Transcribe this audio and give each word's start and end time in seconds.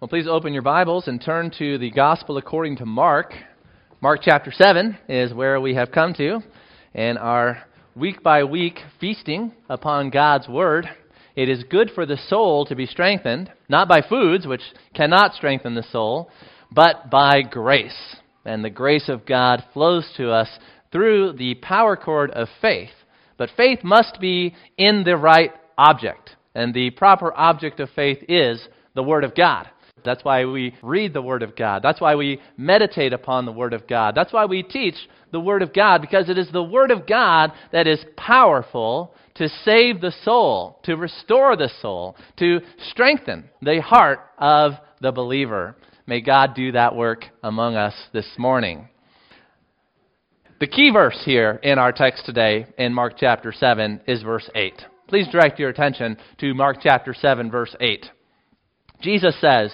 Well, 0.00 0.06
please 0.06 0.28
open 0.28 0.52
your 0.52 0.62
Bibles 0.62 1.08
and 1.08 1.20
turn 1.20 1.50
to 1.58 1.76
the 1.76 1.90
Gospel 1.90 2.36
according 2.36 2.76
to 2.76 2.86
Mark. 2.86 3.34
Mark 4.00 4.20
chapter 4.22 4.52
7 4.52 4.96
is 5.08 5.34
where 5.34 5.60
we 5.60 5.74
have 5.74 5.90
come 5.90 6.14
to 6.14 6.38
in 6.94 7.16
our 7.16 7.64
week 7.96 8.22
by 8.22 8.44
week 8.44 8.78
feasting 9.00 9.50
upon 9.68 10.10
God's 10.10 10.46
Word. 10.46 10.88
It 11.34 11.48
is 11.48 11.64
good 11.64 11.90
for 11.96 12.06
the 12.06 12.16
soul 12.28 12.64
to 12.66 12.76
be 12.76 12.86
strengthened, 12.86 13.50
not 13.68 13.88
by 13.88 14.02
foods, 14.08 14.46
which 14.46 14.60
cannot 14.94 15.34
strengthen 15.34 15.74
the 15.74 15.82
soul, 15.82 16.30
but 16.70 17.10
by 17.10 17.42
grace. 17.42 18.16
And 18.44 18.64
the 18.64 18.70
grace 18.70 19.08
of 19.08 19.26
God 19.26 19.64
flows 19.72 20.08
to 20.16 20.30
us 20.30 20.48
through 20.92 21.32
the 21.32 21.56
power 21.56 21.96
cord 21.96 22.30
of 22.30 22.46
faith. 22.62 22.92
But 23.36 23.50
faith 23.56 23.80
must 23.82 24.20
be 24.20 24.54
in 24.76 25.02
the 25.02 25.16
right 25.16 25.50
object. 25.76 26.36
And 26.54 26.72
the 26.72 26.90
proper 26.90 27.36
object 27.36 27.80
of 27.80 27.90
faith 27.96 28.18
is 28.28 28.64
the 28.94 29.02
Word 29.02 29.24
of 29.24 29.34
God. 29.34 29.68
That's 30.04 30.24
why 30.24 30.44
we 30.44 30.74
read 30.82 31.12
the 31.12 31.22
Word 31.22 31.42
of 31.42 31.56
God. 31.56 31.82
That's 31.82 32.00
why 32.00 32.14
we 32.14 32.40
meditate 32.56 33.12
upon 33.12 33.44
the 33.44 33.52
Word 33.52 33.72
of 33.72 33.86
God. 33.86 34.14
That's 34.14 34.32
why 34.32 34.46
we 34.46 34.62
teach 34.62 34.96
the 35.32 35.40
Word 35.40 35.62
of 35.62 35.74
God, 35.74 36.00
because 36.00 36.28
it 36.28 36.38
is 36.38 36.50
the 36.52 36.62
Word 36.62 36.90
of 36.90 37.06
God 37.06 37.52
that 37.72 37.86
is 37.86 38.04
powerful 38.16 39.14
to 39.34 39.48
save 39.64 40.00
the 40.00 40.12
soul, 40.24 40.80
to 40.84 40.96
restore 40.96 41.56
the 41.56 41.70
soul, 41.80 42.16
to 42.38 42.60
strengthen 42.90 43.48
the 43.62 43.80
heart 43.80 44.20
of 44.38 44.72
the 45.00 45.12
believer. 45.12 45.76
May 46.06 46.20
God 46.20 46.54
do 46.54 46.72
that 46.72 46.96
work 46.96 47.26
among 47.42 47.76
us 47.76 47.94
this 48.12 48.28
morning. 48.38 48.88
The 50.60 50.66
key 50.66 50.90
verse 50.90 51.20
here 51.24 51.60
in 51.62 51.78
our 51.78 51.92
text 51.92 52.26
today 52.26 52.66
in 52.78 52.92
Mark 52.92 53.14
chapter 53.16 53.52
7 53.52 54.00
is 54.08 54.22
verse 54.22 54.50
8. 54.54 54.82
Please 55.06 55.28
direct 55.30 55.58
your 55.58 55.70
attention 55.70 56.16
to 56.38 56.52
Mark 56.52 56.78
chapter 56.82 57.14
7, 57.14 57.50
verse 57.50 57.74
8. 57.80 58.06
Jesus 59.00 59.40
says, 59.40 59.72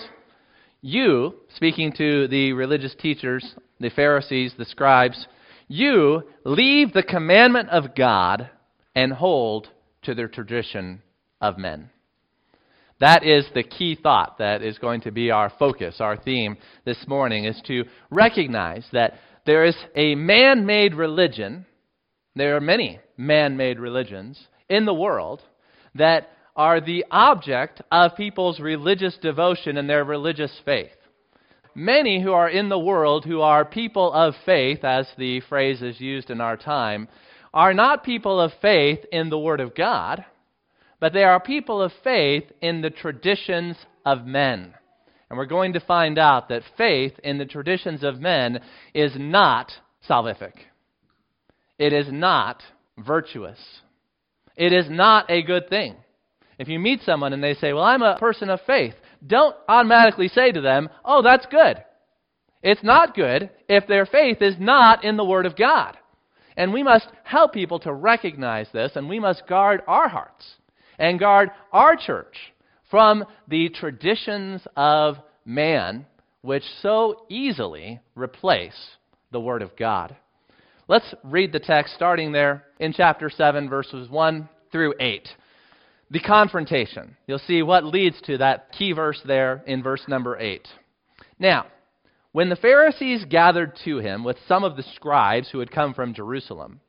You, 0.86 1.36
speaking 1.56 1.94
to 1.96 2.28
the 2.28 2.52
religious 2.52 2.94
teachers, 2.94 3.54
the 3.80 3.88
Pharisees, 3.88 4.52
the 4.58 4.66
scribes, 4.66 5.26
you 5.66 6.24
leave 6.44 6.92
the 6.92 7.02
commandment 7.02 7.70
of 7.70 7.94
God 7.94 8.50
and 8.94 9.10
hold 9.10 9.68
to 10.02 10.14
the 10.14 10.28
tradition 10.28 11.00
of 11.40 11.56
men. 11.56 11.88
That 13.00 13.24
is 13.24 13.46
the 13.54 13.62
key 13.62 13.94
thought 13.94 14.36
that 14.36 14.60
is 14.60 14.76
going 14.76 15.00
to 15.00 15.10
be 15.10 15.30
our 15.30 15.50
focus, 15.58 16.02
our 16.02 16.18
theme 16.18 16.58
this 16.84 17.02
morning, 17.08 17.46
is 17.46 17.62
to 17.66 17.84
recognize 18.10 18.84
that 18.92 19.14
there 19.46 19.64
is 19.64 19.76
a 19.96 20.14
man 20.14 20.66
made 20.66 20.92
religion, 20.92 21.64
there 22.36 22.56
are 22.56 22.60
many 22.60 23.00
man 23.16 23.56
made 23.56 23.78
religions 23.78 24.38
in 24.68 24.84
the 24.84 24.92
world 24.92 25.40
that 25.94 26.28
are 26.56 26.80
the 26.80 27.04
object 27.10 27.82
of 27.90 28.16
people's 28.16 28.60
religious 28.60 29.16
devotion 29.20 29.76
and 29.76 29.88
their 29.88 30.04
religious 30.04 30.52
faith. 30.64 30.92
Many 31.74 32.22
who 32.22 32.32
are 32.32 32.48
in 32.48 32.68
the 32.68 32.78
world 32.78 33.24
who 33.24 33.40
are 33.40 33.64
people 33.64 34.12
of 34.12 34.34
faith, 34.46 34.84
as 34.84 35.08
the 35.18 35.40
phrase 35.40 35.82
is 35.82 36.00
used 36.00 36.30
in 36.30 36.40
our 36.40 36.56
time, 36.56 37.08
are 37.52 37.74
not 37.74 38.04
people 38.04 38.40
of 38.40 38.52
faith 38.62 39.00
in 39.10 39.30
the 39.30 39.38
Word 39.38 39.60
of 39.60 39.74
God, 39.74 40.24
but 41.00 41.12
they 41.12 41.24
are 41.24 41.40
people 41.40 41.82
of 41.82 41.92
faith 42.04 42.44
in 42.60 42.80
the 42.80 42.90
traditions 42.90 43.76
of 44.04 44.24
men. 44.24 44.74
And 45.28 45.36
we're 45.36 45.46
going 45.46 45.72
to 45.72 45.80
find 45.80 46.18
out 46.18 46.48
that 46.48 46.62
faith 46.78 47.18
in 47.24 47.38
the 47.38 47.44
traditions 47.44 48.04
of 48.04 48.20
men 48.20 48.60
is 48.92 49.12
not 49.16 49.72
salvific. 50.08 50.54
It 51.78 51.92
is 51.92 52.06
not 52.10 52.62
virtuous. 52.98 53.58
It 54.56 54.72
is 54.72 54.86
not 54.88 55.28
a 55.28 55.42
good 55.42 55.68
thing. 55.68 55.96
If 56.58 56.68
you 56.68 56.78
meet 56.78 57.02
someone 57.02 57.32
and 57.32 57.42
they 57.42 57.54
say, 57.54 57.72
Well, 57.72 57.84
I'm 57.84 58.02
a 58.02 58.18
person 58.18 58.50
of 58.50 58.60
faith, 58.66 58.94
don't 59.26 59.56
automatically 59.68 60.28
say 60.28 60.52
to 60.52 60.60
them, 60.60 60.88
Oh, 61.04 61.22
that's 61.22 61.46
good. 61.46 61.82
It's 62.62 62.82
not 62.82 63.14
good 63.14 63.50
if 63.68 63.86
their 63.86 64.06
faith 64.06 64.40
is 64.40 64.56
not 64.58 65.04
in 65.04 65.16
the 65.16 65.24
Word 65.24 65.46
of 65.46 65.56
God. 65.56 65.96
And 66.56 66.72
we 66.72 66.82
must 66.82 67.08
help 67.24 67.52
people 67.52 67.78
to 67.80 67.92
recognize 67.92 68.68
this, 68.72 68.92
and 68.94 69.08
we 69.08 69.18
must 69.18 69.46
guard 69.46 69.82
our 69.86 70.08
hearts 70.08 70.44
and 70.98 71.18
guard 71.18 71.50
our 71.72 71.96
church 71.96 72.36
from 72.90 73.24
the 73.48 73.68
traditions 73.70 74.62
of 74.76 75.16
man, 75.44 76.06
which 76.42 76.62
so 76.80 77.26
easily 77.28 78.00
replace 78.14 78.96
the 79.32 79.40
Word 79.40 79.62
of 79.62 79.76
God. 79.76 80.16
Let's 80.86 81.14
read 81.24 81.50
the 81.52 81.58
text 81.58 81.94
starting 81.94 82.30
there 82.30 82.64
in 82.78 82.92
chapter 82.92 83.28
7, 83.28 83.68
verses 83.68 84.08
1 84.08 84.48
through 84.70 84.94
8 85.00 85.28
the 86.14 86.20
confrontation. 86.20 87.16
You'll 87.26 87.40
see 87.40 87.62
what 87.64 87.84
leads 87.84 88.20
to 88.22 88.38
that 88.38 88.70
key 88.70 88.92
verse 88.92 89.20
there 89.26 89.64
in 89.66 89.82
verse 89.82 90.04
number 90.06 90.38
8. 90.38 90.66
Now, 91.40 91.66
when 92.30 92.48
the 92.48 92.56
Pharisees 92.56 93.24
gathered 93.28 93.76
to 93.84 93.98
him 93.98 94.22
with 94.22 94.36
some 94.46 94.62
of 94.62 94.76
the 94.76 94.84
scribes 94.94 95.50
who 95.50 95.58
had 95.58 95.72
come 95.72 95.92
from 95.92 96.14
Jerusalem, 96.14 96.80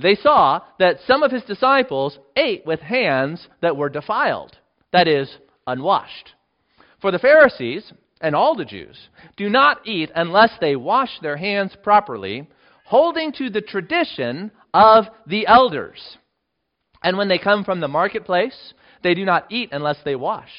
they 0.00 0.16
saw 0.16 0.62
that 0.80 0.96
some 1.06 1.22
of 1.22 1.30
his 1.30 1.44
disciples 1.44 2.18
ate 2.36 2.66
with 2.66 2.80
hands 2.80 3.46
that 3.60 3.76
were 3.76 3.88
defiled, 3.88 4.58
that 4.92 5.06
is, 5.06 5.32
unwashed. 5.68 6.32
For 7.00 7.12
the 7.12 7.20
Pharisees, 7.20 7.92
and 8.20 8.34
all 8.34 8.56
the 8.56 8.64
Jews, 8.64 8.98
do 9.36 9.48
not 9.48 9.86
eat 9.86 10.10
unless 10.16 10.50
they 10.60 10.74
wash 10.74 11.20
their 11.20 11.36
hands 11.36 11.76
properly, 11.84 12.48
holding 12.84 13.30
to 13.34 13.48
the 13.48 13.60
tradition 13.60 14.50
of 14.74 15.04
the 15.28 15.46
elders. 15.46 16.16
And 17.02 17.16
when 17.16 17.28
they 17.28 17.38
come 17.38 17.64
from 17.64 17.80
the 17.80 17.88
marketplace, 17.88 18.74
they 19.02 19.14
do 19.14 19.24
not 19.24 19.50
eat 19.50 19.70
unless 19.72 19.98
they 20.04 20.14
wash. 20.14 20.50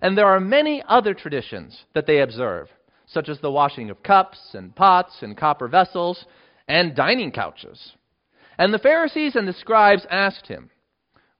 And 0.00 0.16
there 0.16 0.26
are 0.26 0.40
many 0.40 0.82
other 0.86 1.14
traditions 1.14 1.84
that 1.94 2.06
they 2.06 2.20
observe, 2.20 2.68
such 3.06 3.28
as 3.28 3.40
the 3.40 3.50
washing 3.50 3.90
of 3.90 4.02
cups 4.02 4.54
and 4.54 4.74
pots 4.74 5.22
and 5.22 5.36
copper 5.36 5.68
vessels 5.68 6.24
and 6.68 6.94
dining 6.94 7.32
couches. 7.32 7.92
And 8.58 8.72
the 8.72 8.78
Pharisees 8.78 9.36
and 9.36 9.48
the 9.48 9.52
scribes 9.52 10.06
asked 10.10 10.46
him, 10.46 10.70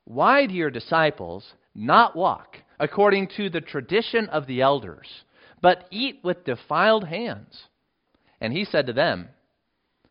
Why 0.04 0.46
do 0.46 0.54
your 0.54 0.70
disciples 0.70 1.52
not 1.74 2.16
walk 2.16 2.56
according 2.80 3.28
to 3.36 3.50
the 3.50 3.60
tradition 3.60 4.28
of 4.28 4.46
the 4.46 4.62
elders, 4.62 5.06
but 5.60 5.86
eat 5.90 6.20
with 6.22 6.44
defiled 6.44 7.04
hands? 7.04 7.64
And 8.40 8.52
he 8.52 8.64
said 8.64 8.86
to 8.86 8.92
them, 8.92 9.28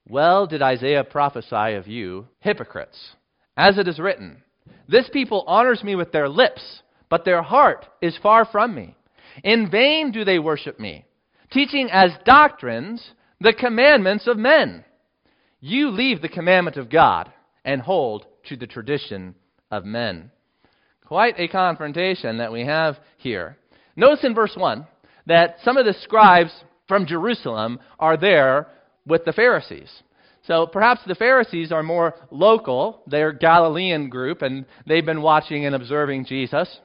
Well 0.07 0.47
did 0.47 0.61
Isaiah 0.61 1.03
prophesy 1.03 1.73
of 1.75 1.87
you, 1.87 2.27
hypocrites. 2.39 3.15
As 3.57 3.79
it 3.79 3.87
is 3.87 3.99
written, 3.99 4.43
This 4.87 5.09
people 5.09 5.43
honors 5.47 5.83
me 5.83 5.95
with 5.95 6.11
their 6.11 6.29
lips, 6.29 6.83
but 7.09 7.25
their 7.25 7.41
heart 7.41 7.87
is 8.01 8.15
far 8.21 8.45
from 8.45 8.75
me. 8.75 8.95
In 9.43 9.69
vain 9.69 10.11
do 10.11 10.23
they 10.23 10.37
worship 10.37 10.79
me, 10.79 11.05
teaching 11.51 11.89
as 11.91 12.11
doctrines 12.23 13.11
the 13.41 13.53
commandments 13.53 14.27
of 14.27 14.37
men. 14.37 14.85
You 15.59 15.89
leave 15.89 16.21
the 16.21 16.29
commandment 16.29 16.77
of 16.77 16.89
God 16.89 17.31
and 17.65 17.81
hold 17.81 18.27
to 18.45 18.55
the 18.55 18.67
tradition 18.67 19.35
of 19.71 19.85
men. 19.85 20.31
Quite 21.05 21.39
a 21.39 21.47
confrontation 21.47 22.37
that 22.37 22.51
we 22.51 22.65
have 22.65 22.97
here. 23.17 23.57
Notice 23.95 24.23
in 24.23 24.35
verse 24.35 24.55
1 24.55 24.85
that 25.25 25.57
some 25.63 25.77
of 25.77 25.85
the 25.85 25.95
scribes 26.01 26.51
from 26.87 27.07
Jerusalem 27.07 27.79
are 27.99 28.17
there 28.17 28.67
with 29.05 29.25
the 29.25 29.33
Pharisees. 29.33 30.03
So 30.47 30.65
perhaps 30.65 31.01
the 31.05 31.15
Pharisees 31.15 31.73
are 31.73 31.83
more 31.83 32.15
local. 32.31 33.03
They're 33.05 33.33
Galilean 33.33 34.09
group, 34.09 34.41
and 34.41 34.65
they've 34.87 35.05
been 35.05 35.21
watching 35.21 35.65
and 35.65 35.75
observing 35.75 36.25
Jesus. 36.25 36.79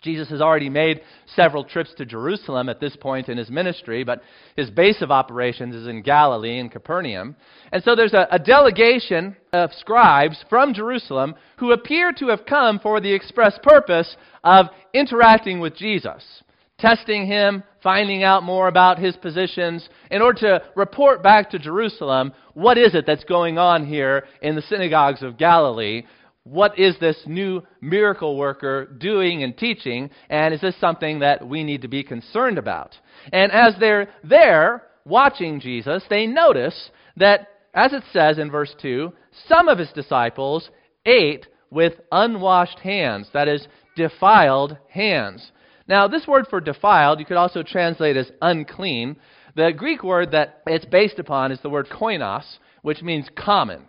Jesus 0.00 0.28
has 0.30 0.40
already 0.40 0.68
made 0.68 1.02
several 1.34 1.64
trips 1.64 1.94
to 1.96 2.04
Jerusalem 2.04 2.68
at 2.68 2.80
this 2.80 2.96
point 2.96 3.28
in 3.28 3.38
his 3.38 3.50
ministry, 3.50 4.02
but 4.02 4.22
his 4.56 4.70
base 4.70 5.00
of 5.00 5.10
operations 5.10 5.74
is 5.74 5.86
in 5.86 6.02
Galilee, 6.02 6.58
in 6.58 6.68
Capernaum. 6.68 7.36
And 7.70 7.82
so 7.84 7.94
there's 7.94 8.14
a, 8.14 8.26
a, 8.30 8.38
delegation 8.38 9.36
of 9.52 9.70
scribes 9.74 10.44
from 10.48 10.74
Jerusalem 10.74 11.36
who 11.58 11.70
appear 11.70 12.12
to 12.14 12.28
have 12.28 12.46
come 12.46 12.80
for 12.80 13.00
the 13.00 13.12
express 13.12 13.56
purpose 13.62 14.16
of 14.42 14.66
interacting 14.92 15.60
with 15.60 15.76
Jesus 15.76 16.42
testing 16.82 17.26
him, 17.26 17.62
finding 17.82 18.24
out 18.24 18.42
more 18.42 18.66
about 18.68 18.98
his 18.98 19.16
positions, 19.16 19.88
in 20.10 20.20
order 20.20 20.40
to 20.40 20.62
report 20.74 21.22
back 21.22 21.48
to 21.50 21.58
Jerusalem 21.58 22.32
what 22.54 22.76
is 22.76 22.94
it 22.94 23.06
that's 23.06 23.24
going 23.24 23.56
on 23.56 23.86
here 23.86 24.24
in 24.42 24.56
the 24.56 24.62
synagogues 24.62 25.22
of 25.22 25.38
Galilee. 25.38 26.02
What 26.44 26.76
is 26.76 26.98
this 26.98 27.16
new 27.24 27.62
miracle 27.80 28.36
worker 28.36 28.84
doing 28.98 29.44
and 29.44 29.56
teaching? 29.56 30.10
And 30.28 30.52
is 30.52 30.60
this 30.60 30.74
something 30.80 31.20
that 31.20 31.46
we 31.46 31.62
need 31.62 31.82
to 31.82 31.88
be 31.88 32.02
concerned 32.02 32.58
about? 32.58 32.96
And 33.32 33.52
as 33.52 33.74
they're 33.78 34.08
there 34.24 34.82
watching 35.04 35.60
Jesus, 35.60 36.02
they 36.10 36.26
notice 36.26 36.90
that, 37.16 37.48
as 37.74 37.92
it 37.92 38.02
says 38.12 38.38
in 38.38 38.50
verse 38.50 38.74
2, 38.82 39.12
some 39.48 39.68
of 39.68 39.78
his 39.78 39.92
disciples 39.92 40.68
ate 41.06 41.46
with 41.70 41.94
unwashed 42.10 42.80
hands, 42.80 43.28
that 43.32 43.46
is, 43.46 43.66
defiled 43.96 44.76
hands. 44.88 45.52
Now, 45.88 46.08
this 46.08 46.26
word 46.26 46.46
for 46.48 46.60
defiled, 46.60 47.18
you 47.18 47.26
could 47.26 47.36
also 47.36 47.62
translate 47.62 48.16
as 48.16 48.30
unclean. 48.40 49.16
The 49.56 49.72
Greek 49.76 50.02
word 50.02 50.32
that 50.32 50.62
it's 50.66 50.84
based 50.84 51.18
upon 51.18 51.52
is 51.52 51.60
the 51.60 51.70
word 51.70 51.88
koinos, 51.88 52.58
which 52.82 53.02
means 53.02 53.26
common. 53.36 53.88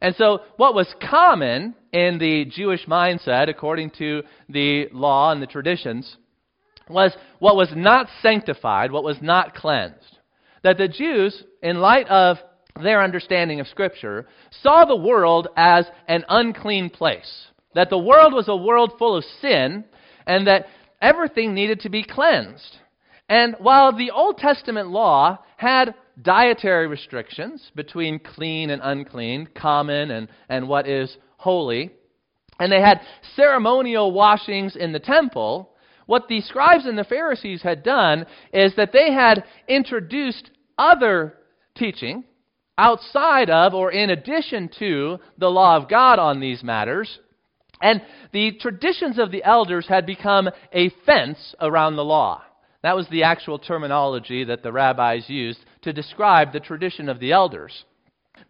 And 0.00 0.14
so, 0.16 0.42
what 0.56 0.74
was 0.74 0.92
common 1.00 1.74
in 1.92 2.18
the 2.18 2.44
Jewish 2.44 2.86
mindset, 2.86 3.48
according 3.48 3.90
to 3.98 4.22
the 4.48 4.88
law 4.92 5.32
and 5.32 5.42
the 5.42 5.46
traditions, 5.46 6.16
was 6.88 7.16
what 7.38 7.56
was 7.56 7.70
not 7.74 8.08
sanctified, 8.22 8.92
what 8.92 9.04
was 9.04 9.18
not 9.20 9.54
cleansed. 9.54 10.18
That 10.62 10.78
the 10.78 10.88
Jews, 10.88 11.42
in 11.62 11.80
light 11.80 12.08
of 12.08 12.38
their 12.80 13.02
understanding 13.02 13.60
of 13.60 13.66
Scripture, 13.68 14.26
saw 14.62 14.84
the 14.84 14.96
world 14.96 15.48
as 15.56 15.86
an 16.06 16.24
unclean 16.28 16.90
place. 16.90 17.46
That 17.74 17.90
the 17.90 17.98
world 17.98 18.32
was 18.32 18.48
a 18.48 18.56
world 18.56 18.92
full 18.98 19.16
of 19.16 19.24
sin, 19.40 19.84
and 20.26 20.46
that 20.46 20.66
everything 21.00 21.54
needed 21.54 21.80
to 21.80 21.88
be 21.88 22.02
cleansed. 22.04 22.78
And 23.28 23.56
while 23.58 23.96
the 23.96 24.10
Old 24.10 24.38
Testament 24.38 24.88
law 24.88 25.38
had 25.56 25.94
dietary 26.22 26.86
restrictions 26.86 27.70
between 27.74 28.18
clean 28.18 28.70
and 28.70 28.80
unclean, 28.82 29.48
common 29.54 30.10
and, 30.10 30.28
and 30.48 30.68
what 30.68 30.88
is 30.88 31.16
holy, 31.36 31.90
and 32.58 32.72
they 32.72 32.80
had 32.80 33.00
ceremonial 33.36 34.12
washings 34.12 34.76
in 34.76 34.92
the 34.92 34.98
temple, 34.98 35.70
what 36.06 36.26
the 36.28 36.40
scribes 36.40 36.86
and 36.86 36.98
the 36.98 37.04
Pharisees 37.04 37.62
had 37.62 37.82
done 37.82 38.26
is 38.52 38.74
that 38.76 38.92
they 38.92 39.12
had 39.12 39.44
introduced 39.68 40.50
other 40.78 41.34
teaching 41.76 42.24
outside 42.78 43.50
of 43.50 43.74
or 43.74 43.92
in 43.92 44.10
addition 44.10 44.70
to 44.78 45.18
the 45.36 45.50
law 45.50 45.76
of 45.76 45.88
God 45.88 46.18
on 46.18 46.40
these 46.40 46.62
matters. 46.62 47.18
And 47.80 48.02
the 48.32 48.52
traditions 48.60 49.18
of 49.18 49.30
the 49.30 49.44
elders 49.44 49.86
had 49.86 50.06
become 50.06 50.50
a 50.72 50.90
fence 51.06 51.54
around 51.60 51.96
the 51.96 52.04
law. 52.04 52.42
That 52.82 52.96
was 52.96 53.08
the 53.08 53.24
actual 53.24 53.58
terminology 53.58 54.44
that 54.44 54.62
the 54.62 54.72
rabbis 54.72 55.28
used 55.28 55.60
to 55.82 55.92
describe 55.92 56.52
the 56.52 56.60
tradition 56.60 57.08
of 57.08 57.18
the 57.18 57.32
elders. 57.32 57.84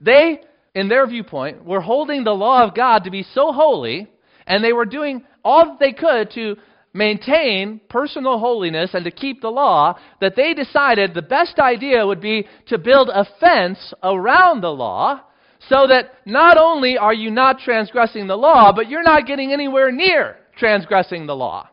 They, 0.01 0.41
in 0.75 0.89
their 0.89 1.07
viewpoint, 1.07 1.65
were 1.65 1.81
holding 1.81 2.25
the 2.25 2.35
law 2.35 2.63
of 2.63 2.75
God 2.75 3.05
to 3.05 3.11
be 3.11 3.23
so 3.23 3.53
holy, 3.53 4.07
and 4.47 4.63
they 4.63 4.73
were 4.73 4.85
doing 4.85 5.25
all 5.45 5.65
that 5.65 5.79
they 5.81 5.93
could 5.93 6.31
to 6.33 6.57
maintain 6.93 7.81
personal 7.89 8.39
holiness 8.39 8.91
and 8.93 9.05
to 9.05 9.11
keep 9.11 9.41
the 9.41 9.51
law, 9.51 9.99
that 10.21 10.37
they 10.37 10.53
decided 10.53 11.15
the 11.15 11.23
best 11.23 11.59
idea 11.59 12.07
would 12.07 12.21
be 12.21 12.47
to 12.67 12.79
build 12.79 13.09
a 13.09 13.27
fence 13.41 13.95
around 14.03 14.61
the 14.61 14.73
law 14.73 15.21
so 15.69 15.87
that 15.89 16.13
not 16.25 16.57
only 16.57 16.97
are 16.97 17.15
you 17.15 17.31
not 17.31 17.59
transgressing 17.61 18.27
the 18.27 18.37
law, 18.37 18.73
but 18.73 18.89
you're 18.89 19.03
not 19.03 19.27
getting 19.27 19.53
anywhere 19.53 19.91
near 19.91 20.37
transgressing 20.57 21.27
the 21.27 21.37
law. 21.37 21.69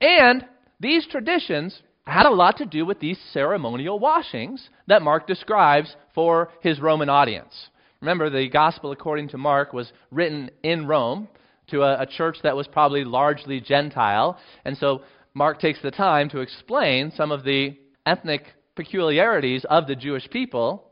And 0.00 0.44
these 0.80 1.06
traditions 1.06 1.82
had 2.06 2.26
a 2.26 2.30
lot 2.30 2.56
to 2.58 2.66
do 2.66 2.86
with 2.86 3.00
these 3.00 3.18
ceremonial 3.32 3.98
washings 3.98 4.68
that 4.86 5.02
Mark 5.02 5.26
describes 5.26 5.94
for 6.14 6.50
his 6.62 6.80
Roman 6.80 7.08
audience. 7.08 7.68
Remember, 8.00 8.30
the 8.30 8.48
Gospel 8.48 8.92
according 8.92 9.28
to 9.30 9.38
Mark 9.38 9.72
was 9.72 9.92
written 10.10 10.50
in 10.62 10.86
Rome 10.86 11.28
to 11.68 11.82
a, 11.82 12.02
a, 12.02 12.06
church 12.06 12.38
that 12.42 12.56
was 12.56 12.66
probably 12.68 13.04
largely 13.04 13.60
Gentile. 13.60 14.38
And 14.64 14.76
so 14.78 15.02
Mark 15.34 15.60
takes 15.60 15.82
the 15.82 15.90
time 15.90 16.30
to 16.30 16.40
explain 16.40 17.12
some 17.14 17.30
of 17.30 17.44
the 17.44 17.76
ethnic 18.06 18.44
peculiarities 18.74 19.66
of 19.68 19.86
the 19.86 19.96
Jewish 19.96 20.30
people, 20.30 20.87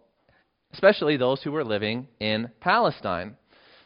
especially 0.76 1.16
those 1.16 1.42
who 1.42 1.50
were 1.50 1.64
living 1.64 2.06
in 2.20 2.50
Palestine. 2.60 3.34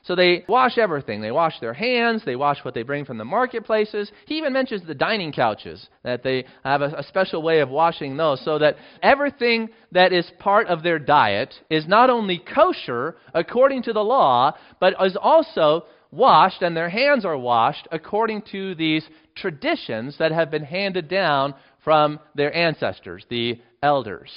So 0.03 0.17
they 0.17 0.45
wash 0.49 0.77
everything. 0.77 1.21
They 1.21 1.31
wash 1.31 1.61
their 1.61 1.75
hands. 1.75 2.23
They 2.25 2.35
wash 2.35 2.65
what 2.65 2.75
they 2.75 2.83
bring 2.83 3.05
from 3.05 3.17
the 3.17 3.25
marketplaces. 3.25 4.11
He 4.27 4.39
even 4.39 4.53
mentions 4.53 4.85
the 4.85 4.95
dining 4.95 5.31
couches, 5.31 5.89
that 6.03 6.25
they 6.25 6.47
have 6.65 6.83
a, 6.83 6.87
a, 6.97 7.05
special 7.05 7.43
way 7.43 7.61
of 7.61 7.69
washing 7.69 8.17
those, 8.17 8.45
so 8.45 8.59
that 8.59 8.77
everything 9.03 9.69
that 9.93 10.13
is 10.13 10.29
part 10.41 10.67
of 10.67 10.83
their 10.83 10.99
diet 10.99 11.55
is 11.69 11.87
not 11.87 12.11
only 12.11 12.39
kosher 12.39 13.17
according 13.35 13.85
to 13.85 13.93
the 13.93 14.03
law, 14.03 14.53
but 14.81 14.95
is 15.05 15.17
also 15.21 15.85
washed 16.11 16.63
and 16.63 16.77
their 16.77 16.91
hands 16.91 17.25
are 17.25 17.39
washed 17.39 17.87
according 17.93 18.43
to 18.51 18.75
these 18.75 19.07
traditions 19.37 20.17
that 20.19 20.33
have 20.33 20.51
been 20.51 20.65
handed 20.65 21.09
down 21.09 21.55
from 21.85 22.19
their 22.35 22.53
ancestors, 22.53 23.25
the 23.31 23.61
elders. 23.81 24.31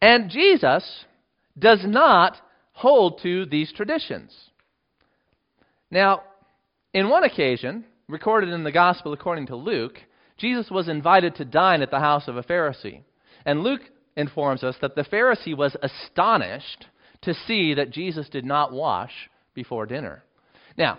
And 0.00 0.30
Jesus 0.30 1.04
does 1.58 1.80
not 1.84 2.36
hold 2.72 3.20
to 3.22 3.46
these 3.46 3.72
traditions. 3.72 4.32
Now, 5.90 6.22
in 6.94 7.08
one 7.08 7.24
occasion, 7.24 7.84
recorded 8.08 8.50
in 8.50 8.64
the 8.64 8.72
Gospel 8.72 9.12
according 9.12 9.46
to 9.46 9.56
Luke, 9.56 9.98
Jesus 10.36 10.70
was 10.70 10.88
invited 10.88 11.34
to 11.36 11.44
dine 11.44 11.82
at 11.82 11.90
the 11.90 11.98
house 11.98 12.28
of 12.28 12.36
a 12.36 12.42
Pharisee. 12.42 13.02
And 13.44 13.62
Luke 13.62 13.82
informs 14.16 14.62
us 14.62 14.76
that 14.80 14.94
the 14.94 15.04
Pharisee 15.04 15.56
was 15.56 15.76
astonished 15.82 16.86
to 17.22 17.34
see 17.34 17.74
that 17.74 17.90
Jesus 17.90 18.28
did 18.28 18.44
not 18.44 18.72
wash 18.72 19.12
before 19.54 19.86
dinner. 19.86 20.22
Now, 20.76 20.98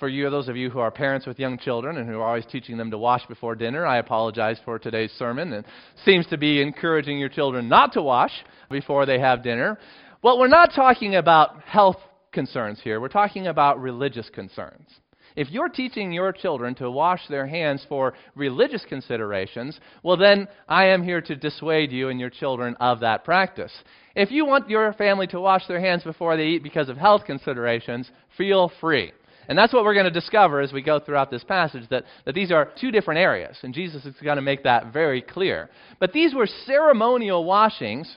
for 0.00 0.08
you, 0.08 0.28
those 0.30 0.48
of 0.48 0.56
you 0.56 0.70
who 0.70 0.80
are 0.80 0.90
parents 0.90 1.26
with 1.26 1.38
young 1.38 1.58
children 1.58 1.98
and 1.98 2.08
who 2.08 2.18
are 2.18 2.26
always 2.26 2.46
teaching 2.46 2.78
them 2.78 2.90
to 2.90 2.98
wash 2.98 3.24
before 3.26 3.54
dinner, 3.54 3.86
I 3.86 3.98
apologize 3.98 4.58
for 4.64 4.78
today's 4.78 5.12
sermon. 5.12 5.52
It 5.52 5.66
seems 6.04 6.26
to 6.28 6.38
be 6.38 6.62
encouraging 6.62 7.18
your 7.18 7.28
children 7.28 7.68
not 7.68 7.92
to 7.92 8.02
wash 8.02 8.32
before 8.70 9.04
they 9.04 9.20
have 9.20 9.44
dinner. 9.44 9.78
Well, 10.22 10.38
we're 10.38 10.48
not 10.48 10.72
talking 10.74 11.16
about 11.16 11.60
health 11.62 11.98
concerns 12.32 12.80
here. 12.82 12.98
We're 13.00 13.08
talking 13.08 13.46
about 13.46 13.80
religious 13.80 14.28
concerns. 14.30 14.88
If 15.36 15.50
you're 15.50 15.68
teaching 15.68 16.12
your 16.12 16.32
children 16.32 16.74
to 16.76 16.90
wash 16.90 17.20
their 17.28 17.46
hands 17.46 17.84
for 17.88 18.14
religious 18.34 18.84
considerations, 18.88 19.78
well, 20.02 20.16
then 20.16 20.48
I 20.68 20.86
am 20.86 21.04
here 21.04 21.20
to 21.20 21.36
dissuade 21.36 21.92
you 21.92 22.08
and 22.08 22.18
your 22.18 22.30
children 22.30 22.74
of 22.80 23.00
that 23.00 23.22
practice. 23.24 23.72
If 24.16 24.30
you 24.30 24.44
want 24.44 24.68
your 24.68 24.92
family 24.94 25.28
to 25.28 25.40
wash 25.40 25.66
their 25.68 25.80
hands 25.80 26.02
before 26.02 26.36
they 26.36 26.46
eat 26.46 26.62
because 26.62 26.88
of 26.88 26.96
health 26.96 27.22
considerations, 27.26 28.10
feel 28.36 28.72
free. 28.80 29.12
And 29.50 29.58
that's 29.58 29.72
what 29.72 29.82
we're 29.82 29.94
going 29.94 30.04
to 30.04 30.12
discover 30.12 30.60
as 30.60 30.72
we 30.72 30.80
go 30.80 31.00
throughout 31.00 31.28
this 31.28 31.42
passage 31.42 31.82
that, 31.90 32.04
that 32.24 32.36
these 32.36 32.52
are 32.52 32.68
two 32.80 32.92
different 32.92 33.18
areas. 33.18 33.56
And 33.64 33.74
Jesus 33.74 34.04
is 34.04 34.14
going 34.22 34.36
to 34.36 34.42
make 34.42 34.62
that 34.62 34.92
very 34.92 35.20
clear. 35.20 35.68
But 35.98 36.12
these 36.12 36.32
were 36.32 36.46
ceremonial 36.66 37.42
washings 37.44 38.16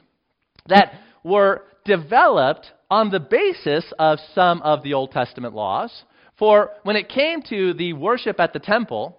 that 0.69 0.93
were 1.23 1.63
developed 1.85 2.67
on 2.91 3.09
the 3.09 3.19
basis 3.19 3.83
of 3.97 4.19
some 4.35 4.61
of 4.61 4.83
the 4.83 4.93
Old 4.93 5.09
Testament 5.09 5.55
laws 5.55 6.03
for 6.37 6.69
when 6.83 6.95
it 6.95 7.09
came 7.09 7.41
to 7.49 7.73
the 7.73 7.93
worship 7.93 8.39
at 8.39 8.53
the 8.53 8.59
temple 8.59 9.17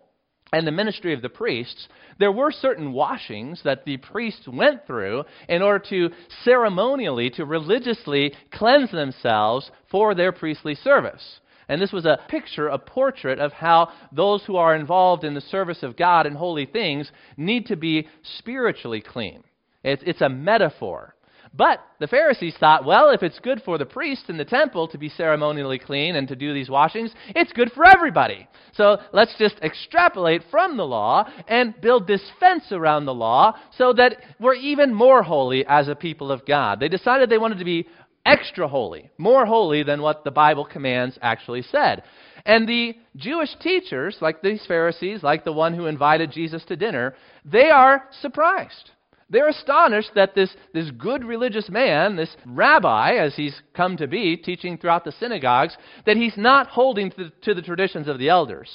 and 0.53 0.65
the 0.65 0.71
ministry 0.71 1.15
of 1.15 1.23
the 1.23 1.29
priests, 1.29 1.89
there 2.21 2.31
were 2.31 2.53
certain 2.53 2.93
washings 2.93 3.61
that 3.65 3.85
the 3.85 3.97
priests 3.97 4.47
went 4.47 4.87
through 4.87 5.25
in 5.49 5.63
order 5.63 5.85
to 5.91 6.11
ceremonially, 6.45 7.31
to 7.31 7.45
religiously 7.45 8.33
cleanse 8.53 8.93
themselves 8.93 9.69
for 9.91 10.15
their 10.15 10.31
priestly 10.31 10.77
service. 10.77 11.41
And 11.69 11.81
this 11.81 11.93
was 11.93 12.05
a 12.05 12.21
picture, 12.29 12.69
a 12.69 12.79
portrait 12.79 13.39
of 13.39 13.53
how 13.53 13.91
those 14.13 14.45
who 14.45 14.57
are 14.57 14.75
involved 14.75 15.25
in 15.25 15.35
the 15.35 15.41
service 15.41 15.83
of 15.83 15.97
God 15.97 16.27
and 16.27 16.37
holy 16.37 16.67
things 16.67 17.11
need 17.37 17.67
to 17.67 17.77
be 17.77 18.09
spiritually 18.39 19.01
clean. 19.01 19.43
It's, 19.83 20.03
it's 20.07 20.21
a 20.23 20.29
metaphor. 20.29 21.15
But 21.57 21.79
the 22.01 22.09
Pharisees 22.09 22.57
thought, 22.59 22.85
well, 22.85 23.11
if 23.11 23.23
it's 23.23 23.39
good 23.39 23.63
for 23.65 23.79
the 23.79 23.87
priests 23.87 24.29
in 24.29 24.37
the 24.37 24.45
temple 24.45 24.89
to 24.89 24.99
be 24.99 25.09
ceremonially 25.09 25.79
clean 25.79 26.17
and 26.17 26.27
to 26.27 26.35
do 26.35 26.53
these 26.53 26.69
washings, 26.69 27.13
it's 27.29 27.53
good 27.53 27.71
for 27.73 27.85
everybody. 27.87 28.49
So 28.73 28.99
let's 29.13 29.37
just 29.39 29.55
extrapolate 29.63 30.43
from 30.51 30.77
the 30.77 30.87
law 30.87 31.31
and 31.47 31.81
build 31.81 32.09
this 32.09 32.23
fence 32.41 32.73
around 32.73 33.05
the 33.05 33.15
law 33.15 33.57
so 33.79 33.93
that 33.93 34.17
we're 34.41 34.55
even 34.55 34.93
more 34.93 35.23
holy 35.23 35.65
as 35.67 35.87
a 35.87 35.95
people 35.95 36.33
of 36.33 36.45
God. 36.45 36.81
They 36.81 36.89
decided 36.89 37.31
they 37.31 37.39
wanted 37.39 37.59
to 37.59 37.65
be 37.65 37.87
extra 38.25 38.69
holy, 38.69 39.11
more 39.19 39.47
holy 39.47 39.83
than 39.83 40.03
what 40.03 40.25
the 40.25 40.31
Bible 40.31 40.65
commands 40.65 41.19
actually 41.21 41.63
said. 41.63 42.03
And 42.47 42.69
the 42.69 42.95
Jewish 43.17 43.55
teachers, 43.61 44.19
like 44.21 44.43
these 44.43 44.65
Pharisees, 44.67 45.23
like 45.23 45.45
the 45.45 45.53
one 45.53 45.75
who 45.75 45.87
invited 45.87 46.33
Jesus 46.33 46.65
to 46.67 46.77
dinner, 46.77 47.15
they 47.45 47.71
are 47.71 48.05
surprised. 48.21 48.91
They're 49.31 49.49
astonished 49.49 50.11
that 50.15 50.35
this, 50.35 50.55
this 50.75 50.91
good 50.91 51.25
religious 51.25 51.69
man, 51.71 52.17
this 52.17 52.37
rabbi, 52.45 53.15
as 53.15 53.35
he's 53.35 53.59
come 53.75 53.97
to 53.97 54.07
be, 54.07 54.37
teaching 54.37 54.77
throughout 54.77 55.05
the 55.05 55.13
synagogues, 55.13 55.77
that 56.05 56.17
he's 56.17 56.37
not 56.37 56.69
holding 56.69 57.11
to 57.11 57.17
the, 57.17 57.33
to 57.43 57.55
the 57.55 57.63
traditions 57.63 58.07
of 58.07 58.19
the 58.19 58.29
elders. 58.29 58.71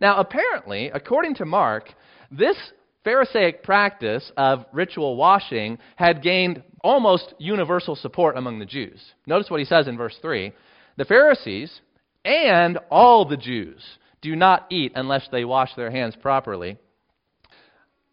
Now, 0.00 0.18
apparently, 0.18 0.90
according 0.92 1.36
to 1.36 1.44
Mark, 1.44 1.90
this 2.30 2.56
Pharisaic 3.04 3.62
practice 3.62 4.30
of 4.36 4.64
ritual 4.72 5.16
washing 5.16 5.78
had 5.96 6.22
gained 6.22 6.62
almost 6.82 7.34
universal 7.38 7.96
support 7.96 8.36
among 8.36 8.58
the 8.58 8.66
Jews. 8.66 9.00
Notice 9.26 9.50
what 9.50 9.60
he 9.60 9.66
says 9.66 9.88
in 9.88 9.96
verse 9.96 10.16
3 10.20 10.52
The 10.96 11.04
Pharisees 11.04 11.80
and 12.24 12.78
all 12.90 13.24
the 13.24 13.36
Jews 13.36 13.82
do 14.20 14.36
not 14.36 14.66
eat 14.70 14.92
unless 14.94 15.28
they 15.30 15.44
wash 15.44 15.74
their 15.74 15.90
hands 15.90 16.16
properly 16.16 16.78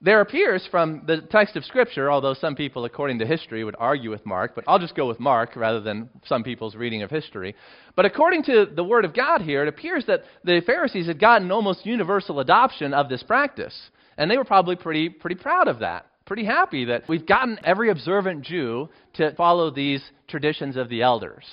there 0.01 0.21
appears 0.21 0.65
from 0.71 1.03
the 1.07 1.21
text 1.29 1.57
of 1.57 1.65
Scripture, 1.65 2.09
although 2.09 2.33
some 2.33 2.55
people, 2.55 2.85
according 2.85 3.19
to 3.19 3.25
history, 3.25 3.65
would 3.65 3.75
argue 3.77 4.09
with 4.09 4.25
Mark, 4.25 4.55
but 4.55 4.63
I'll 4.65 4.79
just 4.79 4.95
go 4.95 5.07
with 5.07 5.19
Mark 5.19 5.55
rather 5.57 5.81
than 5.81 6.09
some 6.25 6.43
people's 6.43 6.75
reading 6.75 7.01
of 7.01 7.09
history. 7.09 7.53
But 7.97 8.05
according 8.05 8.43
to 8.43 8.65
the 8.73 8.83
Word 8.83 9.03
of 9.03 9.13
God 9.13 9.41
here, 9.41 9.63
it 9.63 9.67
appears 9.67 10.05
that 10.07 10.23
the 10.45 10.61
Pharisees 10.65 11.07
had 11.07 11.19
gotten 11.19 11.51
almost 11.51 11.85
universal 11.85 12.39
adoption 12.39 12.93
of 12.93 13.09
this 13.09 13.23
practice. 13.23 13.77
And 14.17 14.31
they 14.31 14.37
were 14.37 14.45
probably 14.45 14.77
pretty, 14.77 15.09
pretty 15.09 15.35
proud 15.35 15.67
of 15.67 15.79
that, 15.79 16.05
pretty 16.29 16.45
happy 16.45 16.85
that 16.85 17.09
we've 17.09 17.25
gotten 17.25 17.57
every 17.63 17.89
observant 17.89 18.43
Jew 18.43 18.87
to 19.15 19.33
follow 19.33 19.71
these 19.71 20.03
traditions 20.27 20.77
of 20.77 20.87
the 20.87 21.01
elders. 21.01 21.43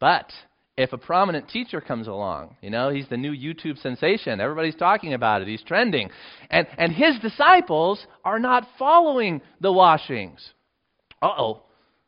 But 0.00 0.32
if 0.76 0.92
a 0.92 0.98
prominent 0.98 1.48
teacher 1.48 1.80
comes 1.80 2.08
along, 2.08 2.56
you 2.60 2.68
know, 2.68 2.90
he's 2.90 3.08
the 3.08 3.16
new 3.16 3.32
YouTube 3.32 3.80
sensation. 3.80 4.40
Everybody's 4.40 4.74
talking 4.74 5.14
about 5.14 5.40
it. 5.40 5.46
He's 5.46 5.62
trending. 5.62 6.10
And, 6.50 6.66
and 6.76 6.92
his 6.92 7.16
disciples 7.20 8.04
are 8.24 8.40
not 8.40 8.66
following 8.76 9.40
the 9.60 9.72
washings. 9.72 10.44
Uh 11.22 11.30
oh. 11.38 11.62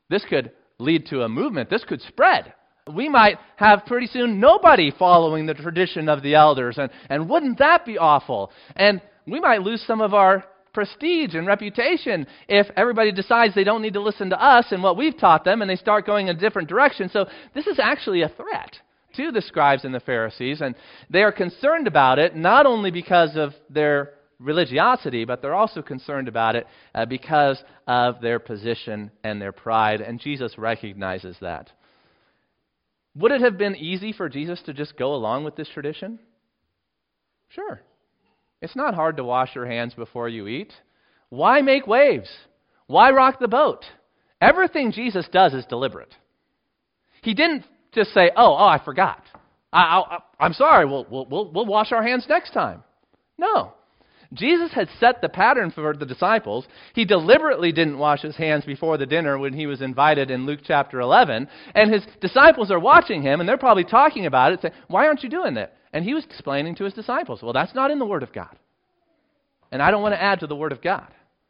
This 0.08 0.24
could 0.28 0.50
lead 0.80 1.06
to 1.06 1.22
a 1.22 1.28
movement. 1.28 1.70
This 1.70 1.84
could 1.84 2.00
spread. 2.02 2.52
We 2.92 3.08
might 3.08 3.38
have 3.54 3.86
pretty 3.86 4.08
soon 4.08 4.40
nobody 4.40 4.90
following 4.98 5.46
the 5.46 5.54
tradition 5.54 6.08
of 6.08 6.24
the 6.24 6.34
elders. 6.34 6.76
And, 6.76 6.90
and 7.08 7.30
wouldn't 7.30 7.60
that 7.60 7.86
be 7.86 7.98
awful? 7.98 8.50
And 8.74 9.00
we 9.28 9.38
might 9.38 9.62
lose 9.62 9.84
some 9.86 10.00
of 10.00 10.12
our 10.12 10.44
prestige 10.72 11.34
and 11.34 11.46
reputation 11.46 12.26
if 12.48 12.66
everybody 12.76 13.12
decides 13.12 13.54
they 13.54 13.64
don't 13.64 13.82
need 13.82 13.94
to 13.94 14.00
listen 14.00 14.30
to 14.30 14.42
us 14.42 14.66
and 14.70 14.82
what 14.82 14.96
we've 14.96 15.18
taught 15.18 15.44
them 15.44 15.62
and 15.62 15.70
they 15.70 15.76
start 15.76 16.06
going 16.06 16.28
in 16.28 16.36
a 16.36 16.40
different 16.40 16.68
direction. 16.68 17.08
So 17.12 17.26
this 17.54 17.66
is 17.66 17.78
actually 17.78 18.22
a 18.22 18.28
threat 18.28 18.76
to 19.16 19.32
the 19.32 19.42
scribes 19.42 19.84
and 19.84 19.94
the 19.94 20.00
Pharisees, 20.00 20.60
and 20.60 20.74
they 21.08 21.22
are 21.22 21.32
concerned 21.32 21.86
about 21.86 22.18
it 22.18 22.36
not 22.36 22.66
only 22.66 22.90
because 22.90 23.36
of 23.36 23.52
their 23.68 24.12
religiosity, 24.38 25.24
but 25.24 25.42
they're 25.42 25.54
also 25.54 25.82
concerned 25.82 26.28
about 26.28 26.56
it 26.56 26.66
uh, 26.94 27.04
because 27.04 27.62
of 27.86 28.20
their 28.20 28.38
position 28.38 29.10
and 29.22 29.40
their 29.40 29.52
pride, 29.52 30.00
and 30.00 30.20
Jesus 30.20 30.56
recognizes 30.56 31.36
that. 31.40 31.70
Would 33.16 33.32
it 33.32 33.40
have 33.40 33.58
been 33.58 33.76
easy 33.76 34.12
for 34.12 34.28
Jesus 34.28 34.62
to 34.66 34.72
just 34.72 34.96
go 34.96 35.14
along 35.14 35.44
with 35.44 35.56
this 35.56 35.68
tradition? 35.68 36.20
Sure. 37.48 37.80
It's 38.62 38.76
not 38.76 38.94
hard 38.94 39.16
to 39.16 39.24
wash 39.24 39.54
your 39.54 39.66
hands 39.66 39.94
before 39.94 40.28
you 40.28 40.46
eat. 40.46 40.72
Why 41.30 41.62
make 41.62 41.86
waves? 41.86 42.28
Why 42.86 43.10
rock 43.10 43.38
the 43.40 43.48
boat? 43.48 43.84
Everything 44.40 44.92
Jesus 44.92 45.26
does 45.32 45.54
is 45.54 45.64
deliberate. 45.66 46.14
He 47.22 47.34
didn't 47.34 47.64
just 47.92 48.12
say, 48.12 48.30
"Oh, 48.36 48.52
oh, 48.52 48.66
I 48.66 48.82
forgot. 48.84 49.22
I, 49.72 50.18
am 50.40 50.52
sorry. 50.54 50.86
We'll, 50.86 51.06
we'll, 51.08 51.50
we'll 51.52 51.66
wash 51.66 51.92
our 51.92 52.02
hands 52.02 52.26
next 52.28 52.52
time." 52.52 52.82
No. 53.38 53.74
Jesus 54.32 54.72
had 54.72 54.88
set 55.00 55.20
the 55.20 55.28
pattern 55.28 55.72
for 55.72 55.92
the 55.92 56.06
disciples. 56.06 56.66
He 56.94 57.04
deliberately 57.04 57.72
didn't 57.72 57.98
wash 57.98 58.22
his 58.22 58.36
hands 58.36 58.64
before 58.64 58.96
the 58.96 59.06
dinner 59.06 59.38
when 59.38 59.52
he 59.52 59.66
was 59.66 59.82
invited 59.82 60.30
in 60.30 60.46
Luke 60.46 60.60
chapter 60.62 61.00
11. 61.00 61.48
And 61.74 61.92
his 61.92 62.04
disciples 62.20 62.70
are 62.70 62.78
watching 62.78 63.22
him, 63.22 63.40
and 63.40 63.48
they're 63.48 63.58
probably 63.58 63.82
talking 63.82 64.26
about 64.26 64.52
it, 64.52 64.60
saying, 64.62 64.74
Why 64.86 65.06
aren't 65.06 65.24
you 65.24 65.30
doing 65.30 65.54
that? 65.54 65.74
And 65.92 66.04
he 66.04 66.14
was 66.14 66.24
explaining 66.24 66.76
to 66.76 66.84
his 66.84 66.94
disciples, 66.94 67.42
Well, 67.42 67.52
that's 67.52 67.74
not 67.74 67.90
in 67.90 67.98
the 67.98 68.06
Word 68.06 68.22
of 68.22 68.32
God. 68.32 68.56
And 69.72 69.82
I 69.82 69.90
don't 69.90 70.02
want 70.02 70.14
to 70.14 70.22
add 70.22 70.40
to 70.40 70.46
the 70.46 70.56
Word 70.56 70.72
of 70.72 70.82
God. 70.82 71.08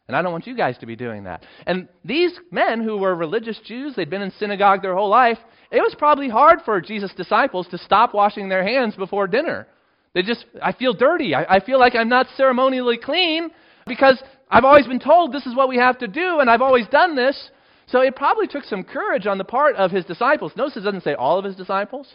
And 0.08 0.16
I 0.16 0.22
don't 0.22 0.32
want 0.32 0.46
you 0.46 0.56
guys 0.56 0.76
to 0.78 0.86
be 0.86 0.96
doing 0.96 1.24
that. 1.24 1.44
And 1.66 1.88
these 2.04 2.32
men 2.50 2.82
who 2.82 2.96
were 2.96 3.14
religious 3.14 3.60
Jews, 3.64 3.94
they'd 3.94 4.10
been 4.10 4.22
in 4.22 4.32
synagogue 4.40 4.82
their 4.82 4.96
whole 4.96 5.08
life, 5.08 5.38
it 5.70 5.80
was 5.80 5.94
probably 5.96 6.28
hard 6.28 6.60
for 6.64 6.80
Jesus' 6.80 7.12
disciples 7.16 7.68
to 7.68 7.78
stop 7.78 8.12
washing 8.12 8.48
their 8.48 8.64
hands 8.64 8.96
before 8.96 9.28
dinner. 9.28 9.68
They 10.12 10.22
just, 10.22 10.46
I 10.60 10.72
feel 10.72 10.94
dirty. 10.94 11.34
I, 11.34 11.56
I 11.56 11.60
feel 11.60 11.78
like 11.78 11.94
I'm 11.94 12.08
not 12.08 12.26
ceremonially 12.36 12.98
clean 12.98 13.50
because 13.86 14.20
I've 14.50 14.64
always 14.64 14.86
been 14.86 14.98
told 14.98 15.32
this 15.32 15.46
is 15.46 15.54
what 15.54 15.68
we 15.68 15.76
have 15.76 15.98
to 15.98 16.08
do, 16.08 16.40
and 16.40 16.50
I've 16.50 16.62
always 16.62 16.88
done 16.88 17.14
this. 17.14 17.50
So 17.86 18.00
it 18.00 18.16
probably 18.16 18.48
took 18.48 18.64
some 18.64 18.82
courage 18.82 19.26
on 19.26 19.38
the 19.38 19.44
part 19.44 19.76
of 19.76 19.90
his 19.90 20.04
disciples. 20.04 20.52
Notice 20.56 20.76
it 20.76 20.80
doesn't 20.80 21.04
say 21.04 21.14
all 21.14 21.38
of 21.38 21.44
his 21.44 21.56
disciples. 21.56 22.08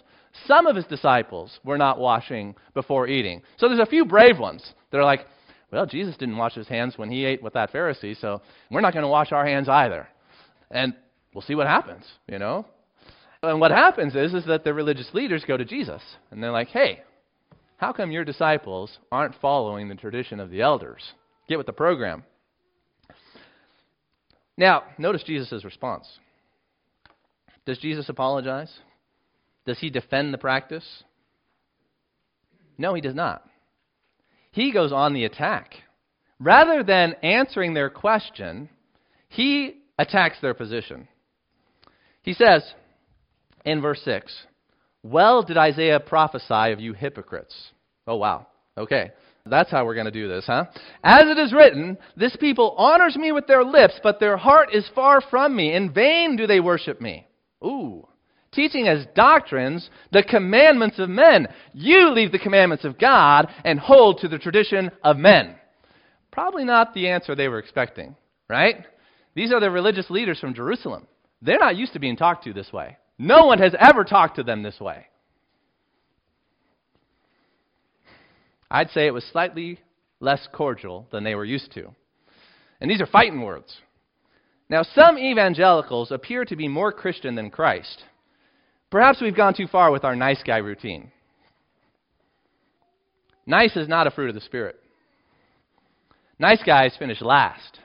Some 0.47 0.67
of 0.67 0.75
his 0.75 0.85
disciples 0.85 1.59
were 1.63 1.77
not 1.77 1.99
washing 1.99 2.55
before 2.73 3.07
eating. 3.07 3.41
So 3.57 3.67
there's 3.67 3.79
a 3.79 3.85
few 3.85 4.05
brave 4.05 4.37
ones. 4.37 4.73
They're 4.91 5.03
like, 5.03 5.25
well, 5.71 5.85
Jesus 5.85 6.15
didn't 6.17 6.37
wash 6.37 6.53
his 6.53 6.67
hands 6.67 6.97
when 6.97 7.09
he 7.09 7.25
ate 7.25 7.41
with 7.41 7.53
that 7.53 7.71
Pharisee, 7.73 8.19
so 8.19 8.41
we're 8.69 8.81
not 8.81 8.93
going 8.93 9.03
to 9.03 9.09
wash 9.09 9.31
our 9.31 9.45
hands 9.45 9.67
either. 9.67 10.07
And 10.71 10.93
we'll 11.33 11.41
see 11.41 11.55
what 11.55 11.67
happens, 11.67 12.05
you 12.27 12.39
know? 12.39 12.65
And 13.41 13.59
what 13.59 13.71
happens 13.71 14.15
is, 14.15 14.33
is 14.33 14.45
that 14.45 14.63
the 14.63 14.73
religious 14.73 15.09
leaders 15.13 15.43
go 15.45 15.57
to 15.57 15.65
Jesus, 15.65 16.01
and 16.31 16.41
they're 16.41 16.51
like, 16.51 16.69
hey, 16.69 17.01
how 17.77 17.91
come 17.91 18.11
your 18.11 18.23
disciples 18.23 18.97
aren't 19.11 19.35
following 19.41 19.89
the 19.89 19.95
tradition 19.95 20.39
of 20.39 20.49
the 20.49 20.61
elders? 20.61 21.01
Get 21.47 21.57
with 21.57 21.67
the 21.67 21.73
program. 21.73 22.23
Now, 24.57 24.83
notice 24.97 25.23
Jesus' 25.23 25.65
response. 25.65 26.07
Does 27.65 27.77
Jesus 27.79 28.07
apologize? 28.09 28.71
Does 29.65 29.79
he 29.79 29.89
defend 29.89 30.33
the 30.33 30.37
practice? 30.37 31.03
No, 32.77 32.93
he 32.93 33.01
does 33.01 33.15
not. 33.15 33.47
He 34.51 34.71
goes 34.71 34.91
on 34.91 35.13
the 35.13 35.25
attack. 35.25 35.75
Rather 36.39 36.83
than 36.83 37.15
answering 37.23 37.73
their 37.73 37.89
question, 37.89 38.69
he 39.29 39.81
attacks 39.97 40.37
their 40.41 40.53
position. 40.53 41.07
He 42.21 42.33
says 42.33 42.63
in 43.63 43.81
verse 43.81 44.01
6 44.03 44.33
Well 45.03 45.43
did 45.43 45.57
Isaiah 45.57 45.99
prophesy 45.99 46.71
of 46.71 46.79
you 46.79 46.93
hypocrites. 46.93 47.55
Oh, 48.07 48.17
wow. 48.17 48.47
Okay. 48.77 49.11
That's 49.47 49.69
how 49.69 49.85
we're 49.85 49.93
going 49.93 50.05
to 50.05 50.11
do 50.11 50.27
this, 50.27 50.45
huh? 50.47 50.65
As 51.03 51.27
it 51.27 51.37
is 51.37 51.53
written, 51.53 51.97
this 52.17 52.35
people 52.35 52.73
honors 52.77 53.15
me 53.15 53.31
with 53.31 53.45
their 53.45 53.63
lips, 53.63 53.99
but 54.01 54.19
their 54.19 54.37
heart 54.37 54.69
is 54.73 54.89
far 54.95 55.21
from 55.21 55.55
me. 55.55 55.73
In 55.73 55.93
vain 55.93 56.35
do 56.35 56.47
they 56.47 56.59
worship 56.59 56.99
me. 56.99 57.27
Ooh. 57.63 58.07
Teaching 58.55 58.87
as 58.87 59.05
doctrines 59.15 59.89
the 60.13 60.23
commandments 60.23 60.97
of 60.97 61.09
men. 61.09 61.47
You 61.73 62.11
leave 62.11 62.31
the 62.31 62.39
commandments 62.39 62.85
of 62.85 62.97
God 62.97 63.49
and 63.65 63.77
hold 63.79 64.19
to 64.19 64.29
the 64.29 64.39
tradition 64.39 64.91
of 65.03 65.17
men. 65.17 65.55
Probably 66.31 66.63
not 66.63 66.93
the 66.93 67.09
answer 67.09 67.35
they 67.35 67.49
were 67.49 67.59
expecting, 67.59 68.15
right? 68.49 68.85
These 69.35 69.51
are 69.51 69.59
the 69.59 69.69
religious 69.69 70.09
leaders 70.09 70.39
from 70.39 70.53
Jerusalem. 70.53 71.07
They're 71.41 71.59
not 71.59 71.75
used 71.75 71.93
to 71.93 71.99
being 71.99 72.15
talked 72.15 72.45
to 72.45 72.53
this 72.53 72.71
way. 72.71 72.97
No 73.17 73.45
one 73.45 73.59
has 73.59 73.75
ever 73.77 74.05
talked 74.05 74.37
to 74.37 74.43
them 74.43 74.63
this 74.63 74.79
way. 74.79 75.07
I'd 78.71 78.89
say 78.91 79.05
it 79.05 79.13
was 79.13 79.25
slightly 79.31 79.79
less 80.21 80.47
cordial 80.53 81.07
than 81.11 81.23
they 81.23 81.35
were 81.35 81.45
used 81.45 81.73
to. 81.73 81.93
And 82.79 82.89
these 82.89 83.01
are 83.01 83.05
fighting 83.05 83.41
words. 83.41 83.75
Now, 84.69 84.83
some 84.83 85.17
evangelicals 85.17 86.11
appear 86.11 86.45
to 86.45 86.55
be 86.55 86.67
more 86.67 86.91
Christian 86.91 87.35
than 87.35 87.51
Christ. 87.51 88.03
Perhaps 88.89 89.21
we've 89.21 89.35
gone 89.35 89.53
too 89.53 89.67
far 89.67 89.91
with 89.91 90.03
our 90.03 90.15
nice 90.15 90.41
guy 90.45 90.57
routine. 90.57 91.11
Nice 93.45 93.75
is 93.75 93.87
not 93.87 94.07
a 94.07 94.11
fruit 94.11 94.29
of 94.29 94.35
the 94.35 94.41
Spirit. 94.41 94.79
Nice 96.39 96.61
guys 96.63 96.95
finish 96.97 97.21
last. 97.21 97.79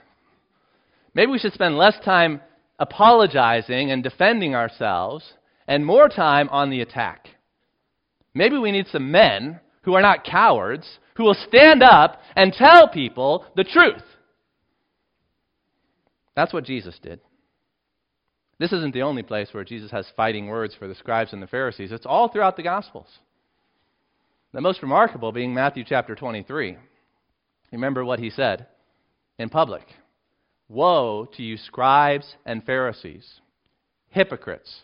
Maybe 1.14 1.30
we 1.30 1.38
should 1.38 1.52
spend 1.52 1.76
less 1.76 1.96
time 2.04 2.40
apologizing 2.78 3.90
and 3.90 4.02
defending 4.02 4.54
ourselves 4.54 5.34
and 5.68 5.84
more 5.84 6.08
time 6.08 6.48
on 6.48 6.70
the 6.70 6.80
attack. 6.80 7.28
Maybe 8.34 8.58
we 8.58 8.72
need 8.72 8.86
some 8.88 9.10
men 9.10 9.60
who 9.82 9.94
are 9.94 10.02
not 10.02 10.24
cowards, 10.24 10.98
who 11.16 11.24
will 11.24 11.36
stand 11.48 11.82
up 11.82 12.20
and 12.36 12.52
tell 12.52 12.88
people 12.88 13.44
the 13.56 13.64
truth. 13.64 14.02
That's 16.34 16.52
what 16.52 16.64
Jesus 16.64 16.98
did. 17.02 17.20
This 18.60 18.74
isn't 18.74 18.92
the 18.92 19.02
only 19.02 19.22
place 19.22 19.48
where 19.52 19.64
Jesus 19.64 19.90
has 19.90 20.06
fighting 20.14 20.46
words 20.46 20.74
for 20.74 20.86
the 20.86 20.94
scribes 20.94 21.32
and 21.32 21.42
the 21.42 21.46
Pharisees. 21.46 21.92
It's 21.92 22.04
all 22.04 22.28
throughout 22.28 22.58
the 22.58 22.62
Gospels. 22.62 23.06
The 24.52 24.60
most 24.60 24.82
remarkable 24.82 25.32
being 25.32 25.54
Matthew 25.54 25.82
chapter 25.82 26.14
23. 26.14 26.76
Remember 27.72 28.04
what 28.04 28.18
he 28.18 28.28
said 28.28 28.66
in 29.38 29.48
public 29.48 29.86
Woe 30.68 31.26
to 31.36 31.42
you, 31.42 31.56
scribes 31.56 32.34
and 32.44 32.62
Pharisees, 32.62 33.40
hypocrites! 34.10 34.80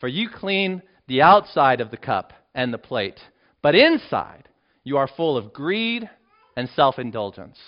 For 0.00 0.08
you 0.08 0.28
clean 0.28 0.82
the 1.06 1.22
outside 1.22 1.80
of 1.80 1.92
the 1.92 1.96
cup 1.96 2.32
and 2.56 2.74
the 2.74 2.78
plate 2.78 3.20
but 3.62 3.76
inside, 3.76 4.48
you 4.82 4.96
are 4.96 5.08
full 5.16 5.36
of 5.36 5.52
greed 5.52 6.10
and 6.56 6.68
self 6.70 6.98
indulgence. 6.98 7.58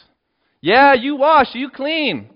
Yeah, 0.61 0.95
you 0.95 1.15
wash, 1.15 1.55
you 1.55 1.71
clean. 1.71 2.31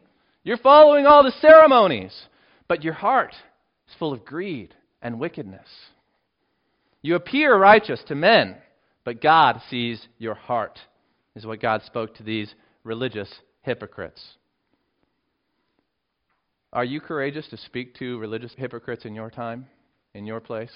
You're 0.44 0.56
following 0.56 1.06
all 1.06 1.24
the 1.24 1.32
ceremonies, 1.40 2.26
but 2.72 2.82
your 2.82 2.94
heart 2.94 3.34
is 3.86 3.94
full 3.98 4.14
of 4.14 4.24
greed 4.24 4.74
and 5.02 5.20
wickedness. 5.20 5.68
You 7.02 7.16
appear 7.16 7.54
righteous 7.54 8.00
to 8.08 8.14
men, 8.14 8.56
but 9.04 9.20
God 9.20 9.60
sees 9.68 10.08
your 10.16 10.32
heart, 10.32 10.78
is 11.36 11.44
what 11.44 11.60
God 11.60 11.82
spoke 11.84 12.14
to 12.14 12.22
these 12.22 12.54
religious 12.82 13.28
hypocrites. 13.60 14.22
Are 16.72 16.82
you 16.82 17.02
courageous 17.02 17.46
to 17.48 17.58
speak 17.58 17.94
to 17.96 18.18
religious 18.18 18.54
hypocrites 18.56 19.04
in 19.04 19.14
your 19.14 19.28
time, 19.28 19.66
in 20.14 20.24
your 20.24 20.40
place? 20.40 20.72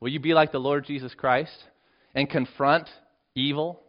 Will 0.00 0.10
you 0.10 0.20
be 0.20 0.34
like 0.34 0.52
the 0.52 0.58
Lord 0.58 0.84
Jesus 0.84 1.14
Christ 1.14 1.64
and 2.14 2.28
confront 2.28 2.90
evil? 3.34 3.80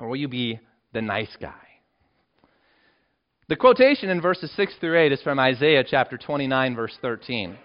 Or 0.00 0.08
will 0.08 0.16
you 0.16 0.26
be 0.26 0.58
the 0.92 1.00
nice 1.00 1.36
guy? 1.40 1.71
The 3.48 3.56
quotation 3.56 4.08
in 4.08 4.20
verses 4.20 4.52
6 4.56 4.74
through 4.80 4.98
8 4.98 5.12
is 5.12 5.22
from 5.22 5.40
Isaiah 5.40 5.82
chapter 5.84 6.16
29, 6.16 6.76
verse 6.76 6.96
13. 7.02 7.58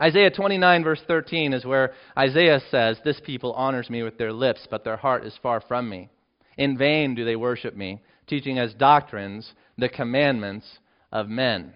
Isaiah 0.00 0.30
29, 0.30 0.84
verse 0.84 1.02
13 1.06 1.52
is 1.52 1.66
where 1.66 1.92
Isaiah 2.18 2.60
says, 2.70 2.98
This 3.04 3.20
people 3.20 3.52
honors 3.52 3.90
me 3.90 4.02
with 4.02 4.16
their 4.16 4.32
lips, 4.32 4.66
but 4.70 4.84
their 4.84 4.96
heart 4.96 5.24
is 5.26 5.38
far 5.42 5.60
from 5.60 5.88
me. 5.88 6.08
In 6.56 6.78
vain 6.78 7.14
do 7.14 7.26
they 7.26 7.36
worship 7.36 7.76
me, 7.76 8.00
teaching 8.26 8.58
as 8.58 8.72
doctrines 8.74 9.52
the 9.76 9.90
commandments 9.90 10.66
of 11.12 11.28
men. 11.28 11.74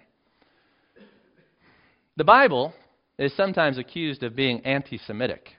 The 2.17 2.23
Bible 2.23 2.73
is 3.19 3.35
sometimes 3.35 3.77
accused 3.77 4.23
of 4.23 4.35
being 4.35 4.65
anti 4.65 4.97
Semitic. 4.97 5.49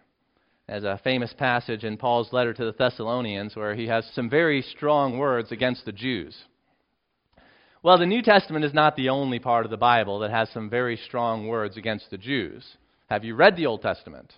As 0.69 0.83
a 0.85 1.01
famous 1.03 1.33
passage 1.33 1.85
in 1.85 1.97
Paul's 1.97 2.33
letter 2.33 2.53
to 2.55 2.65
the 2.65 2.73
Thessalonians, 2.73 3.55
where 3.55 3.75
he 3.75 3.87
has 3.87 4.09
some 4.15 4.29
very 4.29 4.63
strong 4.63 5.19
words 5.19 5.53
against 5.53 5.85
the 5.85 5.93
Jews. 5.93 6.37
Well, 7.83 7.99
the 7.99 8.07
New 8.07 8.23
Testament 8.23 8.65
is 8.65 8.73
not 8.73 8.95
the 8.95 9.09
only 9.09 9.41
part 9.41 9.65
of 9.65 9.73
the 9.73 9.77
Bible 9.77 10.21
that 10.21 10.31
has 10.31 10.49
some 10.51 10.71
very 10.71 10.97
strong 10.97 11.49
words 11.49 11.77
against 11.77 12.11
the 12.11 12.19
Jews. 12.19 12.65
Have 13.11 13.25
you 13.25 13.35
read 13.35 13.57
the 13.57 13.67
Old 13.67 13.83
Testament? 13.83 14.33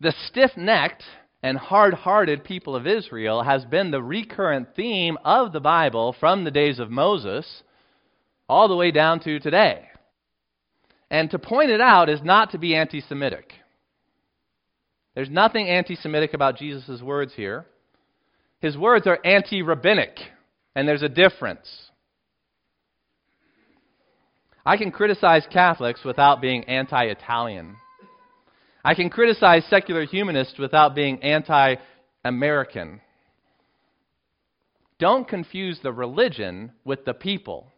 The 0.00 0.12
stiff 0.26 0.50
necked 0.58 1.02
and 1.42 1.56
hard 1.56 1.94
hearted 1.94 2.44
people 2.44 2.76
of 2.76 2.86
Israel 2.86 3.42
has 3.42 3.64
been 3.64 3.90
the 3.90 4.02
recurrent 4.02 4.68
theme 4.76 5.16
of 5.24 5.52
the 5.52 5.60
Bible 5.60 6.14
from 6.20 6.44
the 6.44 6.50
days 6.50 6.78
of 6.78 6.90
Moses 6.90 7.62
all 8.46 8.68
the 8.68 8.76
way 8.76 8.90
down 8.90 9.18
to 9.20 9.40
today. 9.40 9.88
And 11.10 11.30
to 11.30 11.38
point 11.38 11.70
it 11.70 11.80
out 11.80 12.10
is 12.10 12.20
not 12.22 12.50
to 12.50 12.58
be 12.58 12.74
anti 12.74 13.00
Semitic. 13.00 13.54
There's 15.14 15.30
nothing 15.30 15.68
anti 15.68 15.96
Semitic 15.96 16.34
about 16.34 16.58
Jesus' 16.58 17.00
words 17.00 17.32
here. 17.34 17.64
His 18.64 18.78
words 18.78 19.06
are 19.06 19.18
anti 19.26 19.60
rabbinic, 19.60 20.16
and 20.74 20.88
there's 20.88 21.02
a 21.02 21.08
difference. 21.10 21.68
I 24.64 24.78
can 24.78 24.90
criticize 24.90 25.46
Catholics 25.52 26.02
without 26.02 26.40
being 26.40 26.64
anti 26.64 27.04
Italian. 27.04 27.76
I 28.82 28.94
can 28.94 29.10
criticize 29.10 29.66
secular 29.68 30.06
humanists 30.06 30.58
without 30.58 30.94
being 30.94 31.22
anti 31.22 31.74
American. 32.24 33.02
Don't 34.98 35.28
confuse 35.28 35.78
the 35.82 35.92
religion 35.92 36.72
with 36.86 37.04
the 37.04 37.12
people. 37.12 37.70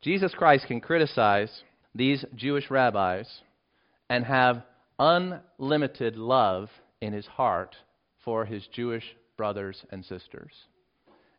Jesus 0.00 0.32
Christ 0.32 0.66
can 0.66 0.80
criticize 0.80 1.50
these 1.94 2.24
Jewish 2.34 2.70
rabbis 2.70 3.28
and 4.08 4.24
have 4.24 4.62
unlimited 4.98 6.16
love 6.16 6.70
in 7.02 7.12
his 7.12 7.26
heart 7.26 7.76
for 8.28 8.44
his 8.44 8.66
Jewish 8.74 9.04
brothers 9.38 9.82
and 9.90 10.04
sisters. 10.04 10.52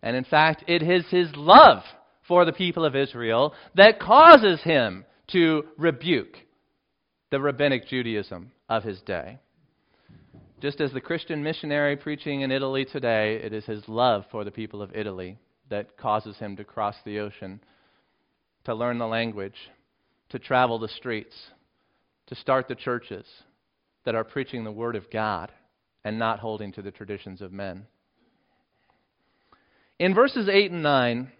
And 0.01 0.15
in 0.17 0.23
fact, 0.23 0.63
it 0.65 0.81
is 0.81 1.05
his 1.11 1.29
love 1.35 1.83
for 2.27 2.45
the 2.45 2.51
people 2.51 2.83
of 2.83 2.95
Israel 2.95 3.53
that 3.75 3.99
causes 3.99 4.59
him 4.63 5.05
to 5.27 5.65
rebuke 5.77 6.35
the 7.29 7.39
rabbinic 7.39 7.87
Judaism 7.87 8.51
of 8.67 8.81
his 8.81 8.99
day. 9.01 9.37
Just 10.63 10.81
as 10.81 10.91
the 10.91 10.99
Christian 10.99 11.43
missionary 11.43 11.95
preaching 11.95 12.41
in 12.41 12.51
Italy 12.51 12.85
today, 12.85 13.35
it 13.35 13.53
is 13.53 13.65
his 13.65 13.87
love 13.87 14.23
for 14.31 14.43
the 14.43 14.49
people 14.49 14.81
of 14.81 14.95
Italy 14.95 15.37
that 15.69 15.95
causes 15.95 16.37
him 16.37 16.55
to 16.55 16.63
cross 16.63 16.95
the 17.05 17.19
ocean, 17.19 17.61
to 18.63 18.73
learn 18.73 18.97
the 18.97 19.05
language, 19.05 19.69
to 20.29 20.39
travel 20.39 20.79
the 20.79 20.87
streets, 20.87 21.35
to 22.25 22.33
start 22.33 22.67
the 22.67 22.73
churches 22.73 23.27
that 24.05 24.15
are 24.15 24.23
preaching 24.23 24.63
the 24.63 24.71
Word 24.71 24.95
of 24.95 25.11
God 25.11 25.51
and 26.03 26.17
not 26.17 26.39
holding 26.39 26.71
to 26.73 26.81
the 26.81 26.91
traditions 26.91 27.41
of 27.41 27.51
men. 27.51 27.85
In 29.99 30.15
verses 30.15 30.47
8 30.51 30.71
and 30.71 30.83
9, 30.83 31.31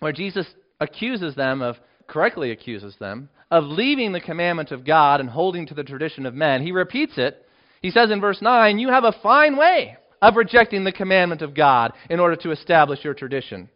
where 0.00 0.12
Jesus 0.12 0.46
accuses 0.80 1.34
them 1.34 1.62
of, 1.62 1.76
correctly 2.06 2.50
accuses 2.50 2.94
them, 3.00 3.30
of 3.50 3.64
leaving 3.64 4.12
the 4.12 4.20
commandment 4.20 4.70
of 4.70 4.84
God 4.84 5.20
and 5.20 5.28
holding 5.28 5.66
to 5.66 5.74
the 5.74 5.82
tradition 5.82 6.26
of 6.26 6.34
men, 6.34 6.62
he 6.62 6.72
repeats 6.72 7.14
it. 7.16 7.46
He 7.82 7.90
says 7.90 8.10
in 8.10 8.20
verse 8.20 8.40
9, 8.40 8.78
You 8.78 8.88
have 8.88 9.04
a 9.04 9.16
fine 9.22 9.56
way 9.56 9.96
of 10.20 10.36
rejecting 10.36 10.84
the 10.84 10.92
commandment 10.92 11.42
of 11.42 11.54
God 11.54 11.92
in 12.08 12.20
order 12.20 12.36
to 12.36 12.50
establish 12.50 13.02
your 13.02 13.14
tradition. 13.14 13.70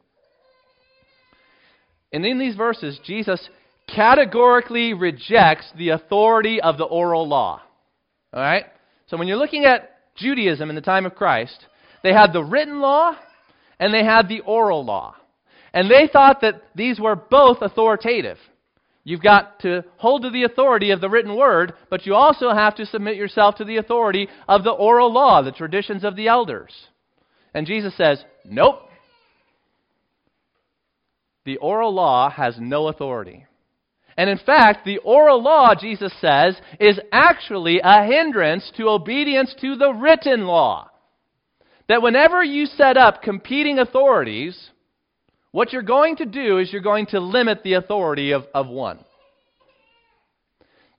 And 2.13 2.25
in 2.25 2.39
these 2.39 2.55
verses, 2.55 3.01
Jesus 3.05 3.49
categorically 3.93 4.95
rejects 4.95 5.67
the 5.77 5.91
authority 5.91 6.61
of 6.61 6.79
the 6.79 6.85
oral 6.85 7.27
law. 7.27 7.61
All 8.33 8.41
right? 8.41 8.67
So 9.07 9.17
when 9.17 9.27
you're 9.27 9.37
looking 9.37 9.65
at 9.65 9.94
Judaism 10.17 10.69
in 10.69 10.77
the 10.77 10.83
time 10.83 11.07
of 11.07 11.15
Christ, 11.15 11.67
they 12.03 12.13
had 12.13 12.33
the 12.33 12.45
written 12.45 12.81
law 12.81 13.17
and 13.79 13.93
they 13.93 14.05
had 14.05 14.29
the 14.29 14.41
oral 14.41 14.85
law. 14.85 15.17
And 15.73 15.91
they 15.91 16.09
thought 16.13 16.41
that 16.43 16.63
these 16.75 17.01
were 17.01 17.17
both 17.17 17.59
authoritative. 17.61 18.39
You've 19.03 19.23
got 19.23 19.61
to 19.61 19.85
hold 19.97 20.23
to 20.23 20.31
the 20.31 20.45
authority 20.45 20.91
of 20.91 21.01
the 21.01 21.11
written 21.11 21.37
word, 21.37 21.75
but 21.91 22.07
you 22.07 22.15
also 22.15 22.51
have 22.51 22.77
to 22.77 22.87
submit 22.87 23.17
yourself 23.17 23.57
to 23.57 23.65
the 23.65 23.77
authority 23.77 24.29
of 24.49 24.65
the 24.65 24.71
oral 24.71 25.13
law, 25.13 25.43
the 25.43 25.53
traditions 25.53 26.05
of 26.05 26.17
the 26.17 26.29
elders. 26.29 26.73
And 27.53 27.67
Jesus 27.67 27.95
says, 27.97 28.25
Nope. 28.45 28.89
The 31.45 31.59
oral 31.59 31.93
law 31.93 32.31
has 32.31 32.57
no 32.59 32.89
authority. 32.89 33.45
And 34.17 34.31
in 34.31 34.39
fact, 34.39 34.85
the 34.85 34.99
oral 34.99 35.43
law, 35.43 35.75
Jesus 35.75 36.13
says, 36.21 36.57
is 36.79 37.01
actually 37.11 37.81
a 37.83 38.05
hindrance 38.05 38.71
to 38.77 38.89
obedience 38.89 39.55
to 39.61 39.77
the 39.77 39.93
written 39.93 40.47
law. 40.47 40.91
That 41.89 42.03
whenever 42.03 42.43
you 42.43 42.67
set 42.67 42.97
up 42.97 43.23
competing 43.23 43.79
authorities, 43.79 44.71
what 45.51 45.73
you're 45.73 45.83
going 45.83 46.17
to 46.17 46.27
do 46.27 46.59
is 46.59 46.73
you're 46.73 46.81
going 46.81 47.07
to 47.07 47.21
limit 47.21 47.63
the 47.63 47.75
authority 47.75 48.33
of, 48.33 48.45
of 48.55 48.69
one. 48.69 48.99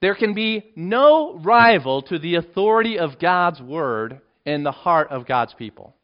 There 0.01 0.15
can 0.15 0.33
be 0.33 0.71
no 0.75 1.37
rival 1.39 2.01
to 2.03 2.19
the 2.19 2.35
authority 2.35 2.99
of 2.99 3.19
God's 3.19 3.61
word 3.61 4.19
in 4.45 4.63
the 4.63 4.71
heart 4.71 5.09
of 5.09 5.25
God's 5.25 5.53
people. 5.53 5.95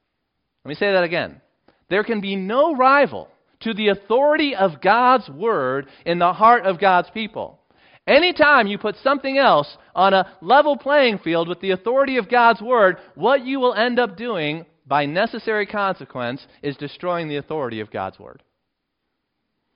Let 0.63 0.69
me 0.69 0.75
say 0.75 0.93
that 0.93 1.03
again. 1.03 1.41
There 1.89 2.03
can 2.03 2.21
be 2.21 2.35
no 2.35 2.75
rival 2.75 3.27
to 3.61 3.73
the 3.73 3.89
authority 3.89 4.55
of 4.55 4.81
God's 4.81 5.29
word 5.29 5.87
in 6.05 6.19
the 6.19 6.33
heart 6.33 6.65
of 6.65 6.79
God's 6.79 7.09
people. 7.11 7.59
Anytime 8.07 8.67
you 8.67 8.77
put 8.77 8.95
something 9.03 9.37
else 9.37 9.77
on 9.95 10.13
a 10.13 10.37
level 10.41 10.75
playing 10.75 11.19
field 11.19 11.47
with 11.47 11.61
the 11.61 11.71
authority 11.71 12.17
of 12.17 12.29
God's 12.29 12.61
word, 12.61 12.97
what 13.15 13.45
you 13.45 13.59
will 13.59 13.75
end 13.75 13.99
up 13.99 14.17
doing 14.17 14.65
by 14.87 15.05
necessary 15.05 15.65
consequence 15.65 16.45
is 16.63 16.75
destroying 16.75 17.29
the 17.29 17.37
authority 17.37 17.79
of 17.79 17.91
God's 17.91 18.19
word. 18.19 18.43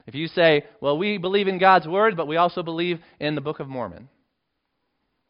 If 0.07 0.15
you 0.15 0.27
say, 0.27 0.65
well, 0.81 0.97
we 0.97 1.17
believe 1.17 1.47
in 1.47 1.59
God's 1.59 1.87
word, 1.87 2.17
but 2.17 2.27
we 2.27 2.37
also 2.37 2.63
believe 2.63 2.99
in 3.19 3.35
the 3.35 3.41
Book 3.41 3.59
of 3.59 3.67
Mormon, 3.67 4.09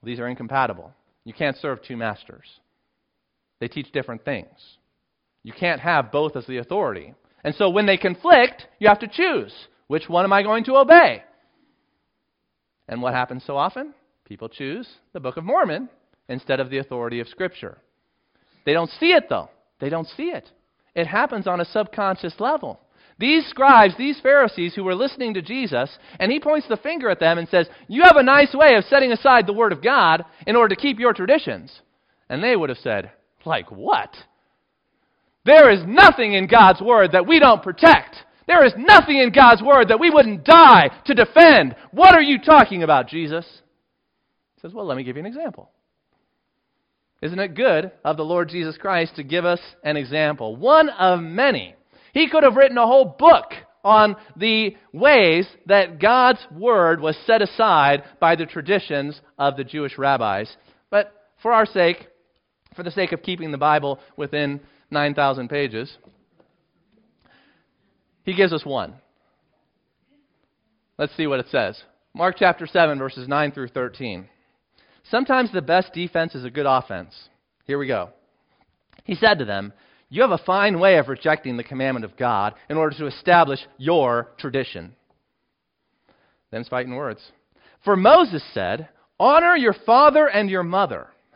these 0.04 0.20
are 0.20 0.28
incompatible. 0.28 0.92
You 1.24 1.34
can't 1.34 1.58
serve 1.58 1.82
two 1.82 1.98
masters, 1.98 2.46
they 3.60 3.68
teach 3.68 3.92
different 3.92 4.24
things. 4.24 4.78
You 5.44 5.54
can't 5.54 5.80
have 5.80 6.12
both 6.12 6.36
as 6.36 6.48
the 6.48 6.58
authority. 6.58 7.14
And 7.46 7.54
so 7.54 7.70
when 7.70 7.86
they 7.86 7.96
conflict, 7.96 8.66
you 8.80 8.88
have 8.88 9.00
to 9.02 9.08
choose 9.08 9.54
which 9.86 10.10
one 10.10 10.26
am 10.26 10.34
I 10.34 10.42
going 10.42 10.64
to 10.64 10.78
obey? 10.78 11.24
And 12.88 13.04
what 13.04 13.14
happens 13.14 13.44
so 13.46 13.56
often? 13.56 13.94
People 14.28 14.50
choose 14.50 14.90
the 15.14 15.20
Book 15.20 15.38
of 15.38 15.44
Mormon 15.44 15.88
instead 16.28 16.60
of 16.60 16.72
the 16.72 16.80
authority 16.80 17.20
of 17.20 17.28
Scripture. 17.28 17.78
They 18.66 18.74
don't 18.74 18.90
see 18.90 19.12
it, 19.12 19.26
though. 19.30 19.52
They 19.80 19.90
don't 19.90 20.08
see 20.18 20.32
it. 20.32 20.50
It 20.96 21.06
happens 21.06 21.46
on 21.46 21.62
a 21.62 21.66
subconscious 21.66 22.34
level. 22.40 22.80
These 23.20 23.46
scribes, 23.46 23.94
these 23.96 24.20
Pharisees 24.22 24.74
who 24.74 24.84
were 24.84 24.96
listening 24.96 25.36
to 25.36 25.44
Jesus, 25.44 25.96
and 26.20 26.32
he 26.32 26.40
points 26.40 26.68
the 26.68 26.78
finger 26.78 27.12
at 27.12 27.20
them 27.20 27.38
and 27.38 27.48
says, 27.48 27.70
You 27.88 28.02
have 28.06 28.18
a 28.18 28.24
nice 28.24 28.56
way 28.56 28.74
of 28.74 28.86
setting 28.86 29.12
aside 29.12 29.46
the 29.46 29.54
Word 29.54 29.72
of 29.72 29.84
God 29.84 30.26
in 30.48 30.56
order 30.56 30.74
to 30.74 30.82
keep 30.82 30.98
your 30.98 31.14
traditions. 31.14 31.80
And 32.28 32.44
they 32.44 32.56
would 32.56 32.70
have 32.70 32.80
said, 32.80 33.12
Like 33.46 33.72
what? 33.72 34.10
There 35.46 35.70
is 35.70 35.82
nothing 35.86 36.34
in 36.34 36.48
God's 36.48 36.82
Word 36.82 37.12
that 37.12 37.28
we 37.28 37.40
don't 37.40 37.64
protect. 37.64 38.16
There 38.48 38.66
is 38.66 38.74
nothing 38.78 39.18
in 39.18 39.32
God's 39.32 39.62
Word 39.62 39.90
that 39.90 40.00
we 40.00 40.10
wouldn't 40.10 40.44
die 40.44 40.90
to 41.06 41.14
defend. 41.14 41.76
What 41.92 42.16
are 42.16 42.22
you 42.22 42.40
talking 42.40 42.84
about, 42.84 43.08
Jesus? 43.08 43.46
He 44.56 44.62
says, 44.62 44.74
Well, 44.74 44.86
let 44.86 44.98
me 44.98 45.04
give 45.04 45.16
you 45.16 45.22
an 45.22 45.28
example. 45.28 45.70
Isn't 47.22 47.40
it 47.40 47.56
good 47.56 47.92
of 48.04 48.18
the 48.18 48.26
Lord 48.26 48.50
Jesus 48.50 48.78
Christ 48.78 49.16
to 49.16 49.24
give 49.24 49.46
us 49.46 49.60
an 49.84 49.98
example? 49.98 50.56
One 50.56 50.90
of 50.90 51.22
many. 51.22 51.76
He 52.14 52.30
could 52.30 52.44
have 52.44 52.56
written 52.56 52.78
a 52.78 52.88
whole 52.88 53.16
book 53.18 53.52
on 53.84 54.16
the 54.36 54.76
ways 54.94 55.48
that 55.68 56.00
God's 56.00 56.40
Word 56.52 57.00
was 57.00 57.16
set 57.26 57.42
aside 57.42 58.04
by 58.20 58.36
the 58.36 58.46
traditions 58.46 59.22
of 59.38 59.58
the 59.58 59.64
Jewish 59.64 59.98
rabbis. 59.98 60.56
But 60.90 61.14
for 61.42 61.54
our 61.54 61.66
sake, 61.66 62.08
for 62.76 62.84
the 62.84 62.92
sake 62.92 63.12
of 63.12 63.22
keeping 63.22 63.52
the 63.52 63.58
Bible 63.58 64.00
within 64.18 64.60
9,000 64.96 65.48
pages. 65.48 65.96
He 68.24 68.34
gives 68.34 68.52
us 68.52 68.66
one. 68.66 68.96
Let's 70.98 71.16
see 71.16 71.28
what 71.28 71.40
it 71.40 71.48
says. 71.52 71.80
Mark 72.16 72.38
chapter 72.40 72.66
7, 72.66 72.98
verses 72.98 73.28
9 73.28 73.52
through 73.52 73.68
13. 73.68 74.28
Sometimes 75.12 75.52
the 75.52 75.62
best 75.62 75.94
defense 75.94 76.34
is 76.34 76.46
a 76.46 76.50
good 76.50 76.66
offense. 76.66 77.14
Here 77.66 77.78
we 77.78 77.88
go. 77.88 78.10
He 79.04 79.14
said 79.16 79.38
to 79.40 79.46
them, 79.46 79.74
You 80.10 80.22
have 80.22 80.32
a 80.32 80.40
fine 80.40 80.80
way 80.80 80.98
of 80.98 81.10
rejecting 81.10 81.58
the 81.58 81.64
commandment 81.64 82.06
of 82.06 82.18
God 82.18 82.56
in 82.70 82.78
order 82.78 82.98
to 82.98 83.08
establish 83.08 83.60
your 83.78 84.32
tradition. 84.40 84.96
Them's 86.52 86.70
fighting 86.70 86.96
words. 86.96 87.22
For 87.84 87.96
Moses 87.96 88.44
said, 88.54 88.88
Honor 89.20 89.56
your 89.56 89.76
father 89.86 90.28
and 90.28 90.50
your 90.50 90.64
mother 90.64 91.10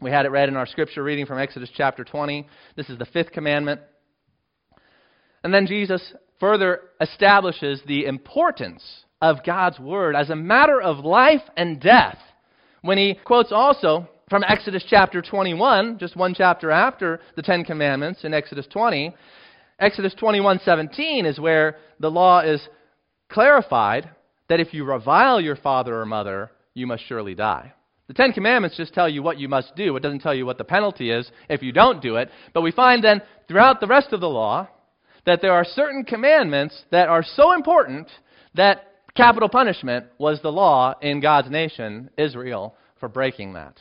We 0.00 0.10
had 0.10 0.26
it 0.26 0.30
read 0.30 0.48
in 0.48 0.56
our 0.56 0.66
scripture 0.66 1.02
reading 1.02 1.24
from 1.24 1.38
Exodus 1.38 1.70
chapter 1.74 2.04
20. 2.04 2.46
This 2.76 2.90
is 2.90 2.98
the 2.98 3.06
fifth 3.06 3.32
commandment. 3.32 3.80
And 5.42 5.54
then 5.54 5.66
Jesus 5.66 6.12
further 6.38 6.80
establishes 7.00 7.80
the 7.86 8.04
importance 8.04 8.82
of 9.22 9.44
God's 9.44 9.78
word 9.78 10.14
as 10.14 10.28
a 10.28 10.36
matter 10.36 10.80
of 10.80 11.04
life 11.04 11.40
and 11.56 11.80
death 11.80 12.18
when 12.82 12.98
he 12.98 13.18
quotes 13.24 13.52
also 13.52 14.06
from 14.28 14.44
Exodus 14.46 14.84
chapter 14.86 15.22
21, 15.22 15.98
just 15.98 16.16
one 16.16 16.34
chapter 16.34 16.70
after 16.70 17.20
the 17.36 17.42
Ten 17.42 17.64
Commandments 17.64 18.24
in 18.24 18.34
Exodus 18.34 18.66
20. 18.66 19.14
Exodus 19.78 20.14
21:17 20.14 21.24
is 21.24 21.40
where 21.40 21.76
the 22.00 22.10
law 22.10 22.40
is 22.40 22.68
clarified 23.30 24.10
that 24.48 24.60
if 24.60 24.74
you 24.74 24.84
revile 24.84 25.40
your 25.40 25.56
father 25.56 25.98
or 25.98 26.06
mother, 26.06 26.50
you 26.74 26.86
must 26.86 27.04
surely 27.04 27.34
die. 27.34 27.72
The 28.08 28.14
Ten 28.14 28.32
Commandments 28.32 28.76
just 28.76 28.94
tell 28.94 29.08
you 29.08 29.22
what 29.22 29.38
you 29.38 29.48
must 29.48 29.74
do. 29.74 29.96
It 29.96 30.00
doesn't 30.00 30.20
tell 30.20 30.34
you 30.34 30.46
what 30.46 30.58
the 30.58 30.64
penalty 30.64 31.10
is 31.10 31.30
if 31.48 31.62
you 31.62 31.72
don't 31.72 32.00
do 32.00 32.16
it. 32.16 32.30
But 32.54 32.62
we 32.62 32.70
find 32.70 33.02
then 33.02 33.20
throughout 33.48 33.80
the 33.80 33.86
rest 33.86 34.12
of 34.12 34.20
the 34.20 34.28
law 34.28 34.68
that 35.24 35.42
there 35.42 35.52
are 35.52 35.64
certain 35.64 36.04
commandments 36.04 36.84
that 36.92 37.08
are 37.08 37.24
so 37.24 37.52
important 37.52 38.08
that 38.54 38.92
capital 39.16 39.48
punishment 39.48 40.06
was 40.18 40.40
the 40.40 40.52
law 40.52 40.94
in 41.02 41.20
God's 41.20 41.50
nation, 41.50 42.10
Israel, 42.16 42.76
for 43.00 43.08
breaking 43.08 43.54
that. 43.54 43.80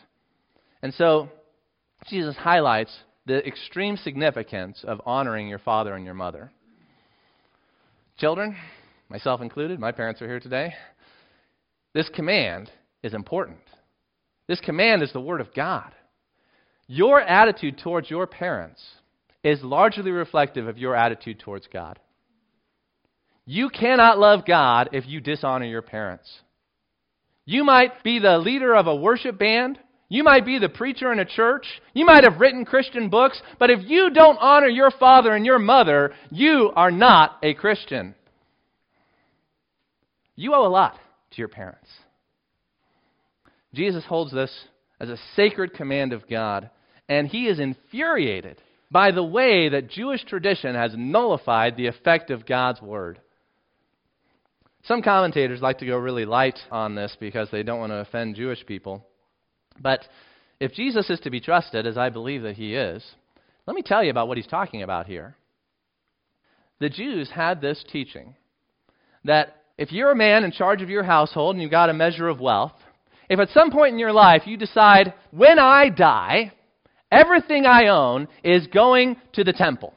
And 0.82 0.94
so 0.94 1.30
Jesus 2.08 2.36
highlights 2.36 2.96
the 3.28 3.46
extreme 3.46 3.98
significance 3.98 4.84
of 4.88 5.02
honoring 5.06 5.48
your 5.48 5.60
father 5.60 5.94
and 5.94 6.06
your 6.06 6.14
mother. 6.14 6.52
Children, 8.18 8.56
myself 9.10 9.42
included, 9.42 9.80
my 9.80 9.92
parents 9.92 10.22
are 10.22 10.28
here 10.28 10.40
today. 10.40 10.74
This 11.94 12.10
command 12.10 12.72
is 13.04 13.14
important. 13.14 13.58
This 14.47 14.60
command 14.60 15.01
is 15.01 15.12
the 15.12 15.21
Word 15.21 15.41
of 15.41 15.53
God. 15.53 15.91
Your 16.88 17.19
attitude 17.19 17.79
towards 17.79 18.10
your 18.10 18.27
parents 18.27 18.84
is 19.43 19.63
largely 19.63 20.12
reflective 20.12 20.67
of 20.67 20.77
your 20.77 20.95
attitude 20.95 21.39
towards 21.39 21.67
God. 21.71 21.99
You 23.45 23.69
cannot 23.69 24.17
love 24.17 24.45
God 24.45 24.89
if 24.91 25.08
you 25.08 25.19
dishonor 25.19 25.65
your 25.65 25.81
parents. 25.84 26.29
You 27.45 27.63
might 27.63 28.03
be 28.03 28.19
the 28.19 28.39
leader 28.39 28.75
of 28.75 28.88
a 28.88 28.95
worship 28.95 29.38
band. 29.38 29.79
You 30.10 30.23
might 30.23 30.45
be 30.45 30.60
the 30.60 30.69
preacher 30.69 31.12
in 31.12 31.19
a 31.19 31.25
church. 31.25 31.65
You 31.93 32.05
might 32.05 32.23
have 32.23 32.39
written 32.39 32.65
Christian 32.65 33.10
books. 33.10 33.39
But 33.60 33.69
if 33.69 33.79
you 33.84 34.10
don't 34.10 34.38
honor 34.38 34.67
your 34.67 34.91
father 34.91 35.36
and 35.36 35.45
your 35.45 35.60
mother, 35.60 36.13
you 36.31 36.71
are 36.75 36.91
not 36.91 37.38
a 37.43 37.53
Christian. 37.53 38.15
You 40.36 40.53
owe 40.53 40.65
a 40.65 40.69
lot 40.69 40.99
to 41.31 41.38
your 41.38 41.47
parents. 41.47 41.89
Jesus 43.76 44.06
holds 44.06 44.32
this 44.32 44.52
as 45.00 45.10
a 45.10 45.20
sacred 45.36 45.74
command 45.74 46.14
of 46.14 46.28
God, 46.30 46.70
and 47.08 47.28
he 47.28 47.48
is 47.48 47.60
infuriated 47.60 48.62
by 48.90 49.12
the 49.12 49.24
way 49.24 49.70
that 49.70 49.90
Jewish 49.90 50.24
tradition 50.24 50.76
has 50.76 50.94
nullified 50.96 51.76
the 51.76 51.88
effect 51.88 52.32
of 52.32 52.46
God's 52.46 52.82
word. 52.82 53.20
Some 54.84 55.02
commentators 55.02 55.62
like 55.62 55.80
to 55.80 55.86
go 55.86 55.98
really 55.98 56.26
light 56.26 56.60
on 56.72 56.96
this 56.96 57.16
because 57.20 57.50
they 57.52 57.64
don't 57.64 57.80
want 57.80 57.92
to 57.92 57.98
offend 57.98 58.36
Jewish 58.36 58.66
people. 58.66 59.06
But 59.80 60.02
if 60.60 60.74
Jesus 60.74 61.10
is 61.10 61.20
to 61.22 61.32
be 61.32 61.42
trusted, 61.42 61.88
as 61.88 61.98
I 61.98 62.10
believe 62.10 62.44
that 62.44 62.56
he 62.56 62.76
is, 62.76 63.04
let 63.68 63.76
me 63.76 63.82
tell 63.82 64.04
you 64.04 64.12
about 64.12 64.28
what 64.28 64.38
he's 64.38 64.48
talking 64.48 64.84
about 64.84 65.08
here. 65.08 65.36
The 66.80 66.90
Jews 66.90 67.30
had 67.30 67.62
this 67.62 67.84
teaching 67.92 68.36
that 69.24 69.64
if 69.78 69.92
you're 69.92 70.12
a 70.12 70.16
man 70.16 70.44
in 70.44 70.52
charge 70.52 70.82
of 70.82 70.90
your 70.90 71.04
household 71.04 71.56
and 71.56 71.62
you've 71.62 71.72
got 71.72 71.90
a 71.90 71.94
measure 71.94 72.28
of 72.28 72.40
wealth, 72.40 72.74
if 73.30 73.40
at 73.40 73.50
some 73.50 73.72
point 73.72 73.94
in 73.94 74.00
your 74.00 74.14
life 74.14 74.44
you 74.46 74.58
decide, 74.58 75.14
when 75.32 75.60
I 75.60 75.90
die, 75.90 76.52
everything 77.12 77.66
I 77.66 77.88
own 77.88 78.28
is 78.44 78.68
going 78.68 79.18
to 79.34 79.44
the 79.44 79.54
temple, 79.54 79.94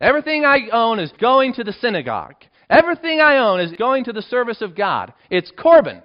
everything 0.00 0.44
I 0.44 0.68
own 0.72 0.98
is 0.98 1.12
going 1.20 1.54
to 1.54 1.64
the 1.64 1.72
synagogue, 1.72 2.36
everything 2.68 3.20
I 3.20 3.38
own 3.38 3.60
is 3.60 3.72
going 3.72 4.04
to 4.04 4.12
the 4.12 4.22
service 4.22 4.62
of 4.62 4.76
God, 4.76 5.12
it's 5.30 5.52
Korban. 5.52 6.02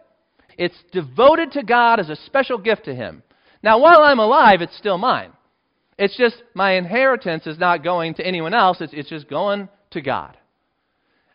It's 0.58 0.78
devoted 0.92 1.52
to 1.54 1.64
God 1.64 2.00
as 2.00 2.10
a 2.10 2.16
special 2.16 2.58
gift 2.58 2.86
to 2.86 2.96
Him. 2.96 3.24
Now, 3.62 3.80
while 3.80 4.02
I'm 4.02 4.20
alive, 4.20 4.62
it's 4.62 4.78
still 4.78 4.98
mine. 4.98 5.32
It's 5.98 6.18
just 6.18 6.36
my 6.54 6.74
inheritance 6.74 7.48
is 7.48 7.58
not 7.58 7.84
going 7.84 8.16
to 8.16 8.26
anyone 8.26 8.54
else, 8.54 8.78
it's, 8.82 8.94
it's 8.94 9.10
just 9.10 9.30
going 9.30 9.70
to 9.92 10.02
God. 10.02 10.38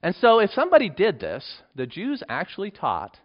And 0.02 0.14
so, 0.20 0.38
if 0.38 0.50
somebody 0.50 0.88
did 0.88 1.20
this, 1.20 1.62
the 1.74 1.86
Jews 1.86 2.22
actually 2.28 2.70
taught 2.70 3.18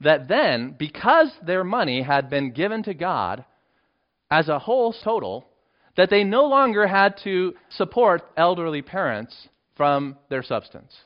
that 0.00 0.28
then, 0.28 0.74
because 0.78 1.30
their 1.44 1.64
money 1.64 2.02
had 2.02 2.30
been 2.30 2.52
given 2.52 2.82
to 2.84 2.94
God 2.94 3.44
as 4.30 4.48
a 4.48 4.58
whole 4.58 4.94
total, 5.04 5.46
that 5.96 6.10
they 6.10 6.22
no 6.22 6.44
longer 6.44 6.86
had 6.86 7.16
to 7.24 7.54
support 7.70 8.22
elderly 8.36 8.82
parents 8.82 9.48
from 9.76 10.16
their 10.28 10.42
substance. 10.42 10.96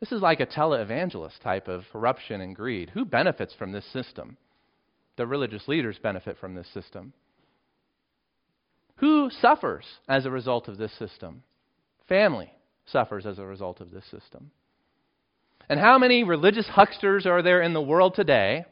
This 0.00 0.12
is 0.12 0.22
like 0.22 0.40
a 0.40 0.46
televangelist 0.46 1.40
type 1.42 1.68
of 1.68 1.84
corruption 1.92 2.40
and 2.40 2.56
greed. 2.56 2.90
Who 2.90 3.04
benefits 3.04 3.54
from 3.54 3.72
this 3.72 3.84
system? 3.92 4.36
The 5.16 5.26
religious 5.26 5.68
leaders 5.68 5.98
benefit 6.02 6.38
from 6.38 6.54
this 6.54 6.66
system. 6.72 7.12
Who 8.96 9.30
suffers 9.30 9.84
as 10.08 10.26
a 10.26 10.30
result 10.30 10.68
of 10.68 10.78
this 10.78 10.92
system? 10.98 11.42
Family 12.08 12.52
suffers 12.86 13.26
as 13.26 13.38
a 13.38 13.46
result 13.46 13.80
of 13.80 13.90
this 13.90 14.04
system. 14.06 14.50
And 15.72 15.80
how 15.80 15.96
many 15.96 16.22
religious 16.22 16.66
hucksters 16.66 17.24
are 17.24 17.40
there 17.40 17.62
in 17.62 17.72
the 17.72 17.80
world 17.80 18.14
today 18.14 18.66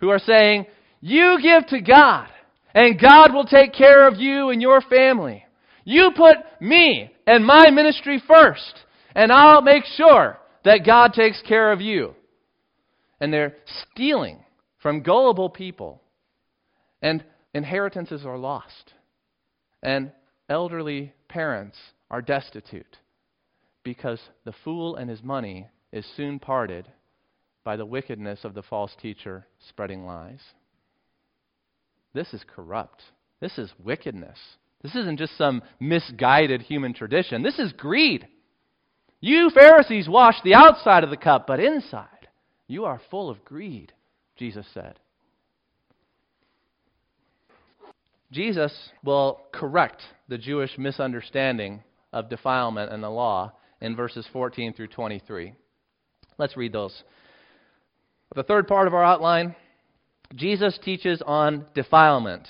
who 0.00 0.08
are 0.08 0.18
saying, 0.18 0.66
You 1.00 1.38
give 1.40 1.68
to 1.68 1.80
God, 1.80 2.26
and 2.74 3.00
God 3.00 3.32
will 3.32 3.44
take 3.44 3.72
care 3.72 4.08
of 4.08 4.16
you 4.16 4.48
and 4.48 4.60
your 4.60 4.80
family. 4.80 5.44
You 5.84 6.10
put 6.16 6.38
me 6.60 7.12
and 7.24 7.46
my 7.46 7.70
ministry 7.70 8.20
first, 8.26 8.80
and 9.14 9.30
I'll 9.30 9.62
make 9.62 9.84
sure 9.84 10.40
that 10.64 10.84
God 10.84 11.12
takes 11.12 11.40
care 11.42 11.70
of 11.70 11.80
you. 11.80 12.16
And 13.20 13.32
they're 13.32 13.54
stealing 13.92 14.42
from 14.82 15.04
gullible 15.04 15.50
people, 15.50 16.02
and 17.00 17.22
inheritances 17.54 18.26
are 18.26 18.38
lost, 18.38 18.92
and 19.84 20.10
elderly 20.48 21.12
parents 21.28 21.78
are 22.10 22.20
destitute 22.20 22.98
because 23.84 24.18
the 24.44 24.54
fool 24.64 24.96
and 24.96 25.08
his 25.08 25.22
money 25.22 25.68
is 25.94 26.04
soon 26.16 26.40
parted 26.40 26.88
by 27.62 27.76
the 27.76 27.86
wickedness 27.86 28.40
of 28.42 28.52
the 28.52 28.64
false 28.64 28.90
teacher 29.00 29.46
spreading 29.68 30.04
lies. 30.04 30.40
This 32.12 32.34
is 32.34 32.42
corrupt. 32.54 33.00
This 33.40 33.56
is 33.58 33.72
wickedness. 33.78 34.36
This 34.82 34.96
isn't 34.96 35.20
just 35.20 35.38
some 35.38 35.62
misguided 35.78 36.62
human 36.62 36.94
tradition. 36.94 37.44
This 37.44 37.60
is 37.60 37.72
greed. 37.72 38.26
You 39.20 39.50
Pharisees 39.54 40.08
wash 40.08 40.34
the 40.42 40.54
outside 40.54 41.04
of 41.04 41.10
the 41.10 41.16
cup, 41.16 41.46
but 41.46 41.60
inside 41.60 42.08
you 42.66 42.86
are 42.86 43.00
full 43.08 43.30
of 43.30 43.44
greed, 43.44 43.92
Jesus 44.36 44.66
said. 44.74 44.98
Jesus 48.32 48.76
will 49.04 49.42
correct 49.52 50.02
the 50.28 50.38
Jewish 50.38 50.76
misunderstanding 50.76 51.84
of 52.12 52.28
defilement 52.28 52.92
and 52.92 53.00
the 53.00 53.10
law 53.10 53.52
in 53.80 53.94
verses 53.94 54.26
14 54.32 54.72
through 54.72 54.88
23. 54.88 55.54
Let's 56.38 56.56
read 56.56 56.72
those. 56.72 57.02
The 58.34 58.42
third 58.42 58.66
part 58.66 58.86
of 58.86 58.94
our 58.94 59.04
outline 59.04 59.54
Jesus 60.34 60.78
teaches 60.82 61.22
on 61.24 61.66
defilement. 61.74 62.48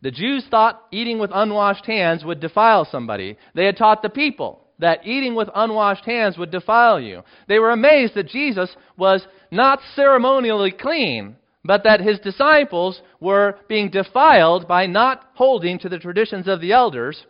The 0.00 0.10
Jews 0.10 0.44
thought 0.50 0.82
eating 0.90 1.18
with 1.18 1.30
unwashed 1.32 1.86
hands 1.86 2.24
would 2.24 2.40
defile 2.40 2.84
somebody. 2.84 3.36
They 3.54 3.66
had 3.66 3.76
taught 3.76 4.02
the 4.02 4.08
people 4.08 4.66
that 4.80 5.06
eating 5.06 5.36
with 5.36 5.48
unwashed 5.54 6.04
hands 6.04 6.36
would 6.36 6.50
defile 6.50 7.00
you. 7.00 7.22
They 7.46 7.60
were 7.60 7.70
amazed 7.70 8.14
that 8.14 8.28
Jesus 8.28 8.74
was 8.96 9.24
not 9.52 9.78
ceremonially 9.94 10.72
clean, 10.72 11.36
but 11.64 11.84
that 11.84 12.00
his 12.00 12.18
disciples 12.18 13.00
were 13.20 13.58
being 13.68 13.90
defiled 13.90 14.66
by 14.66 14.86
not 14.86 15.30
holding 15.34 15.78
to 15.78 15.88
the 15.88 16.00
traditions 16.00 16.48
of 16.48 16.60
the 16.60 16.72
elders. 16.72 17.24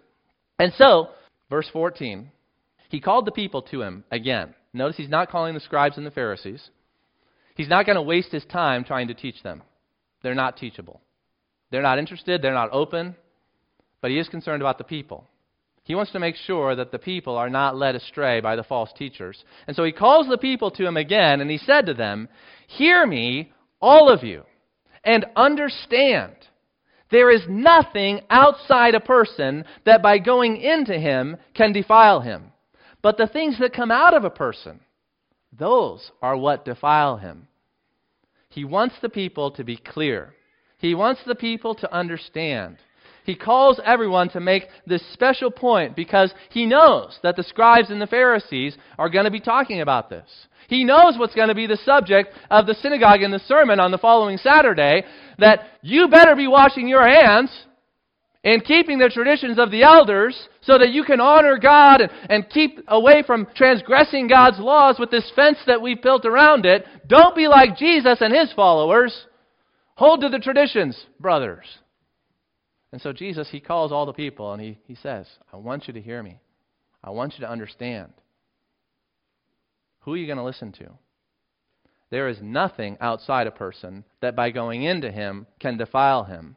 And 0.59 0.73
so, 0.79 1.11
verse 1.51 1.69
14, 1.71 2.31
he 2.89 3.01
called 3.01 3.27
the 3.27 3.33
people 3.33 3.61
to 3.63 3.83
him 3.83 4.05
again. 4.11 4.55
Notice 4.73 4.97
he's 4.97 5.09
not 5.09 5.31
calling 5.31 5.55
the 5.55 5.61
scribes 5.61 5.97
and 5.97 6.07
the 6.07 6.11
Pharisees. 6.11 6.71
He's 7.55 7.69
not 7.69 7.87
going 7.87 7.97
to 7.97 8.03
waste 8.03 8.33
his 8.33 8.45
time 8.47 8.85
trying 8.85 9.09
to 9.09 9.15
teach 9.15 9.43
them. 9.43 9.63
They're 10.23 10.35
not 10.35 10.57
teachable. 10.57 11.01
They're 11.71 11.83
not 11.83 11.99
interested, 11.99 12.43
they're 12.43 12.53
not 12.53 12.71
open, 12.73 13.17
but 14.01 14.11
he 14.11 14.19
is 14.19 14.29
concerned 14.29 14.63
about 14.63 14.79
the 14.79 14.85
people. 14.85 15.27
He 15.85 15.95
wants 15.95 16.13
to 16.13 16.21
make 16.21 16.37
sure 16.37 16.77
that 16.77 16.93
the 16.93 16.99
people 16.99 17.37
are 17.37 17.51
not 17.51 17.77
led 17.77 17.97
astray 17.97 18.41
by 18.41 18.55
the 18.57 18.63
false 18.63 18.91
teachers. 18.97 19.43
And 19.67 19.75
so 19.75 19.83
he 19.83 19.91
calls 19.91 20.29
the 20.29 20.39
people 20.39 20.71
to 20.73 20.87
him 20.87 20.97
again, 20.97 21.41
and 21.41 21.51
he 21.51 21.59
said 21.59 21.87
to 21.87 21.95
them, 21.95 22.29
Hear 22.69 23.07
me, 23.07 23.53
all 23.81 24.09
of 24.09 24.23
you, 24.23 24.45
and 25.03 25.27
understand. 25.35 26.35
There 27.11 27.31
is 27.31 27.43
nothing 27.49 28.21
outside 28.31 28.95
a 28.95 29.01
person 29.01 29.65
that 29.85 30.03
by 30.03 30.19
going 30.19 30.57
into 30.59 30.99
him 30.99 31.37
can 31.55 31.73
defile 31.73 32.21
him. 32.21 32.53
But 33.03 33.19
the 33.19 33.27
things 33.27 33.59
that 33.59 33.75
come 33.75 33.91
out 33.91 34.15
of 34.15 34.25
a 34.25 34.31
person, 34.31 34.81
those 35.57 36.13
are 36.23 36.37
what 36.37 36.65
defile 36.65 37.17
him. 37.17 37.49
He 38.49 38.65
wants 38.65 38.95
the 39.03 39.09
people 39.09 39.51
to 39.53 39.65
be 39.65 39.77
clear. 39.77 40.35
He 40.79 40.95
wants 40.95 41.21
the 41.27 41.35
people 41.35 41.75
to 41.77 41.95
understand. 41.95 42.77
He 43.25 43.35
calls 43.37 43.81
everyone 43.85 44.31
to 44.31 44.41
make 44.41 44.65
this 44.87 45.03
special 45.13 45.51
point 45.51 45.95
because 45.95 46.35
he 46.51 46.67
knows 46.67 47.19
that 47.23 47.37
the 47.37 47.45
scribes 47.45 47.91
and 47.91 48.01
the 48.01 48.07
Pharisees 48.07 48.77
are 48.99 49.09
going 49.09 49.25
to 49.25 49.31
be 49.31 49.41
talking 49.41 49.81
about 49.81 50.11
this. 50.11 50.29
He 50.69 50.85
knows 50.85 51.17
what's 51.19 51.35
going 51.35 51.49
to 51.49 51.55
be 51.55 51.67
the 51.67 51.77
subject 51.85 52.35
of 52.51 52.67
the 52.67 52.75
synagogue 52.75 53.23
and 53.23 53.33
the 53.33 53.39
sermon 53.41 53.79
on 53.79 53.91
the 53.91 53.99
following 53.99 54.39
Saturday 54.39 55.05
that 55.39 55.61
you 55.83 56.09
better 56.09 56.35
be 56.35 56.49
washing 56.49 56.89
your 56.89 57.07
hands 57.07 57.51
and 58.45 58.65
keeping 58.65 58.99
the 58.99 59.09
traditions 59.09 59.59
of 59.59 59.71
the 59.71 59.83
elders 59.83 60.49
so 60.63 60.79
that 60.79 60.91
you 60.91 61.05
can 61.05 61.21
honor 61.21 61.59
God 61.59 62.01
and, 62.01 62.11
and 62.29 62.51
keep 62.51 62.81
away 62.89 63.23
from 63.25 63.47
transgressing 63.55 64.27
God's 64.27 64.59
laws 64.59 64.97
with 64.99 65.11
this 65.11 65.31
fence 65.37 65.59
that 65.67 65.81
we've 65.81 66.03
built 66.03 66.25
around 66.25 66.67
it. 66.67 66.85
Don't 67.07 67.37
be 67.37 67.47
like 67.47 67.77
Jesus 67.77 68.19
and 68.21 68.35
his 68.35 68.53
followers. 68.53 69.27
Hold 69.95 70.23
to 70.23 70.29
the 70.29 70.39
traditions, 70.39 71.07
brothers. 71.21 71.67
And 72.91 73.01
so 73.01 73.13
Jesus, 73.13 73.49
he 73.51 73.61
calls 73.61 73.93
all 73.93 74.07
the 74.07 74.13
people 74.13 74.53
and 74.53 74.61
he, 74.61 74.79
he 74.87 74.97
says, 74.97 75.27
I 75.53 75.57
want 75.57 75.87
you 75.87 75.95
to 75.95 76.01
hear 76.01 76.23
me. 76.23 76.41
I 77.03 77.11
want 77.11 77.35
you 77.35 77.41
to 77.41 77.51
understand. 77.51 78.13
Who 80.01 80.15
are 80.15 80.17
you 80.17 80.27
going 80.27 80.39
to 80.39 80.45
listen 80.45 80.73
to? 80.73 80.91
There 82.11 82.29
is 82.29 82.39
nothing 82.43 82.99
outside 83.01 83.47
a 83.47 83.53
person 83.53 84.05
that 84.21 84.37
by 84.37 84.51
going 84.51 84.83
into 84.83 85.11
him 85.11 85.47
can 85.61 85.79
defile 85.79 86.25
him. 86.25 86.57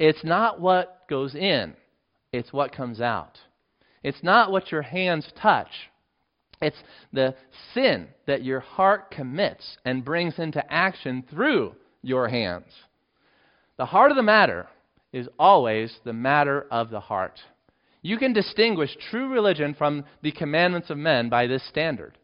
It's 0.00 0.24
not 0.24 0.58
what 0.58 1.06
goes 1.10 1.34
in, 1.34 1.74
it's 2.32 2.54
what 2.54 2.74
comes 2.74 3.02
out. 3.02 3.38
It's 4.02 4.22
not 4.22 4.50
what 4.50 4.72
your 4.72 4.80
hands 4.80 5.30
touch, 5.40 5.68
it's 6.62 6.82
the 7.12 7.34
sin 7.74 8.08
that 8.26 8.42
your 8.42 8.60
heart 8.60 9.10
commits 9.10 9.76
and 9.84 10.02
brings 10.02 10.38
into 10.38 10.64
action 10.72 11.22
through 11.30 11.74
your 12.00 12.28
hands. 12.28 12.72
The 13.76 13.84
heart 13.84 14.10
of 14.10 14.16
the 14.16 14.22
matter 14.22 14.68
is 15.12 15.28
always 15.38 15.94
the 16.04 16.14
matter 16.14 16.66
of 16.70 16.88
the 16.88 17.00
heart. 17.00 17.38
You 18.00 18.16
can 18.16 18.32
distinguish 18.32 18.96
true 19.10 19.28
religion 19.28 19.74
from 19.74 20.06
the 20.22 20.32
commandments 20.32 20.88
of 20.88 20.96
men 20.96 21.28
by 21.28 21.46
this 21.46 21.66
standard. 21.68 22.16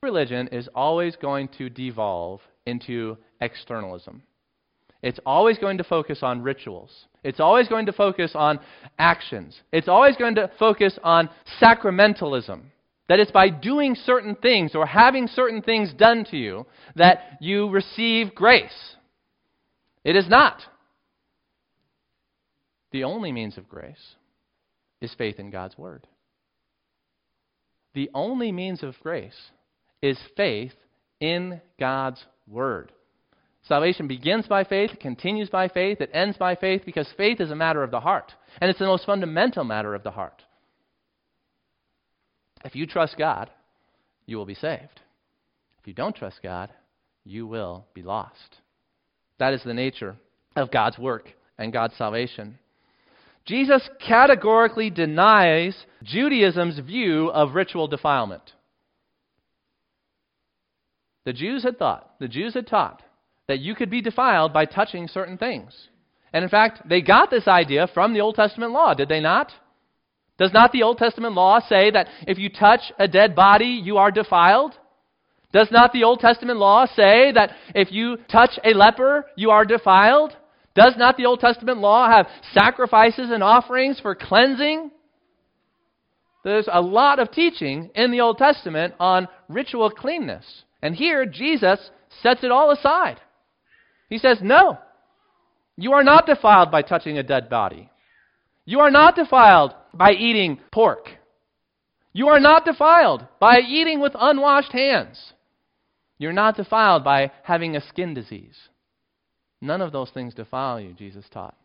Religion 0.00 0.46
is 0.52 0.68
always 0.76 1.16
going 1.16 1.48
to 1.58 1.68
devolve 1.68 2.40
into 2.66 3.16
externalism. 3.40 4.22
It's 5.02 5.20
always 5.24 5.58
going 5.58 5.78
to 5.78 5.84
focus 5.84 6.18
on 6.22 6.42
rituals. 6.42 7.06
It's 7.24 7.40
always 7.40 7.68
going 7.68 7.86
to 7.86 7.92
focus 7.92 8.32
on 8.34 8.60
actions. 8.98 9.58
It's 9.72 9.88
always 9.88 10.16
going 10.16 10.34
to 10.34 10.50
focus 10.58 10.98
on 11.02 11.30
sacramentalism. 11.60 12.62
That 13.08 13.18
it's 13.18 13.30
by 13.30 13.48
doing 13.48 13.94
certain 13.94 14.36
things 14.36 14.74
or 14.74 14.86
having 14.86 15.26
certain 15.26 15.62
things 15.62 15.92
done 15.92 16.24
to 16.30 16.36
you 16.36 16.66
that 16.96 17.38
you 17.40 17.68
receive 17.70 18.34
grace. 18.34 18.94
It 20.04 20.16
is 20.16 20.28
not. 20.28 20.62
The 22.92 23.04
only 23.04 23.32
means 23.32 23.56
of 23.58 23.68
grace 23.68 24.14
is 25.00 25.14
faith 25.16 25.38
in 25.38 25.50
God's 25.50 25.78
Word. 25.78 26.06
The 27.94 28.10
only 28.14 28.52
means 28.52 28.82
of 28.82 28.94
grace 29.02 29.50
is 30.02 30.18
faith 30.36 30.74
in 31.20 31.60
God's 31.78 32.24
Word. 32.46 32.92
Salvation 33.62 34.08
begins 34.08 34.46
by 34.46 34.64
faith, 34.64 34.90
continues 35.00 35.50
by 35.50 35.68
faith, 35.68 36.00
it 36.00 36.10
ends 36.12 36.36
by 36.36 36.54
faith 36.54 36.82
because 36.84 37.06
faith 37.16 37.40
is 37.40 37.50
a 37.50 37.56
matter 37.56 37.82
of 37.82 37.90
the 37.90 38.00
heart. 38.00 38.32
And 38.60 38.70
it's 38.70 38.78
the 38.78 38.86
most 38.86 39.06
fundamental 39.06 39.64
matter 39.64 39.94
of 39.94 40.02
the 40.02 40.10
heart. 40.10 40.42
If 42.64 42.74
you 42.74 42.86
trust 42.86 43.16
God, 43.18 43.50
you 44.26 44.36
will 44.36 44.46
be 44.46 44.54
saved. 44.54 45.00
If 45.80 45.86
you 45.86 45.94
don't 45.94 46.16
trust 46.16 46.40
God, 46.42 46.70
you 47.24 47.46
will 47.46 47.86
be 47.94 48.02
lost. 48.02 48.58
That 49.38 49.54
is 49.54 49.62
the 49.64 49.74
nature 49.74 50.16
of 50.56 50.70
God's 50.70 50.98
work 50.98 51.28
and 51.58 51.72
God's 51.72 51.96
salvation. 51.96 52.58
Jesus 53.46 53.88
categorically 54.06 54.90
denies 54.90 55.86
Judaism's 56.02 56.78
view 56.78 57.28
of 57.30 57.54
ritual 57.54 57.88
defilement. 57.88 58.52
The 61.24 61.32
Jews 61.32 61.62
had 61.62 61.78
thought, 61.78 62.18
the 62.18 62.28
Jews 62.28 62.54
had 62.54 62.66
taught 62.66 63.02
that 63.50 63.58
you 63.58 63.74
could 63.74 63.90
be 63.90 64.00
defiled 64.00 64.52
by 64.52 64.64
touching 64.64 65.08
certain 65.08 65.36
things. 65.36 65.88
And 66.32 66.44
in 66.44 66.48
fact, 66.48 66.88
they 66.88 67.00
got 67.00 67.30
this 67.30 67.48
idea 67.48 67.88
from 67.92 68.14
the 68.14 68.20
Old 68.20 68.36
Testament 68.36 68.70
law, 68.70 68.94
did 68.94 69.08
they 69.08 69.18
not? 69.18 69.50
Does 70.38 70.52
not 70.52 70.70
the 70.70 70.84
Old 70.84 70.98
Testament 70.98 71.34
law 71.34 71.58
say 71.68 71.90
that 71.90 72.06
if 72.28 72.38
you 72.38 72.48
touch 72.48 72.92
a 73.00 73.08
dead 73.08 73.34
body, 73.34 73.80
you 73.84 73.98
are 73.98 74.12
defiled? 74.12 74.74
Does 75.52 75.68
not 75.72 75.92
the 75.92 76.04
Old 76.04 76.20
Testament 76.20 76.60
law 76.60 76.86
say 76.86 77.32
that 77.32 77.50
if 77.74 77.90
you 77.90 78.18
touch 78.30 78.50
a 78.64 78.72
leper, 78.72 79.26
you 79.34 79.50
are 79.50 79.64
defiled? 79.64 80.36
Does 80.76 80.94
not 80.96 81.16
the 81.16 81.26
Old 81.26 81.40
Testament 81.40 81.78
law 81.78 82.08
have 82.08 82.28
sacrifices 82.52 83.32
and 83.32 83.42
offerings 83.42 83.98
for 83.98 84.14
cleansing? 84.14 84.92
There's 86.44 86.68
a 86.72 86.80
lot 86.80 87.18
of 87.18 87.32
teaching 87.32 87.90
in 87.96 88.12
the 88.12 88.20
Old 88.20 88.38
Testament 88.38 88.94
on 89.00 89.26
ritual 89.48 89.90
cleanness. 89.90 90.46
And 90.80 90.94
here, 90.94 91.26
Jesus 91.26 91.90
sets 92.22 92.44
it 92.44 92.52
all 92.52 92.70
aside. 92.70 93.20
He 94.10 94.18
says, 94.18 94.38
No, 94.42 94.78
you 95.76 95.92
are 95.92 96.04
not 96.04 96.26
defiled 96.26 96.70
by 96.70 96.82
touching 96.82 97.16
a 97.16 97.22
dead 97.22 97.48
body. 97.48 97.88
You 98.66 98.80
are 98.80 98.90
not 98.90 99.16
defiled 99.16 99.74
by 99.94 100.10
eating 100.12 100.60
pork. 100.70 101.08
You 102.12 102.28
are 102.28 102.40
not 102.40 102.64
defiled 102.64 103.26
by 103.38 103.60
eating 103.60 104.00
with 104.00 104.12
unwashed 104.18 104.72
hands. 104.72 105.32
You're 106.18 106.32
not 106.32 106.56
defiled 106.56 107.02
by 107.02 107.30
having 107.44 107.76
a 107.76 107.88
skin 107.88 108.12
disease. 108.12 108.56
None 109.62 109.80
of 109.80 109.92
those 109.92 110.10
things 110.10 110.34
defile 110.34 110.80
you, 110.80 110.92
Jesus 110.92 111.24
taught. 111.30 111.56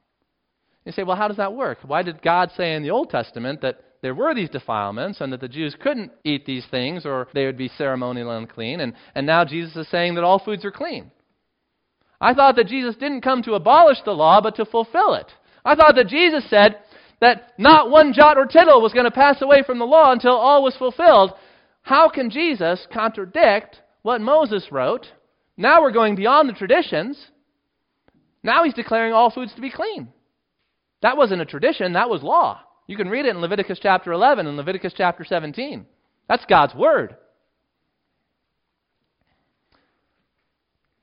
You 0.85 0.91
say, 0.91 1.03
well, 1.03 1.17
how 1.17 1.27
does 1.27 1.37
that 1.37 1.53
work? 1.53 1.79
Why 1.85 2.03
did 2.03 2.21
God 2.21 2.51
say 2.55 2.75
in 2.75 2.83
the 2.83 2.91
Old 2.91 3.09
Testament 3.09 3.61
that 3.61 3.81
there 4.01 4.13
were 4.13 4.35
these 4.35 4.49
defilements 4.49 5.19
and 5.19 5.33
that 5.33 5.41
the 5.41 5.47
Jews 5.47 5.75
couldn't 5.81 6.11
eat 6.23 6.45
these 6.45 6.65
things 6.69 7.05
or 7.05 7.27
they 7.33 7.45
would 7.45 7.57
be 7.57 7.69
ceremonially 7.69 8.37
unclean? 8.37 8.81
And, 8.81 8.93
and 9.15 9.25
now 9.25 9.45
Jesus 9.45 9.75
is 9.75 9.89
saying 9.89 10.15
that 10.15 10.23
all 10.23 10.39
foods 10.39 10.63
are 10.63 10.71
clean. 10.71 11.11
I 12.19 12.33
thought 12.33 12.55
that 12.55 12.67
Jesus 12.67 12.95
didn't 12.95 13.21
come 13.21 13.43
to 13.43 13.53
abolish 13.53 13.97
the 14.05 14.11
law, 14.11 14.41
but 14.41 14.55
to 14.55 14.65
fulfill 14.65 15.13
it. 15.15 15.27
I 15.63 15.75
thought 15.75 15.95
that 15.95 16.07
Jesus 16.07 16.49
said, 16.49 16.77
that 17.21 17.53
not 17.57 17.89
one 17.89 18.13
jot 18.13 18.37
or 18.37 18.45
tittle 18.45 18.81
was 18.81 18.93
going 18.93 19.05
to 19.05 19.11
pass 19.11 19.41
away 19.41 19.63
from 19.63 19.79
the 19.79 19.85
law 19.85 20.11
until 20.11 20.33
all 20.33 20.63
was 20.63 20.75
fulfilled. 20.75 21.31
How 21.81 22.09
can 22.09 22.29
Jesus 22.29 22.85
contradict 22.91 23.81
what 24.01 24.21
Moses 24.21 24.67
wrote? 24.71 25.07
Now 25.57 25.81
we're 25.81 25.91
going 25.91 26.15
beyond 26.15 26.49
the 26.49 26.53
traditions. 26.53 27.17
Now 28.43 28.63
he's 28.63 28.73
declaring 28.73 29.13
all 29.13 29.31
foods 29.31 29.53
to 29.55 29.61
be 29.61 29.71
clean. 29.71 30.09
That 31.01 31.17
wasn't 31.17 31.41
a 31.41 31.45
tradition, 31.45 31.93
that 31.93 32.09
was 32.09 32.23
law. 32.23 32.59
You 32.87 32.97
can 32.97 33.09
read 33.09 33.25
it 33.25 33.35
in 33.35 33.41
Leviticus 33.41 33.79
chapter 33.81 34.11
11 34.11 34.45
and 34.45 34.57
Leviticus 34.57 34.93
chapter 34.95 35.23
17. 35.23 35.85
That's 36.27 36.45
God's 36.45 36.75
Word. 36.75 37.15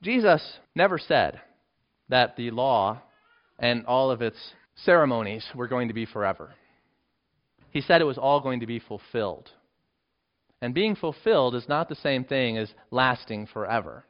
Jesus 0.03 0.59
never 0.75 0.99
said 0.99 1.39
that 2.09 2.35
the 2.35 2.51
law 2.51 3.01
and 3.57 3.85
all 3.85 4.11
of 4.11 4.21
its 4.21 4.37
ceremonies 4.75 5.45
were 5.55 5.67
going 5.67 5.87
to 5.87 5.93
be 5.93 6.05
forever. 6.05 6.53
He 7.71 7.79
said 7.79 8.01
it 8.01 8.05
was 8.05 8.17
all 8.17 8.41
going 8.41 8.59
to 8.59 8.67
be 8.67 8.79
fulfilled. 8.79 9.49
And 10.61 10.73
being 10.73 10.95
fulfilled 10.95 11.55
is 11.55 11.69
not 11.69 11.87
the 11.87 11.95
same 11.95 12.25
thing 12.25 12.57
as 12.57 12.73
lasting 12.91 13.47
forever. 13.47 14.03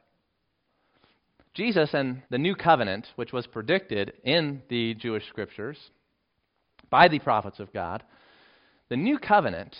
Jesus 1.54 1.90
and 1.94 2.22
the 2.28 2.38
new 2.38 2.56
covenant, 2.56 3.06
which 3.14 3.32
was 3.32 3.46
predicted 3.46 4.14
in 4.24 4.62
the 4.68 4.94
Jewish 4.94 5.26
scriptures 5.28 5.78
by 6.90 7.06
the 7.06 7.20
prophets 7.20 7.60
of 7.60 7.72
God, 7.72 8.02
the 8.88 8.96
new 8.96 9.18
covenant 9.18 9.76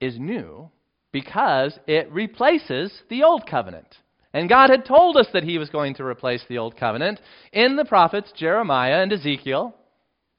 is 0.00 0.18
new 0.18 0.70
because 1.10 1.76
it 1.88 2.10
replaces 2.12 2.92
the 3.10 3.24
old 3.24 3.44
covenant. 3.48 3.96
And 4.32 4.48
God 4.48 4.70
had 4.70 4.84
told 4.84 5.16
us 5.16 5.26
that 5.32 5.44
He 5.44 5.58
was 5.58 5.70
going 5.70 5.94
to 5.94 6.04
replace 6.04 6.44
the 6.48 6.58
old 6.58 6.76
covenant 6.76 7.20
in 7.52 7.76
the 7.76 7.84
prophets 7.84 8.32
Jeremiah 8.36 9.02
and 9.02 9.12
Ezekiel, 9.12 9.74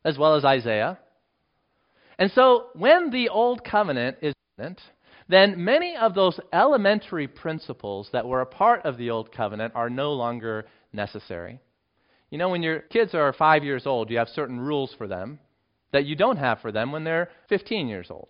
as 0.06 0.18
well 0.18 0.36
as 0.36 0.46
Isaiah. 0.46 1.00
And 2.18 2.32
so 2.32 2.68
when 2.74 3.10
the 3.10 3.30
old 3.30 3.64
covenant 3.64 4.18
is 4.22 4.34
then 5.30 5.64
many 5.64 5.96
of 5.96 6.16
those 6.16 6.40
elementary 6.52 7.28
principles 7.28 8.10
that 8.12 8.26
were 8.26 8.42
a 8.42 8.46
part 8.46 8.86
of 8.86 8.98
the 8.98 9.10
old 9.12 9.32
covenant 9.32 9.74
are 9.76 9.90
no 9.90 10.12
longer 10.12 10.66
necessary. 10.92 11.60
You 12.30 12.38
know, 12.38 12.50
when 12.50 12.64
your 12.64 12.80
kids 12.80 13.14
are 13.14 13.32
five 13.34 13.64
years 13.64 13.86
old, 13.86 14.10
you 14.10 14.18
have 14.18 14.28
certain 14.30 14.60
rules 14.60 14.94
for 14.98 15.08
them 15.08 15.40
that 15.92 16.06
you 16.06 16.16
don't 16.16 16.38
have 16.38 16.60
for 16.62 16.72
them 16.72 16.92
when 16.92 17.04
they're 17.04 17.30
15 17.48 17.88
years 17.88 18.08
old. 18.10 18.30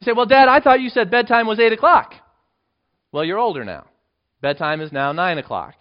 You 0.00 0.06
say, 0.06 0.12
Well, 0.12 0.26
Dad, 0.26 0.48
I 0.48 0.60
thought 0.60 0.80
you 0.80 0.90
said 0.90 1.10
bedtime 1.10 1.46
was 1.46 1.60
8 1.60 1.72
o'clock. 1.72 2.14
Well, 3.14 3.24
you're 3.24 3.38
older 3.38 3.64
now. 3.64 3.84
Bedtime 4.40 4.80
is 4.80 4.90
now 4.90 5.12
9 5.12 5.38
o'clock. 5.38 5.76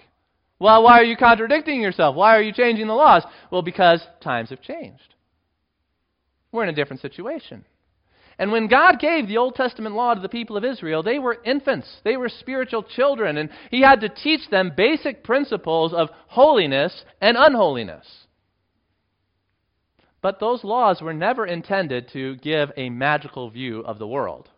Well, 0.60 0.84
why 0.84 1.00
are 1.00 1.04
you 1.04 1.18
contradicting 1.18 1.82
yourself? 1.82 2.16
Why 2.16 2.38
are 2.38 2.44
you 2.44 2.54
changing 2.54 2.86
the 2.86 2.94
laws? 2.94 3.24
Well, 3.50 3.64
because 3.64 4.06
times 4.22 4.52
have 4.52 4.62
changed. 4.62 5.16
We're 6.52 6.62
in 6.62 6.70
a 6.70 6.74
different 6.74 7.02
situation. 7.02 7.66
And 8.38 8.52
when 8.52 8.68
God 8.68 9.00
gave 9.00 9.28
the 9.28 9.38
Old 9.38 9.56
Testament 9.56 9.96
law 9.96 10.14
to 10.14 10.22
the 10.22 10.30
people 10.30 10.58
of 10.58 10.64
Israel, 10.64 11.02
they 11.02 11.18
were 11.18 11.42
infants. 11.44 11.88
They 12.04 12.18
were 12.18 12.30
spiritual 12.30 12.84
children. 12.84 13.38
And 13.38 13.50
He 13.72 13.82
had 13.82 14.02
to 14.02 14.10
teach 14.10 14.48
them 14.52 14.72
basic 14.78 15.24
principles 15.24 15.92
of 15.92 16.10
holiness 16.28 17.04
and 17.20 17.36
unholiness. 17.36 18.06
But 20.22 20.40
those 20.40 20.64
laws 20.64 21.02
were 21.02 21.16
never 21.16 21.48
intended 21.48 22.10
to 22.14 22.36
give 22.36 22.70
a 22.78 22.92
magical 22.92 23.50
view 23.50 23.80
of 23.80 23.98
the 23.98 24.08
world. 24.08 24.50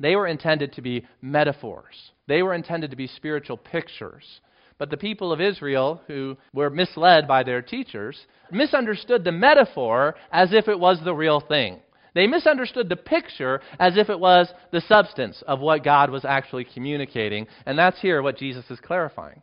They 0.00 0.16
were 0.16 0.26
intended 0.26 0.72
to 0.74 0.82
be 0.82 1.06
metaphors, 1.20 2.12
they 2.26 2.42
were 2.42 2.54
intended 2.54 2.90
to 2.90 2.96
be 2.96 3.06
spiritual 3.06 3.56
pictures. 3.56 4.40
But 4.76 4.90
the 4.90 4.96
people 4.96 5.32
of 5.32 5.40
Israel, 5.40 6.00
who 6.08 6.36
were 6.52 6.68
misled 6.68 7.28
by 7.28 7.44
their 7.44 7.62
teachers, 7.62 8.26
misunderstood 8.50 9.22
the 9.22 9.30
metaphor 9.30 10.16
as 10.32 10.52
if 10.52 10.66
it 10.66 10.78
was 10.78 10.98
the 11.04 11.14
real 11.14 11.40
thing. 11.40 11.80
They 12.14 12.26
misunderstood 12.26 12.88
the 12.88 12.96
picture 12.96 13.60
as 13.78 13.96
if 13.96 14.08
it 14.08 14.18
was 14.18 14.52
the 14.70 14.80
substance 14.80 15.42
of 15.46 15.60
what 15.60 15.84
God 15.84 16.10
was 16.10 16.24
actually 16.24 16.64
communicating. 16.64 17.46
And 17.66 17.78
that's 17.78 18.00
here 18.00 18.22
what 18.22 18.38
Jesus 18.38 18.64
is 18.70 18.80
clarifying. 18.80 19.42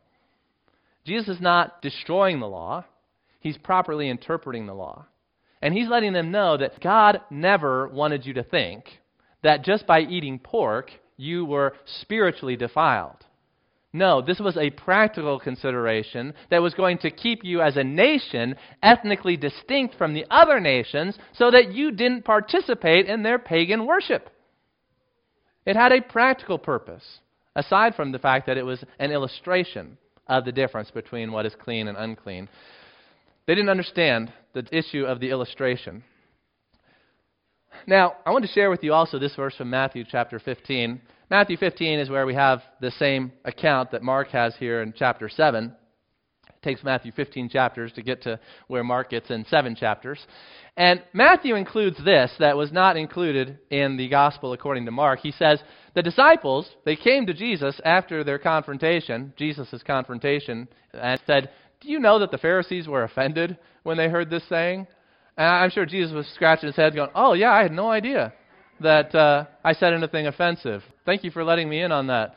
Jesus 1.06 1.36
is 1.36 1.42
not 1.42 1.82
destroying 1.82 2.40
the 2.40 2.48
law, 2.48 2.86
he's 3.40 3.58
properly 3.58 4.10
interpreting 4.10 4.66
the 4.66 4.74
law. 4.74 5.06
And 5.62 5.74
he's 5.74 5.90
letting 5.90 6.14
them 6.14 6.32
know 6.32 6.58
that 6.58 6.82
God 6.82 7.22
never 7.30 7.88
wanted 7.88 8.26
you 8.26 8.34
to 8.34 8.44
think 8.44 8.86
that 9.44 9.64
just 9.64 9.88
by 9.88 10.02
eating 10.02 10.40
pork, 10.40 10.92
you 11.18 11.46
were 11.46 11.74
spiritually 11.86 12.56
defiled. 12.56 13.26
No, 13.94 14.22
this 14.22 14.40
was 14.40 14.56
a 14.56 14.70
practical 14.70 15.38
consideration 15.40 16.34
that 16.50 16.62
was 16.62 16.74
going 16.74 16.98
to 17.00 17.12
keep 17.12 17.44
you 17.44 17.62
as 17.62 17.76
a 17.76 17.84
nation 17.84 18.56
ethnically 18.82 19.36
distinct 19.36 19.96
from 19.96 20.14
the 20.14 20.26
other 20.30 20.62
nations 20.62 21.18
so 21.34 21.52
that 21.52 21.74
you 21.74 21.92
didn't 21.92 22.24
participate 22.24 23.08
in 23.08 23.22
their 23.22 23.38
pagan 23.38 23.86
worship. 23.86 24.30
It 25.66 25.76
had 25.76 25.92
a 25.92 26.02
practical 26.02 26.58
purpose, 26.58 27.20
aside 27.56 27.96
from 27.96 28.14
the 28.14 28.20
fact 28.20 28.48
that 28.48 28.58
it 28.58 28.66
was 28.66 28.84
an 28.98 29.12
illustration 29.12 29.98
of 30.28 30.46
the 30.46 30.54
difference 30.54 30.90
between 30.90 31.32
what 31.32 31.46
is 31.46 31.56
clean 31.62 31.90
and 31.90 31.98
unclean. 31.98 32.48
They 33.46 33.56
didn't 33.56 33.70
understand 33.70 34.32
the 34.54 34.66
issue 34.72 35.04
of 35.04 35.20
the 35.20 35.30
illustration. 35.30 36.04
Now, 37.88 38.14
I 38.26 38.32
want 38.32 38.46
to 38.46 38.52
share 38.52 38.70
with 38.70 38.84
you 38.84 38.94
also 38.94 39.18
this 39.18 39.36
verse 39.36 39.56
from 39.56 39.70
Matthew 39.70 40.04
chapter 40.10 40.40
15. 40.40 41.02
Matthew 41.30 41.58
15 41.58 42.00
is 42.00 42.10
where 42.10 42.26
we 42.26 42.36
have 42.36 42.62
the 42.80 42.92
same 42.92 43.32
account 43.44 43.92
that 43.92 44.04
Mark 44.04 44.30
has 44.30 44.56
here 44.58 44.82
in 44.82 44.94
chapter 44.96 45.30
7. 45.30 45.76
It 46.48 46.62
takes 46.62 46.84
Matthew 46.84 47.12
15 47.12 47.50
chapters 47.50 47.92
to 47.94 48.04
get 48.04 48.22
to 48.24 48.40
where 48.68 48.84
Mark 48.84 49.10
gets 49.10 49.32
in 49.32 49.46
seven 49.46 49.76
chapters. 49.76 50.20
And 50.78 51.02
Matthew 51.14 51.56
includes 51.56 51.98
this 52.04 52.32
that 52.40 52.56
was 52.56 52.72
not 52.72 52.98
included 52.98 53.58
in 53.72 53.98
the 53.98 54.10
gospel 54.10 54.54
according 54.54 54.86
to 54.86 54.92
Mark. 54.92 55.20
He 55.20 55.32
says, 55.32 55.62
The 55.96 56.04
disciples, 56.04 56.70
they 56.86 56.96
came 56.96 57.26
to 57.26 57.34
Jesus 57.34 57.82
after 57.84 58.24
their 58.24 58.40
confrontation, 58.40 59.34
Jesus' 59.38 59.82
confrontation, 59.86 60.68
and 60.94 61.20
said, 61.26 61.50
Do 61.82 61.90
you 61.90 62.00
know 62.00 62.20
that 62.20 62.30
the 62.30 62.38
Pharisees 62.38 62.88
were 62.88 63.04
offended 63.04 63.58
when 63.84 63.98
they 63.98 64.08
heard 64.08 64.30
this 64.30 64.48
saying? 64.48 64.86
And 65.38 65.48
I'm 65.48 65.70
sure 65.70 65.86
Jesus 65.86 66.14
was 66.14 66.28
scratching 66.36 66.68
his 66.68 66.76
head, 66.76 66.96
going, 66.96 67.10
Oh, 67.16 67.34
yeah, 67.34 67.52
I 67.52 67.62
had 67.62 67.72
no 67.72 67.90
idea 67.90 68.34
that 68.82 69.14
uh, 69.16 69.46
I 69.64 69.74
said 69.74 69.94
anything 69.94 70.28
offensive. 70.28 70.84
Thank 71.06 71.24
you 71.24 71.32
for 71.32 71.44
letting 71.44 71.70
me 71.70 71.82
in 71.82 71.92
on 71.92 72.08
that. 72.08 72.36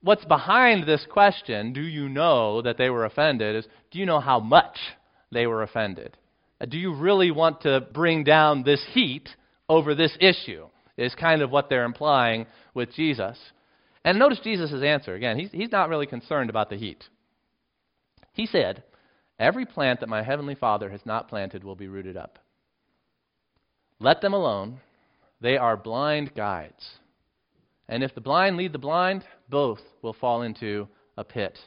What's 0.00 0.24
behind 0.24 0.86
this 0.86 1.04
question, 1.10 1.72
do 1.72 1.80
you 1.80 2.08
know 2.08 2.62
that 2.62 2.78
they 2.78 2.88
were 2.88 3.04
offended, 3.04 3.56
is 3.56 3.66
do 3.90 3.98
you 3.98 4.06
know 4.06 4.20
how 4.20 4.38
much 4.38 4.76
they 5.32 5.46
were 5.46 5.62
offended? 5.62 6.16
Uh, 6.60 6.66
do 6.66 6.78
you 6.78 6.94
really 6.94 7.30
want 7.30 7.62
to 7.62 7.80
bring 7.92 8.24
down 8.24 8.62
this 8.62 8.84
heat 8.92 9.28
over 9.68 9.94
this 9.94 10.16
issue? 10.20 10.66
Is 10.96 11.14
kind 11.14 11.42
of 11.42 11.50
what 11.50 11.68
they're 11.68 11.84
implying 11.84 12.46
with 12.74 12.92
Jesus. 12.92 13.38
And 14.04 14.18
notice 14.18 14.40
Jesus' 14.42 14.82
answer. 14.82 15.14
Again, 15.14 15.38
he's, 15.38 15.50
he's 15.52 15.70
not 15.70 15.88
really 15.88 16.06
concerned 16.06 16.50
about 16.50 16.70
the 16.70 16.76
heat. 16.76 17.04
He 18.32 18.46
said, 18.46 18.82
Every 19.38 19.64
plant 19.64 20.00
that 20.00 20.08
my 20.08 20.22
heavenly 20.22 20.54
Father 20.54 20.90
has 20.90 21.00
not 21.04 21.28
planted 21.28 21.62
will 21.62 21.76
be 21.76 21.88
rooted 21.88 22.16
up. 22.16 22.38
Let 24.00 24.20
them 24.20 24.34
alone. 24.34 24.80
They 25.40 25.56
are 25.56 25.76
blind 25.76 26.34
guides. 26.34 26.98
And 27.88 28.02
if 28.02 28.14
the 28.14 28.20
blind 28.20 28.56
lead 28.56 28.72
the 28.72 28.78
blind, 28.78 29.24
both 29.48 29.80
will 30.02 30.12
fall 30.12 30.42
into 30.42 30.88
a 31.16 31.24
pit. 31.24 31.58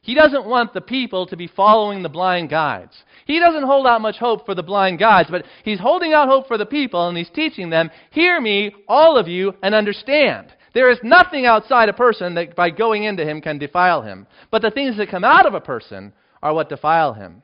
He 0.00 0.14
doesn't 0.14 0.46
want 0.46 0.72
the 0.72 0.80
people 0.80 1.26
to 1.26 1.36
be 1.36 1.48
following 1.48 2.02
the 2.02 2.08
blind 2.08 2.50
guides. 2.50 3.02
He 3.26 3.40
doesn't 3.40 3.64
hold 3.64 3.86
out 3.86 4.00
much 4.00 4.16
hope 4.16 4.46
for 4.46 4.54
the 4.54 4.62
blind 4.62 4.98
guides, 4.98 5.28
but 5.30 5.44
he's 5.64 5.80
holding 5.80 6.12
out 6.12 6.28
hope 6.28 6.46
for 6.46 6.56
the 6.56 6.64
people, 6.64 7.08
and 7.08 7.18
he's 7.18 7.30
teaching 7.30 7.68
them, 7.68 7.90
Hear 8.10 8.40
me, 8.40 8.74
all 8.86 9.18
of 9.18 9.28
you, 9.28 9.54
and 9.62 9.74
understand. 9.74 10.54
There 10.72 10.90
is 10.90 10.98
nothing 11.02 11.46
outside 11.46 11.88
a 11.88 11.94
person 11.94 12.34
that 12.36 12.54
by 12.54 12.70
going 12.70 13.04
into 13.04 13.24
him 13.24 13.40
can 13.40 13.58
defile 13.58 14.02
him. 14.02 14.26
But 14.50 14.62
the 14.62 14.70
things 14.70 14.96
that 14.96 15.10
come 15.10 15.24
out 15.24 15.46
of 15.46 15.54
a 15.54 15.60
person 15.60 16.12
are 16.42 16.54
what 16.54 16.68
defile 16.68 17.14
him. 17.14 17.42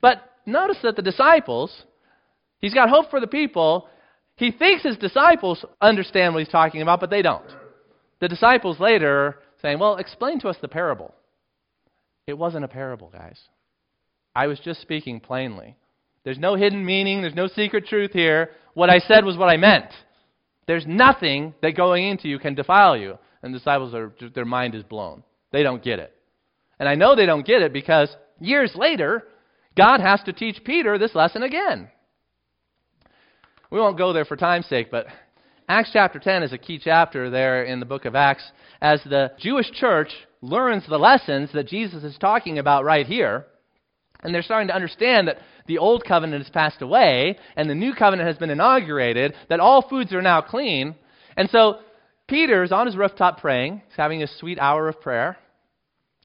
But 0.00 0.22
notice 0.46 0.78
that 0.82 0.96
the 0.96 1.02
disciples, 1.02 1.84
He's 2.62 2.74
got 2.74 2.88
hope 2.88 3.10
for 3.10 3.20
the 3.20 3.26
people. 3.26 3.88
He 4.36 4.52
thinks 4.52 4.84
his 4.84 4.96
disciples 4.96 5.64
understand 5.80 6.32
what 6.32 6.42
he's 6.42 6.52
talking 6.52 6.80
about, 6.80 7.00
but 7.00 7.10
they 7.10 7.20
don't. 7.20 7.50
The 8.20 8.28
disciples 8.28 8.80
later 8.80 9.36
saying, 9.60 9.78
Well, 9.78 9.96
explain 9.96 10.40
to 10.40 10.48
us 10.48 10.56
the 10.62 10.68
parable. 10.68 11.14
It 12.26 12.38
wasn't 12.38 12.64
a 12.64 12.68
parable, 12.68 13.10
guys. 13.12 13.38
I 14.34 14.46
was 14.46 14.60
just 14.60 14.80
speaking 14.80 15.20
plainly. 15.20 15.76
There's 16.24 16.38
no 16.38 16.54
hidden 16.54 16.86
meaning, 16.86 17.20
there's 17.20 17.34
no 17.34 17.48
secret 17.48 17.86
truth 17.86 18.12
here. 18.12 18.50
What 18.74 18.90
I 18.90 19.00
said 19.00 19.24
was 19.24 19.36
what 19.36 19.50
I 19.50 19.56
meant. 19.56 19.90
There's 20.66 20.86
nothing 20.86 21.54
that 21.60 21.76
going 21.76 22.06
into 22.06 22.28
you 22.28 22.38
can 22.38 22.54
defile 22.54 22.96
you. 22.96 23.18
And 23.42 23.52
the 23.52 23.58
disciples 23.58 23.92
are 23.92 24.12
their 24.34 24.44
mind 24.44 24.76
is 24.76 24.84
blown. 24.84 25.24
They 25.50 25.64
don't 25.64 25.82
get 25.82 25.98
it. 25.98 26.14
And 26.78 26.88
I 26.88 26.94
know 26.94 27.16
they 27.16 27.26
don't 27.26 27.44
get 27.44 27.60
it 27.60 27.72
because 27.72 28.08
years 28.42 28.72
later, 28.74 29.24
God 29.76 30.00
has 30.00 30.22
to 30.24 30.32
teach 30.32 30.62
Peter 30.64 30.98
this 30.98 31.14
lesson 31.14 31.42
again. 31.42 31.88
We 33.70 33.80
won't 33.80 33.96
go 33.96 34.12
there 34.12 34.24
for 34.24 34.36
time's 34.36 34.66
sake, 34.66 34.90
but 34.90 35.06
Acts 35.68 35.90
chapter 35.92 36.18
10 36.18 36.42
is 36.42 36.52
a 36.52 36.58
key 36.58 36.78
chapter 36.82 37.30
there 37.30 37.64
in 37.64 37.80
the 37.80 37.86
book 37.86 38.04
of 38.04 38.14
Acts 38.14 38.44
as 38.82 39.00
the 39.04 39.32
Jewish 39.38 39.70
church 39.72 40.10
learns 40.42 40.84
the 40.86 40.98
lessons 40.98 41.50
that 41.54 41.68
Jesus 41.68 42.04
is 42.04 42.18
talking 42.18 42.58
about 42.58 42.84
right 42.84 43.06
here. 43.06 43.46
And 44.22 44.34
they're 44.34 44.42
starting 44.42 44.68
to 44.68 44.74
understand 44.74 45.28
that 45.28 45.38
the 45.66 45.78
old 45.78 46.04
covenant 46.04 46.42
has 46.42 46.50
passed 46.50 46.82
away 46.82 47.38
and 47.56 47.70
the 47.70 47.74
new 47.74 47.94
covenant 47.94 48.28
has 48.28 48.36
been 48.36 48.50
inaugurated, 48.50 49.34
that 49.48 49.60
all 49.60 49.88
foods 49.88 50.12
are 50.12 50.22
now 50.22 50.42
clean. 50.42 50.94
And 51.36 51.48
so 51.50 51.78
Peter 52.28 52.62
is 52.62 52.72
on 52.72 52.86
his 52.86 52.96
rooftop 52.96 53.40
praying, 53.40 53.82
he's 53.88 53.96
having 53.96 54.22
a 54.22 54.26
sweet 54.26 54.58
hour 54.58 54.88
of 54.88 55.00
prayer, 55.00 55.38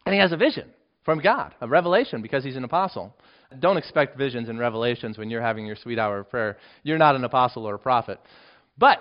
and 0.06 0.14
he 0.14 0.20
has 0.20 0.32
a 0.32 0.38
vision 0.38 0.72
from 1.08 1.22
God, 1.22 1.56
a 1.62 1.68
revelation, 1.70 2.22
because 2.22 2.44
he's 2.44 2.58
an 2.58 2.66
apostle. 2.66 3.16
Don't 3.60 3.78
expect 3.78 4.18
visions 4.18 4.50
and 4.50 4.60
revelations 4.60 5.18
when 5.18 5.30
you're 5.30 5.42
having 5.42 5.66
your 5.66 5.78
sweet 5.78 5.98
hour 5.98 6.20
of 6.20 6.30
prayer. 6.30 6.58
You're 6.84 6.98
not 6.98 7.16
an 7.16 7.24
apostle 7.24 7.66
or 7.66 7.76
a 7.76 7.80
prophet. 7.80 8.20
But 8.78 8.98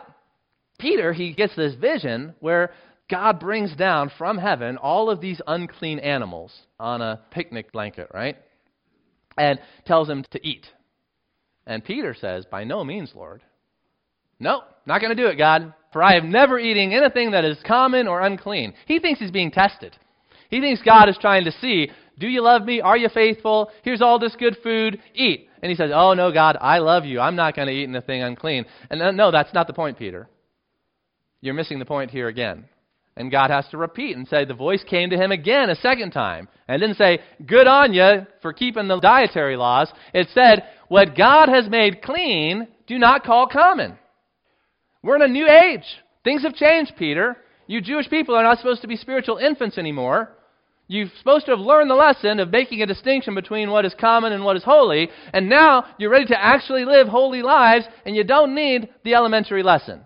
Peter, 0.78 1.12
he 1.12 1.32
gets 1.32 1.56
this 1.56 1.74
vision 1.74 2.36
where 2.38 2.70
God 3.10 3.40
brings 3.40 3.74
down 3.74 4.12
from 4.16 4.38
heaven 4.38 4.76
all 4.76 5.10
of 5.10 5.20
these 5.20 5.40
unclean 5.48 5.98
animals 5.98 6.56
on 6.78 7.02
a 7.02 7.22
picnic 7.32 7.72
blanket, 7.72 8.08
right? 8.14 8.36
And 9.36 9.58
tells 9.84 10.08
him 10.08 10.24
to 10.30 10.46
eat. 10.46 10.64
And 11.66 11.84
Peter 11.84 12.14
says, 12.14 12.46
By 12.48 12.62
no 12.62 12.84
means, 12.84 13.10
Lord. 13.16 13.42
No, 14.38 14.62
not 14.86 15.00
going 15.00 15.16
to 15.16 15.20
do 15.20 15.28
it, 15.28 15.38
God. 15.38 15.74
For 15.92 16.04
I 16.04 16.14
have 16.14 16.22
never 16.22 16.56
eaten 16.56 16.92
anything 16.92 17.32
that 17.32 17.44
is 17.44 17.58
common 17.66 18.06
or 18.06 18.20
unclean. 18.20 18.74
He 18.86 19.00
thinks 19.00 19.18
he's 19.18 19.32
being 19.32 19.50
tested. 19.50 19.98
He 20.50 20.60
thinks 20.60 20.82
God 20.82 21.08
is 21.08 21.18
trying 21.20 21.44
to 21.44 21.52
see, 21.52 21.90
do 22.18 22.28
you 22.28 22.42
love 22.42 22.64
me? 22.64 22.80
Are 22.80 22.96
you 22.96 23.08
faithful? 23.08 23.70
Here's 23.82 24.00
all 24.00 24.18
this 24.18 24.36
good 24.36 24.56
food. 24.62 25.00
Eat. 25.14 25.48
And 25.62 25.70
he 25.70 25.76
says, 25.76 25.90
oh, 25.92 26.14
no, 26.14 26.32
God, 26.32 26.56
I 26.60 26.78
love 26.78 27.04
you. 27.04 27.20
I'm 27.20 27.36
not 27.36 27.56
going 27.56 27.68
to 27.68 27.74
eat 27.74 27.88
anything 27.88 28.22
unclean. 28.22 28.64
And 28.90 29.02
uh, 29.02 29.10
no, 29.10 29.30
that's 29.30 29.52
not 29.52 29.66
the 29.66 29.72
point, 29.72 29.98
Peter. 29.98 30.28
You're 31.40 31.54
missing 31.54 31.78
the 31.78 31.84
point 31.84 32.10
here 32.10 32.28
again. 32.28 32.64
And 33.16 33.30
God 33.30 33.50
has 33.50 33.66
to 33.68 33.78
repeat 33.78 34.16
and 34.16 34.28
say, 34.28 34.44
the 34.44 34.54
voice 34.54 34.84
came 34.88 35.10
to 35.10 35.16
him 35.16 35.32
again 35.32 35.70
a 35.70 35.76
second 35.76 36.10
time. 36.10 36.48
And 36.68 36.80
didn't 36.80 36.98
say, 36.98 37.20
good 37.46 37.66
on 37.66 37.94
you 37.94 38.26
for 38.42 38.52
keeping 38.52 38.88
the 38.88 39.00
dietary 39.00 39.56
laws. 39.56 39.90
It 40.12 40.28
said, 40.34 40.64
what 40.88 41.16
God 41.16 41.48
has 41.48 41.68
made 41.68 42.02
clean, 42.02 42.68
do 42.86 42.98
not 42.98 43.24
call 43.24 43.46
common. 43.46 43.98
We're 45.02 45.16
in 45.16 45.22
a 45.22 45.28
new 45.28 45.48
age. 45.48 45.84
Things 46.24 46.42
have 46.42 46.54
changed, 46.54 46.92
Peter. 46.98 47.36
You 47.66 47.80
Jewish 47.80 48.08
people 48.10 48.34
are 48.34 48.42
not 48.42 48.58
supposed 48.58 48.82
to 48.82 48.88
be 48.88 48.96
spiritual 48.96 49.38
infants 49.38 49.78
anymore. 49.78 50.35
You're 50.88 51.08
supposed 51.18 51.46
to 51.46 51.52
have 51.52 51.60
learned 51.60 51.90
the 51.90 51.94
lesson 51.94 52.38
of 52.38 52.50
making 52.50 52.80
a 52.80 52.86
distinction 52.86 53.34
between 53.34 53.70
what 53.70 53.84
is 53.84 53.94
common 53.98 54.32
and 54.32 54.44
what 54.44 54.56
is 54.56 54.62
holy, 54.62 55.08
and 55.32 55.48
now 55.48 55.84
you're 55.98 56.10
ready 56.10 56.26
to 56.26 56.40
actually 56.40 56.84
live 56.84 57.08
holy 57.08 57.42
lives, 57.42 57.86
and 58.04 58.14
you 58.14 58.22
don't 58.22 58.54
need 58.54 58.88
the 59.02 59.14
elementary 59.14 59.64
lesson. 59.64 60.02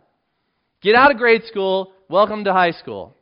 Get 0.80 0.94
out 0.94 1.10
of 1.10 1.18
grade 1.18 1.42
school, 1.44 1.92
welcome 2.08 2.44
to 2.44 2.52
high 2.54 2.70
school. 2.70 3.14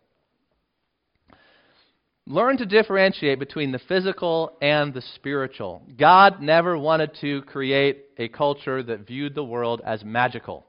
Learn 2.27 2.59
to 2.59 2.67
differentiate 2.67 3.41
between 3.41 3.73
the 3.73 3.81
physical 3.89 4.53
and 4.61 4.95
the 4.95 5.03
spiritual. 5.17 5.83
God 5.99 6.41
never 6.41 6.79
wanted 6.79 7.11
to 7.23 7.43
create 7.43 8.05
a 8.19 8.29
culture 8.29 8.83
that 8.85 9.07
viewed 9.07 9.35
the 9.35 9.43
world 9.43 9.81
as 9.85 10.05
magical. 10.05 10.65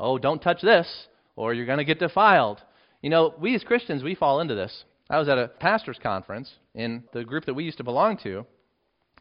Oh, 0.00 0.18
don't 0.18 0.42
touch 0.42 0.62
this, 0.62 0.88
or 1.36 1.54
you're 1.54 1.66
going 1.66 1.78
to 1.78 1.84
get 1.84 2.00
defiled. 2.00 2.60
You 3.02 3.10
know, 3.10 3.34
we 3.38 3.54
as 3.54 3.62
Christians, 3.62 4.02
we 4.02 4.16
fall 4.16 4.40
into 4.40 4.56
this. 4.56 4.84
I 5.10 5.18
was 5.18 5.28
at 5.28 5.38
a 5.38 5.48
pastor's 5.48 5.98
conference 6.02 6.52
in 6.74 7.04
the 7.12 7.24
group 7.24 7.44
that 7.46 7.54
we 7.54 7.64
used 7.64 7.78
to 7.78 7.84
belong 7.84 8.16
to, 8.24 8.46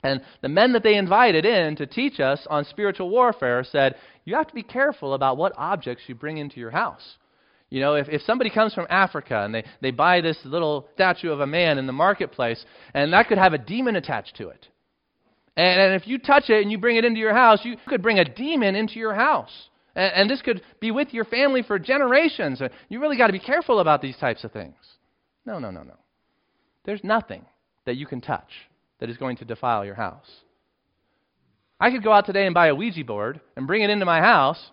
and 0.04 0.22
the 0.42 0.50
men 0.50 0.74
that 0.74 0.84
they 0.84 0.96
invited 0.96 1.46
in 1.46 1.76
to 1.78 1.86
teach 1.86 2.20
us 2.20 2.46
on 2.50 2.66
spiritual 2.66 3.10
warfare 3.10 3.64
said, 3.64 3.96
You 4.26 4.36
have 4.36 4.48
to 4.48 4.54
be 4.54 4.64
careful 4.64 5.14
about 5.14 5.38
what 5.38 5.54
objects 5.58 6.04
you 6.08 6.16
bring 6.16 6.38
into 6.38 6.60
your 6.60 6.72
house. 6.72 7.18
You 7.70 7.80
know, 7.80 7.96
if, 7.96 8.08
if 8.10 8.22
somebody 8.22 8.50
comes 8.50 8.74
from 8.74 8.86
Africa 8.90 9.44
and 9.44 9.56
they, 9.56 9.66
they 9.82 9.92
buy 9.92 10.22
this 10.22 10.38
little 10.44 10.88
statue 10.94 11.32
of 11.32 11.40
a 11.40 11.48
man 11.48 11.78
in 11.78 11.88
the 11.88 11.94
marketplace, 11.94 12.64
and 12.94 13.14
that 13.14 13.28
could 13.28 13.38
have 13.38 13.54
a 13.54 13.58
demon 13.58 13.96
attached 13.96 14.36
to 14.38 14.50
it. 14.50 14.68
And, 15.56 15.80
and 15.80 16.02
if 16.02 16.08
you 16.08 16.20
touch 16.20 16.50
it 16.50 16.62
and 16.62 16.72
you 16.72 16.78
bring 16.78 16.98
it 16.98 17.06
into 17.06 17.20
your 17.20 17.34
house, 17.34 17.62
you 17.64 17.78
could 17.88 18.04
bring 18.04 18.20
a 18.20 18.26
demon 18.26 18.76
into 18.76 19.00
your 19.00 19.16
house. 19.16 19.70
And, 19.96 20.14
and 20.14 20.30
this 20.30 20.42
could 20.42 20.62
be 20.82 20.92
with 20.92 21.14
your 21.14 21.26
family 21.26 21.64
for 21.64 21.80
generations. 21.80 22.62
You 22.90 23.00
really 23.00 23.18
got 23.18 23.28
to 23.28 23.34
be 23.34 23.40
careful 23.40 23.80
about 23.80 24.02
these 24.02 24.18
types 24.18 24.44
of 24.44 24.52
things. 24.52 24.76
No, 25.46 25.60
no, 25.60 25.72
no, 25.72 25.84
no. 25.84 25.98
There's 26.86 27.04
nothing 27.04 27.46
that 27.86 27.98
you 27.98 28.06
can 28.06 28.22
touch 28.22 28.50
that 29.00 29.10
is 29.10 29.18
going 29.18 29.38
to 29.38 29.46
defile 29.46 29.86
your 29.86 29.96
house. 29.96 30.30
I 31.80 31.92
could 31.92 32.04
go 32.04 32.14
out 32.14 32.26
today 32.26 32.46
and 32.46 32.54
buy 32.54 32.68
a 32.68 32.76
Ouija 32.76 33.04
board 33.04 33.42
and 33.58 33.68
bring 33.68 33.82
it 33.82 33.90
into 33.90 34.06
my 34.06 34.22
house 34.22 34.72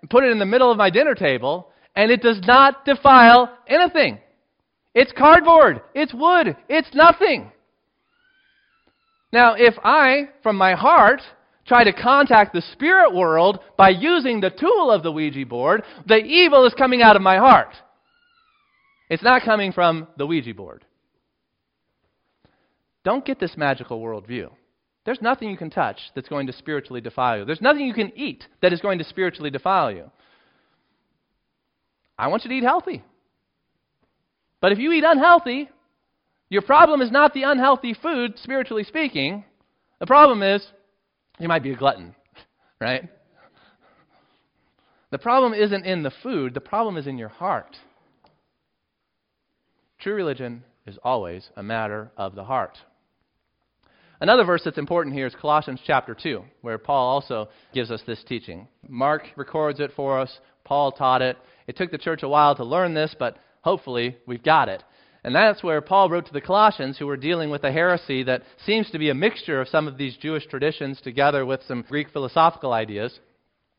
and 0.00 0.08
put 0.08 0.24
it 0.24 0.30
in 0.30 0.38
the 0.38 0.46
middle 0.46 0.70
of 0.70 0.78
my 0.78 0.90
dinner 0.90 1.14
table, 1.14 1.70
and 1.94 2.10
it 2.10 2.22
does 2.22 2.40
not 2.46 2.84
defile 2.84 3.56
anything. 3.66 4.18
It's 4.94 5.12
cardboard, 5.12 5.82
it's 5.94 6.14
wood, 6.14 6.56
it's 6.68 6.88
nothing. 6.94 7.52
Now, 9.32 9.54
if 9.54 9.74
I, 9.84 10.30
from 10.42 10.56
my 10.56 10.74
heart, 10.74 11.20
try 11.66 11.84
to 11.84 11.92
contact 11.92 12.54
the 12.54 12.62
spirit 12.72 13.14
world 13.14 13.58
by 13.76 13.90
using 13.90 14.40
the 14.40 14.50
tool 14.50 14.90
of 14.90 15.02
the 15.02 15.12
Ouija 15.12 15.44
board, 15.44 15.82
the 16.06 16.16
evil 16.16 16.64
is 16.64 16.72
coming 16.74 17.02
out 17.02 17.16
of 17.16 17.22
my 17.22 17.36
heart. 17.36 17.74
It's 19.08 19.22
not 19.22 19.42
coming 19.42 19.72
from 19.72 20.08
the 20.16 20.26
Ouija 20.26 20.54
board. 20.54 20.84
Don't 23.04 23.24
get 23.24 23.38
this 23.38 23.56
magical 23.56 24.00
worldview. 24.00 24.50
There's 25.04 25.22
nothing 25.22 25.48
you 25.48 25.56
can 25.56 25.70
touch 25.70 25.98
that's 26.16 26.28
going 26.28 26.48
to 26.48 26.52
spiritually 26.52 27.00
defile 27.00 27.38
you. 27.38 27.44
There's 27.44 27.60
nothing 27.60 27.86
you 27.86 27.94
can 27.94 28.12
eat 28.16 28.44
that 28.60 28.72
is 28.72 28.80
going 28.80 28.98
to 28.98 29.04
spiritually 29.04 29.50
defile 29.50 29.92
you. 29.92 30.10
I 32.18 32.26
want 32.26 32.44
you 32.44 32.50
to 32.50 32.56
eat 32.56 32.64
healthy. 32.64 33.04
But 34.60 34.72
if 34.72 34.78
you 34.78 34.90
eat 34.90 35.04
unhealthy, 35.06 35.68
your 36.48 36.62
problem 36.62 37.00
is 37.00 37.12
not 37.12 37.34
the 37.34 37.44
unhealthy 37.44 37.94
food, 37.94 38.34
spiritually 38.38 38.82
speaking. 38.82 39.44
The 40.00 40.06
problem 40.06 40.42
is 40.42 40.66
you 41.38 41.46
might 41.46 41.62
be 41.62 41.72
a 41.72 41.76
glutton, 41.76 42.16
right? 42.80 43.08
The 45.10 45.18
problem 45.18 45.54
isn't 45.54 45.86
in 45.86 46.02
the 46.02 46.12
food, 46.22 46.54
the 46.54 46.60
problem 46.60 46.96
is 46.96 47.06
in 47.06 47.18
your 47.18 47.28
heart. 47.28 47.76
True 49.98 50.14
religion 50.14 50.62
is 50.86 50.98
always 51.02 51.48
a 51.56 51.62
matter 51.62 52.10
of 52.16 52.34
the 52.34 52.44
heart. 52.44 52.78
Another 54.20 54.44
verse 54.44 54.62
that's 54.64 54.78
important 54.78 55.14
here 55.14 55.26
is 55.26 55.34
Colossians 55.34 55.80
chapter 55.86 56.14
2, 56.14 56.42
where 56.62 56.78
Paul 56.78 57.08
also 57.08 57.48
gives 57.74 57.90
us 57.90 58.00
this 58.06 58.22
teaching. 58.24 58.66
Mark 58.88 59.24
records 59.36 59.80
it 59.80 59.90
for 59.94 60.18
us, 60.18 60.38
Paul 60.64 60.92
taught 60.92 61.22
it. 61.22 61.36
It 61.66 61.76
took 61.76 61.90
the 61.90 61.98
church 61.98 62.22
a 62.22 62.28
while 62.28 62.54
to 62.56 62.64
learn 62.64 62.94
this, 62.94 63.14
but 63.18 63.36
hopefully 63.60 64.16
we've 64.26 64.42
got 64.42 64.68
it. 64.68 64.82
And 65.22 65.34
that's 65.34 65.62
where 65.62 65.80
Paul 65.80 66.08
wrote 66.08 66.26
to 66.26 66.32
the 66.32 66.40
Colossians, 66.40 66.96
who 66.96 67.06
were 67.06 67.16
dealing 67.16 67.50
with 67.50 67.64
a 67.64 67.72
heresy 67.72 68.22
that 68.22 68.42
seems 68.64 68.90
to 68.90 68.98
be 68.98 69.10
a 69.10 69.14
mixture 69.14 69.60
of 69.60 69.68
some 69.68 69.88
of 69.88 69.98
these 69.98 70.16
Jewish 70.16 70.46
traditions 70.46 71.00
together 71.00 71.44
with 71.44 71.60
some 71.66 71.84
Greek 71.88 72.10
philosophical 72.10 72.72
ideas, 72.72 73.18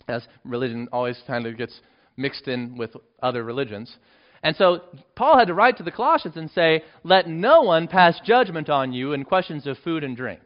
as 0.07 0.27
religion 0.43 0.87
always 0.91 1.19
kind 1.25 1.47
of 1.47 1.57
gets 1.57 1.79
mixed 2.17 2.47
in 2.47 2.77
with 2.77 2.91
other 3.23 3.43
religions. 3.43 3.95
And 4.43 4.55
so 4.55 4.81
Paul 5.15 5.37
had 5.37 5.47
to 5.47 5.53
write 5.53 5.77
to 5.77 5.83
the 5.83 5.91
Colossians 5.91 6.37
and 6.37 6.49
say, 6.51 6.83
Let 7.03 7.27
no 7.27 7.61
one 7.61 7.87
pass 7.87 8.19
judgment 8.23 8.69
on 8.69 8.93
you 8.93 9.13
in 9.13 9.23
questions 9.23 9.65
of 9.67 9.77
food 9.79 10.03
and 10.03 10.15
drink. 10.15 10.41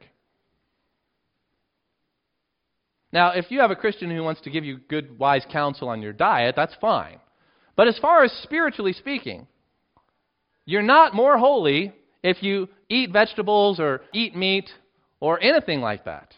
Now, 3.14 3.32
if 3.32 3.52
you 3.52 3.60
have 3.60 3.72
a 3.72 3.76
Christian 3.76 4.10
who 4.10 4.24
wants 4.24 4.42
to 4.42 4.50
give 4.50 4.64
you 4.64 4.78
good, 4.78 5.20
wise 5.20 5.46
counsel 5.52 5.90
on 5.90 6.02
your 6.02 6.14
diet, 6.14 6.56
that's 6.56 6.76
fine. 6.80 7.20
But 7.76 7.88
as 7.88 7.98
far 8.00 8.24
as 8.24 8.32
spiritually 8.44 8.94
speaking, 8.94 9.48
you're 10.66 10.82
not 10.82 11.14
more 11.14 11.38
holy 11.38 11.94
if 12.24 12.42
you 12.42 12.70
eat 12.88 13.12
vegetables 13.12 13.80
or 13.80 14.02
eat 14.14 14.36
meat 14.36 14.70
or 15.20 15.42
anything 15.42 15.82
like 15.82 16.06
that. 16.06 16.34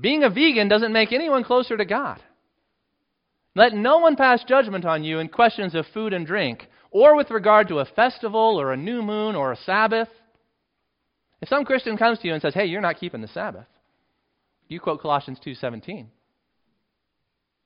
Being 0.00 0.24
a 0.24 0.30
vegan 0.30 0.68
doesn't 0.68 0.92
make 0.92 1.12
anyone 1.12 1.44
closer 1.44 1.76
to 1.76 1.84
God. 1.84 2.20
Let 3.58 3.74
no 3.74 3.98
one 3.98 4.14
pass 4.14 4.44
judgment 4.44 4.84
on 4.84 5.02
you 5.02 5.18
in 5.18 5.26
questions 5.26 5.74
of 5.74 5.84
food 5.88 6.12
and 6.12 6.24
drink, 6.24 6.68
or 6.92 7.16
with 7.16 7.32
regard 7.32 7.66
to 7.66 7.80
a 7.80 7.84
festival 7.84 8.56
or 8.56 8.72
a 8.72 8.76
new 8.76 9.02
moon 9.02 9.34
or 9.34 9.50
a 9.50 9.56
Sabbath. 9.56 10.08
If 11.40 11.48
some 11.48 11.64
Christian 11.64 11.96
comes 11.96 12.20
to 12.20 12.28
you 12.28 12.34
and 12.34 12.40
says, 12.40 12.54
"Hey, 12.54 12.66
you're 12.66 12.80
not 12.80 12.98
keeping 12.98 13.20
the 13.20 13.26
Sabbath," 13.26 13.66
you 14.68 14.78
quote 14.78 15.02
Colossians 15.02 15.40
2:17. 15.40 16.08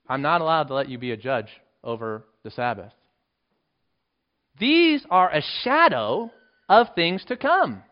I'm 0.09 0.23
not 0.23 0.41
allowed 0.41 0.69
to 0.69 0.75
let 0.75 0.89
you 0.89 0.97
be 0.97 1.11
a 1.11 1.17
judge 1.19 1.61
over 1.85 2.25
the 2.43 2.51
Sabbath. 2.51 2.95
These 4.59 5.05
are 5.11 5.29
a 5.31 5.43
shadow 5.43 6.31
of 6.71 6.95
things 6.95 7.23
to 7.27 7.37
come. 7.37 7.85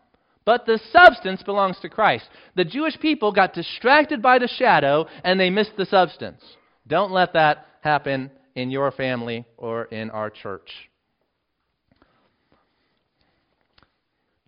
But 0.46 0.64
the 0.64 0.78
substance 0.78 1.42
belongs 1.42 1.78
to 1.80 1.90
Christ. 1.90 2.30
The 2.55 2.64
Jewish 2.64 2.98
people 2.98 3.30
got 3.30 3.53
distracted 3.53 4.22
by 4.22 4.38
the 4.38 4.48
shadow 4.48 5.07
and 5.22 5.38
they 5.38 5.51
missed 5.51 5.76
the 5.76 5.84
substance. 5.84 6.57
Don't 6.91 7.12
let 7.12 7.32
that 7.34 7.66
happen 7.82 8.32
in 8.57 8.70
your 8.72 8.91
family 8.91 9.47
or 9.57 9.84
in 9.84 10.11
our 10.11 10.28
church. 10.28 10.68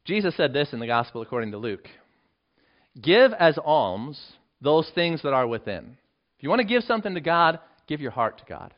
Jesus 0.05 0.36
said 0.36 0.53
this 0.53 0.72
in 0.72 0.80
the 0.80 0.88
Gospel 0.88 1.22
according 1.22 1.53
to 1.53 1.57
Luke 1.57 1.86
Give 3.01 3.32
as 3.32 3.57
alms 3.64 4.20
those 4.61 4.90
things 4.95 5.22
that 5.22 5.32
are 5.32 5.47
within. 5.47 5.97
If 6.36 6.43
you 6.43 6.49
want 6.49 6.61
to 6.61 6.66
give 6.66 6.82
something 6.82 7.14
to 7.14 7.20
God, 7.20 7.61
give 7.86 8.01
your 8.01 8.11
heart 8.11 8.38
to 8.38 8.45
God. 8.45 8.74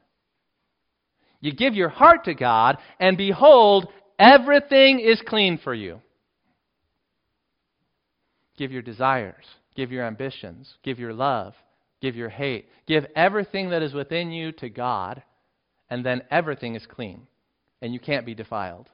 You 1.41 1.53
give 1.53 1.75
your 1.75 1.89
heart 1.89 2.25
to 2.27 2.35
God, 2.35 2.79
and 3.01 3.17
behold, 3.17 3.89
everything 4.19 5.01
is 5.01 5.21
clean 5.27 5.59
for 5.62 5.75
you. 5.75 6.01
Give 8.57 8.71
your 8.71 8.83
desires, 8.83 9.45
give 9.75 9.91
your 9.91 10.07
ambitions, 10.07 10.73
give 10.83 10.99
your 10.99 11.12
love, 11.12 11.55
give 12.05 12.17
your 12.17 12.29
hate. 12.29 12.69
Give 12.87 13.07
everything 13.17 13.71
that 13.71 13.83
is 13.83 13.95
within 13.95 14.31
you 14.31 14.53
to 14.53 14.69
God, 14.69 15.23
and 15.89 16.05
then 16.05 16.23
everything 16.31 16.75
is 16.75 16.85
clean, 16.87 17.27
and 17.81 17.95
you 17.95 17.99
can't 17.99 18.27
be 18.27 18.35
defiled. 18.35 18.91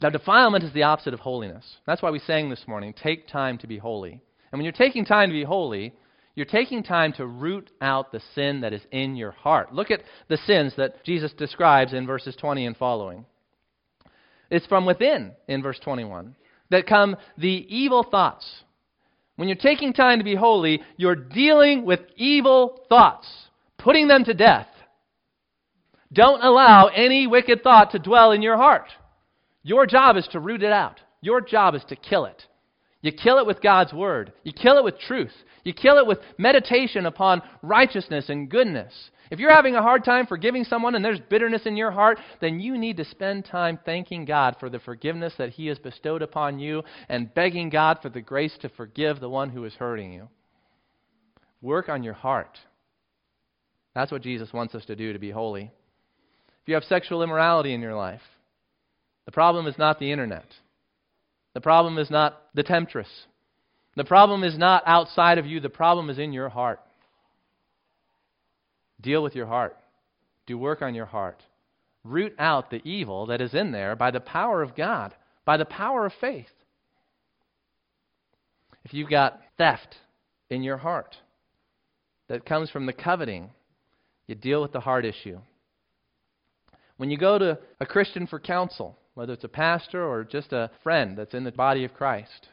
Now, 0.00 0.10
defilement 0.10 0.62
is 0.62 0.72
the 0.72 0.84
opposite 0.84 1.12
of 1.12 1.20
holiness. 1.20 1.64
That's 1.86 2.02
why 2.02 2.10
we 2.10 2.20
sang 2.20 2.48
this 2.48 2.68
morning 2.68 2.94
take 2.94 3.26
time 3.26 3.58
to 3.58 3.66
be 3.66 3.78
holy. 3.78 4.12
And 4.12 4.58
when 4.58 4.62
you're 4.62 4.72
taking 4.72 5.04
time 5.04 5.28
to 5.28 5.34
be 5.34 5.44
holy, 5.44 5.92
you're 6.36 6.46
taking 6.46 6.84
time 6.84 7.12
to 7.14 7.26
root 7.26 7.68
out 7.80 8.12
the 8.12 8.22
sin 8.34 8.60
that 8.60 8.72
is 8.72 8.82
in 8.92 9.16
your 9.16 9.32
heart. 9.32 9.74
Look 9.74 9.90
at 9.90 10.02
the 10.28 10.38
sins 10.38 10.72
that 10.76 11.04
Jesus 11.04 11.32
describes 11.32 11.92
in 11.92 12.06
verses 12.06 12.36
20 12.36 12.64
and 12.64 12.76
following. 12.76 13.26
It's 14.50 14.66
from 14.66 14.86
within, 14.86 15.32
in 15.48 15.62
verse 15.62 15.80
21, 15.80 16.36
that 16.70 16.86
come 16.86 17.16
the 17.36 17.66
evil 17.68 18.04
thoughts. 18.04 18.62
When 19.40 19.48
you're 19.48 19.56
taking 19.56 19.94
time 19.94 20.18
to 20.18 20.24
be 20.24 20.34
holy, 20.34 20.82
you're 20.98 21.16
dealing 21.16 21.86
with 21.86 22.00
evil 22.14 22.84
thoughts, 22.90 23.26
putting 23.78 24.06
them 24.06 24.22
to 24.26 24.34
death. 24.34 24.66
Don't 26.12 26.44
allow 26.44 26.88
any 26.88 27.26
wicked 27.26 27.62
thought 27.62 27.92
to 27.92 27.98
dwell 27.98 28.32
in 28.32 28.42
your 28.42 28.58
heart. 28.58 28.90
Your 29.62 29.86
job 29.86 30.18
is 30.18 30.28
to 30.32 30.40
root 30.40 30.62
it 30.62 30.72
out. 30.72 31.00
Your 31.22 31.40
job 31.40 31.74
is 31.74 31.82
to 31.88 31.96
kill 31.96 32.26
it. 32.26 32.42
You 33.00 33.12
kill 33.12 33.38
it 33.38 33.46
with 33.46 33.62
God's 33.62 33.94
word. 33.94 34.34
You 34.42 34.52
kill 34.52 34.76
it 34.76 34.84
with 34.84 34.98
truth. 34.98 35.32
You 35.64 35.72
kill 35.72 35.96
it 35.96 36.06
with 36.06 36.18
meditation 36.36 37.06
upon 37.06 37.40
righteousness 37.62 38.28
and 38.28 38.50
goodness. 38.50 38.92
If 39.30 39.38
you're 39.38 39.54
having 39.54 39.76
a 39.76 39.82
hard 39.82 40.04
time 40.04 40.26
forgiving 40.26 40.64
someone 40.64 40.96
and 40.96 41.04
there's 41.04 41.20
bitterness 41.20 41.62
in 41.64 41.76
your 41.76 41.92
heart, 41.92 42.18
then 42.40 42.58
you 42.58 42.76
need 42.76 42.96
to 42.96 43.04
spend 43.04 43.44
time 43.44 43.78
thanking 43.84 44.24
God 44.24 44.56
for 44.58 44.68
the 44.68 44.80
forgiveness 44.80 45.34
that 45.38 45.50
He 45.50 45.68
has 45.68 45.78
bestowed 45.78 46.20
upon 46.20 46.58
you 46.58 46.82
and 47.08 47.32
begging 47.32 47.70
God 47.70 47.98
for 48.02 48.08
the 48.08 48.20
grace 48.20 48.56
to 48.62 48.68
forgive 48.68 49.20
the 49.20 49.30
one 49.30 49.50
who 49.50 49.64
is 49.64 49.74
hurting 49.74 50.12
you. 50.12 50.28
Work 51.62 51.88
on 51.88 52.02
your 52.02 52.14
heart. 52.14 52.58
That's 53.94 54.10
what 54.10 54.22
Jesus 54.22 54.52
wants 54.52 54.74
us 54.74 54.84
to 54.86 54.96
do 54.96 55.12
to 55.12 55.18
be 55.18 55.30
holy. 55.30 55.70
If 56.62 56.68
you 56.68 56.74
have 56.74 56.84
sexual 56.84 57.22
immorality 57.22 57.72
in 57.72 57.80
your 57.80 57.94
life, 57.94 58.22
the 59.26 59.32
problem 59.32 59.68
is 59.68 59.78
not 59.78 60.00
the 60.00 60.10
internet. 60.10 60.46
The 61.54 61.60
problem 61.60 61.98
is 61.98 62.10
not 62.10 62.42
the 62.54 62.62
temptress. 62.64 63.08
The 63.94 64.04
problem 64.04 64.42
is 64.42 64.58
not 64.58 64.82
outside 64.86 65.38
of 65.38 65.46
you. 65.46 65.60
The 65.60 65.68
problem 65.68 66.10
is 66.10 66.18
in 66.18 66.32
your 66.32 66.48
heart. 66.48 66.80
Deal 69.00 69.22
with 69.22 69.34
your 69.34 69.46
heart. 69.46 69.76
Do 70.46 70.58
work 70.58 70.82
on 70.82 70.94
your 70.94 71.06
heart. 71.06 71.42
Root 72.04 72.34
out 72.38 72.70
the 72.70 72.86
evil 72.88 73.26
that 73.26 73.40
is 73.40 73.54
in 73.54 73.72
there 73.72 73.94
by 73.94 74.10
the 74.10 74.20
power 74.20 74.62
of 74.62 74.74
God, 74.74 75.14
by 75.44 75.56
the 75.56 75.64
power 75.64 76.06
of 76.06 76.12
faith. 76.20 76.48
If 78.84 78.94
you've 78.94 79.10
got 79.10 79.40
theft 79.58 79.96
in 80.48 80.62
your 80.62 80.78
heart 80.78 81.16
that 82.28 82.46
comes 82.46 82.70
from 82.70 82.86
the 82.86 82.92
coveting, 82.92 83.50
you 84.26 84.34
deal 84.34 84.62
with 84.62 84.72
the 84.72 84.80
heart 84.80 85.04
issue. 85.04 85.38
When 86.96 87.10
you 87.10 87.18
go 87.18 87.38
to 87.38 87.58
a 87.80 87.86
Christian 87.86 88.26
for 88.26 88.38
counsel, 88.38 88.96
whether 89.14 89.32
it's 89.32 89.44
a 89.44 89.48
pastor 89.48 90.06
or 90.06 90.24
just 90.24 90.52
a 90.52 90.70
friend 90.82 91.16
that's 91.16 91.34
in 91.34 91.44
the 91.44 91.52
body 91.52 91.84
of 91.84 91.94
Christ, 91.94 92.48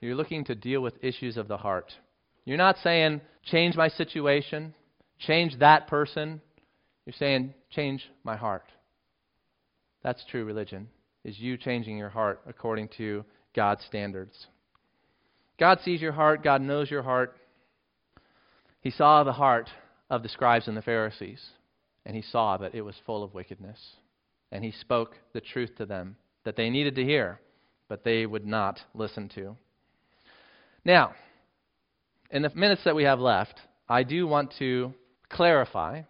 you're 0.00 0.14
looking 0.14 0.44
to 0.44 0.54
deal 0.54 0.80
with 0.80 1.02
issues 1.02 1.36
of 1.36 1.48
the 1.48 1.56
heart. 1.56 1.92
You're 2.44 2.56
not 2.56 2.76
saying, 2.82 3.20
change 3.44 3.76
my 3.76 3.88
situation, 3.88 4.74
change 5.18 5.58
that 5.58 5.86
person. 5.86 6.40
You're 7.04 7.14
saying, 7.18 7.54
change 7.70 8.04
my 8.24 8.36
heart. 8.36 8.64
That's 10.02 10.24
true 10.30 10.44
religion, 10.44 10.88
is 11.24 11.38
you 11.38 11.56
changing 11.56 11.98
your 11.98 12.08
heart 12.08 12.40
according 12.46 12.88
to 12.98 13.24
God's 13.54 13.84
standards. 13.84 14.46
God 15.58 15.80
sees 15.84 16.00
your 16.00 16.12
heart, 16.12 16.44
God 16.44 16.60
knows 16.60 16.90
your 16.90 17.02
heart. 17.02 17.36
He 18.80 18.90
saw 18.90 19.24
the 19.24 19.32
heart 19.32 19.68
of 20.10 20.22
the 20.22 20.28
scribes 20.28 20.68
and 20.68 20.76
the 20.76 20.82
Pharisees, 20.82 21.44
and 22.04 22.14
he 22.14 22.22
saw 22.22 22.56
that 22.58 22.74
it 22.74 22.82
was 22.82 22.94
full 23.04 23.24
of 23.24 23.34
wickedness. 23.34 23.78
And 24.52 24.62
he 24.62 24.70
spoke 24.70 25.16
the 25.32 25.40
truth 25.40 25.70
to 25.78 25.86
them 25.86 26.16
that 26.44 26.54
they 26.54 26.70
needed 26.70 26.94
to 26.94 27.04
hear, 27.04 27.40
but 27.88 28.04
they 28.04 28.26
would 28.26 28.46
not 28.46 28.78
listen 28.94 29.28
to. 29.34 29.56
Now, 30.84 31.14
in 32.30 32.42
the 32.42 32.50
minutes 32.54 32.82
that 32.84 32.94
we 32.94 33.02
have 33.02 33.18
left, 33.18 33.58
I 33.88 34.04
do 34.04 34.26
want 34.28 34.54
to 34.60 34.94
clarify 35.28 36.02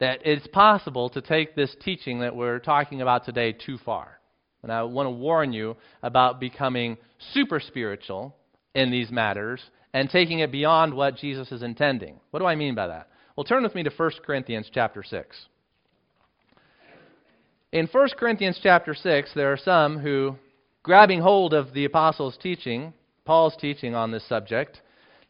that 0.00 0.20
it's 0.24 0.46
possible 0.48 1.08
to 1.10 1.20
take 1.20 1.54
this 1.54 1.74
teaching 1.84 2.20
that 2.20 2.34
we're 2.34 2.58
talking 2.58 3.02
about 3.02 3.24
today 3.24 3.52
too 3.52 3.78
far. 3.84 4.18
And 4.62 4.72
I 4.72 4.82
want 4.82 5.06
to 5.06 5.10
warn 5.10 5.52
you 5.52 5.76
about 6.02 6.40
becoming 6.40 6.96
super 7.32 7.60
spiritual 7.60 8.34
in 8.74 8.90
these 8.90 9.10
matters 9.10 9.60
and 9.94 10.08
taking 10.08 10.40
it 10.40 10.50
beyond 10.50 10.94
what 10.94 11.16
Jesus 11.16 11.52
is 11.52 11.62
intending. 11.62 12.20
What 12.30 12.40
do 12.40 12.46
I 12.46 12.54
mean 12.54 12.74
by 12.74 12.86
that? 12.86 13.08
Well, 13.36 13.44
turn 13.44 13.62
with 13.62 13.74
me 13.74 13.82
to 13.82 13.90
1 13.90 14.10
Corinthians 14.24 14.70
chapter 14.72 15.02
6. 15.02 15.46
In 17.72 17.86
1 17.86 18.08
Corinthians 18.18 18.60
chapter 18.62 18.94
6, 18.94 19.32
there 19.34 19.52
are 19.52 19.56
some 19.56 19.98
who, 19.98 20.36
grabbing 20.82 21.20
hold 21.20 21.54
of 21.54 21.72
the 21.72 21.84
apostles' 21.84 22.36
teaching, 22.42 22.92
Paul's 23.24 23.56
teaching 23.58 23.94
on 23.94 24.10
this 24.10 24.28
subject, 24.28 24.80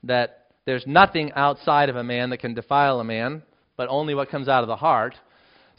that 0.03 0.41
there's 0.65 0.87
nothing 0.87 1.33
outside 1.33 1.89
of 1.89 1.97
a 1.97 2.05
man 2.05 2.31
that 2.31 2.39
can 2.39 2.55
defile 2.55 3.01
a 3.01 3.05
man, 3.05 3.43
but 3.77 3.89
only 3.89 4.15
what 4.15 4.31
comes 4.31 4.49
out 4.49 4.63
of 4.63 4.69
the 4.69 4.77
heart. 4.77 5.15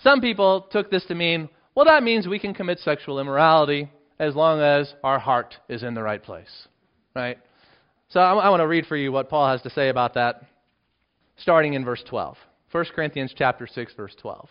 Some 0.02 0.20
people 0.20 0.68
took 0.72 0.92
this 0.92 1.06
to 1.06 1.16
mean, 1.16 1.50
well, 1.76 1.86
that 1.86 2.04
means 2.04 2.28
we 2.28 2.40
can 2.40 2.54
commit 2.54 2.80
sexual 2.80 3.20
immorality 3.20 3.90
as 4.20 4.36
long 4.36 4.60
as 4.60 4.94
our 5.04 5.20
heart 5.20 5.56
is 5.70 5.84
in 5.84 5.94
the 5.94 6.04
right 6.04 6.22
place. 6.22 6.68
Right? 7.16 7.38
So 8.10 8.20
I, 8.20 8.34
I 8.34 8.50
want 8.50 8.62
to 8.62 8.68
read 8.68 8.86
for 8.86 8.98
you 8.98 9.12
what 9.12 9.30
Paul 9.30 9.50
has 9.50 9.62
to 9.62 9.70
say 9.70 9.90
about 9.90 10.16
that, 10.16 10.44
starting 11.38 11.74
in 11.74 11.86
verse 11.86 12.04
12. 12.08 12.38
1 12.72 12.86
Corinthians 12.96 13.34
chapter 13.36 13.68
6, 13.68 13.94
verse 13.96 14.16
12. 14.20 14.50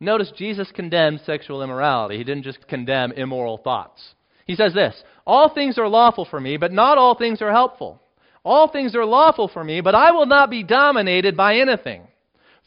Notice 0.00 0.32
Jesus 0.36 0.70
condemned 0.74 1.20
sexual 1.24 1.62
immorality. 1.62 2.18
He 2.18 2.24
didn't 2.24 2.44
just 2.44 2.66
condemn 2.68 3.12
immoral 3.12 3.58
thoughts. 3.58 4.14
He 4.46 4.54
says 4.54 4.74
this 4.74 5.02
All 5.26 5.48
things 5.48 5.78
are 5.78 5.88
lawful 5.88 6.26
for 6.26 6.40
me, 6.40 6.56
but 6.56 6.72
not 6.72 6.98
all 6.98 7.14
things 7.14 7.40
are 7.40 7.52
helpful. 7.52 8.02
All 8.46 8.68
things 8.68 8.94
are 8.94 9.04
lawful 9.04 9.48
for 9.48 9.64
me, 9.64 9.80
but 9.80 9.96
I 9.96 10.12
will 10.12 10.24
not 10.24 10.50
be 10.50 10.62
dominated 10.62 11.36
by 11.36 11.56
anything. 11.56 12.06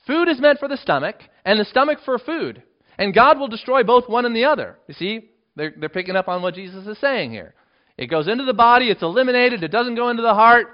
Food 0.05 0.27
is 0.27 0.37
meant 0.37 0.59
for 0.59 0.67
the 0.67 0.75
stomach, 0.75 1.15
and 1.45 1.57
the 1.57 1.63
stomach 1.63 1.99
for 2.03 2.19
food. 2.19 2.61
And 2.97 3.15
God 3.15 3.39
will 3.39 3.47
destroy 3.47 3.83
both 3.83 4.09
one 4.09 4.25
and 4.25 4.35
the 4.35 4.43
other. 4.43 4.77
You 4.89 4.93
see, 4.93 5.29
they're, 5.55 5.73
they're 5.77 5.87
picking 5.87 6.17
up 6.17 6.27
on 6.27 6.41
what 6.41 6.55
Jesus 6.55 6.85
is 6.85 6.97
saying 6.99 7.31
here. 7.31 7.53
It 7.97 8.07
goes 8.07 8.27
into 8.27 8.43
the 8.43 8.53
body, 8.53 8.89
it's 8.89 9.01
eliminated, 9.01 9.63
it 9.63 9.71
doesn't 9.71 9.95
go 9.95 10.09
into 10.09 10.21
the 10.21 10.33
heart. 10.33 10.67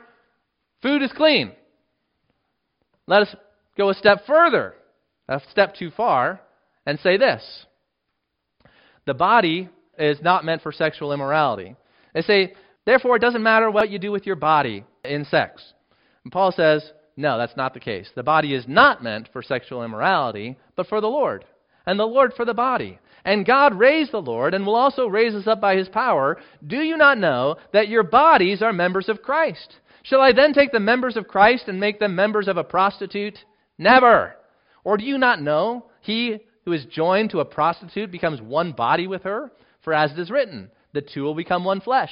Food 0.82 1.04
is 1.04 1.12
clean. 1.16 1.52
Let 3.06 3.22
us 3.22 3.36
go 3.78 3.92
a 3.92 3.94
step 3.94 4.26
further, 4.26 4.74
a 5.30 5.40
step 5.52 5.76
too 5.76 5.92
far, 5.92 6.42
and 6.88 7.00
say 7.00 7.18
this 7.18 7.68
The 9.06 9.14
body 9.14 9.70
is 10.00 10.18
not 10.24 10.46
meant 10.46 10.64
for 10.64 10.72
sexual 10.72 11.14
immorality. 11.14 11.76
They 12.16 12.24
say, 12.24 12.54
therefore, 12.86 13.18
it 13.18 13.22
doesn't 13.22 13.44
matter 13.44 13.70
what 13.70 13.90
you 13.90 14.00
do 14.00 14.12
with 14.12 14.26
your 14.26 14.36
body 14.36 14.86
in 15.04 15.26
sex. 15.26 15.74
And 16.24 16.32
Paul 16.32 16.52
says, 16.52 16.92
no, 17.18 17.38
that's 17.38 17.56
not 17.56 17.74
the 17.74 17.80
case. 17.80 18.10
The 18.16 18.24
body 18.24 18.54
is 18.54 18.66
not 18.68 19.04
meant 19.04 19.30
for 19.32 19.42
sexual 19.42 19.84
immorality, 19.84 20.58
but 20.76 20.88
for 20.88 21.00
the 21.02 21.08
Lord, 21.08 21.46
and 21.86 22.00
the 22.00 22.06
Lord 22.06 22.34
for 22.36 22.46
the 22.46 22.54
body. 22.54 23.00
And 23.24 23.46
God 23.46 23.80
raised 23.80 24.12
the 24.12 24.22
Lord 24.22 24.54
and 24.54 24.66
will 24.66 24.76
also 24.76 25.08
raise 25.08 25.34
us 25.34 25.48
up 25.48 25.60
by 25.60 25.76
his 25.76 25.90
power. 25.90 26.38
Do 26.66 26.78
you 26.78 26.96
not 26.96 27.18
know 27.18 27.56
that 27.74 27.88
your 27.88 28.04
bodies 28.04 28.62
are 28.62 28.74
members 28.74 29.10
of 29.10 29.24
Christ? 29.24 29.78
Shall 30.04 30.22
I 30.22 30.34
then 30.34 30.54
take 30.54 30.72
the 30.72 30.80
members 30.80 31.18
of 31.18 31.28
Christ 31.28 31.64
and 31.68 31.80
make 31.80 32.00
them 32.00 32.16
members 32.16 32.48
of 32.48 32.58
a 32.58 32.64
prostitute? 32.64 33.40
Never. 33.80 34.36
Or 34.84 34.98
do 34.98 35.06
you 35.06 35.18
not 35.18 35.42
know 35.42 35.88
he 36.02 36.38
who 36.66 36.74
is 36.74 36.86
joined 36.86 37.32
to 37.32 37.40
a 37.40 37.46
prostitute 37.46 38.12
becomes 38.12 38.42
one 38.42 38.74
body 38.74 39.08
with 39.08 39.24
her? 39.24 39.52
For 39.82 39.94
as 39.94 40.12
it 40.12 40.20
is 40.20 40.30
written, 40.30 40.70
the 40.94 41.02
two 41.02 41.24
will 41.24 41.34
become 41.34 41.64
one 41.64 41.82
flesh. 41.82 42.12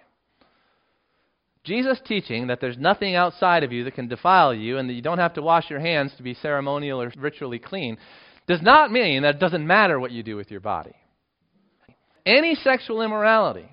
Jesus 1.63 1.99
teaching 2.05 2.47
that 2.47 2.59
there's 2.59 2.77
nothing 2.77 3.15
outside 3.15 3.63
of 3.63 3.71
you 3.71 3.83
that 3.83 3.93
can 3.93 4.07
defile 4.07 4.53
you 4.53 4.77
and 4.77 4.89
that 4.89 4.93
you 4.93 5.01
don't 5.01 5.19
have 5.19 5.35
to 5.35 5.41
wash 5.41 5.69
your 5.69 5.79
hands 5.79 6.11
to 6.17 6.23
be 6.23 6.33
ceremonial 6.33 7.01
or 7.01 7.11
ritually 7.17 7.59
clean 7.59 7.97
does 8.47 8.61
not 8.61 8.91
mean 8.91 9.21
that 9.21 9.35
it 9.35 9.39
doesn't 9.39 9.65
matter 9.65 9.99
what 9.99 10.11
you 10.11 10.23
do 10.23 10.35
with 10.35 10.49
your 10.49 10.59
body. 10.59 10.95
Any 12.25 12.55
sexual 12.55 13.01
immorality 13.01 13.69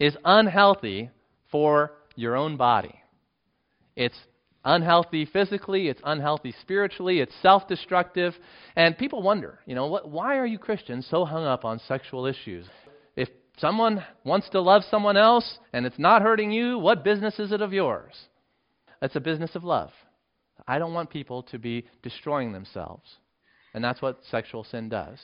is 0.00 0.16
unhealthy 0.24 1.10
for 1.50 1.92
your 2.16 2.36
own 2.36 2.56
body. 2.56 2.94
It's 3.96 4.18
unhealthy 4.64 5.24
physically, 5.26 5.88
it's 5.88 6.00
unhealthy 6.04 6.54
spiritually, 6.60 7.20
it's 7.20 7.34
self 7.42 7.68
destructive. 7.68 8.34
And 8.76 8.98
people 8.98 9.22
wonder, 9.22 9.60
you 9.66 9.74
know, 9.74 9.86
what, 9.86 10.08
why 10.08 10.38
are 10.38 10.46
you 10.46 10.58
Christians 10.58 11.06
so 11.10 11.24
hung 11.24 11.44
up 11.44 11.64
on 11.64 11.80
sexual 11.86 12.26
issues? 12.26 12.66
Someone 13.58 14.04
wants 14.24 14.48
to 14.50 14.60
love 14.60 14.82
someone 14.90 15.16
else 15.16 15.58
and 15.72 15.86
it's 15.86 15.98
not 15.98 16.22
hurting 16.22 16.50
you, 16.50 16.78
what 16.78 17.04
business 17.04 17.38
is 17.38 17.52
it 17.52 17.60
of 17.60 17.72
yours? 17.72 18.14
It's 19.00 19.16
a 19.16 19.20
business 19.20 19.54
of 19.54 19.64
love. 19.64 19.90
I 20.66 20.78
don't 20.78 20.94
want 20.94 21.10
people 21.10 21.42
to 21.44 21.58
be 21.58 21.86
destroying 22.02 22.52
themselves. 22.52 23.08
And 23.74 23.82
that's 23.82 24.00
what 24.00 24.20
sexual 24.30 24.64
sin 24.64 24.88
does 24.88 25.18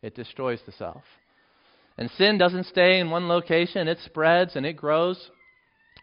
it 0.00 0.14
destroys 0.14 0.60
the 0.64 0.72
self. 0.72 1.02
And 1.96 2.08
sin 2.12 2.38
doesn't 2.38 2.66
stay 2.66 3.00
in 3.00 3.10
one 3.10 3.26
location, 3.26 3.88
it 3.88 3.98
spreads 4.04 4.54
and 4.54 4.64
it 4.64 4.74
grows. 4.74 5.30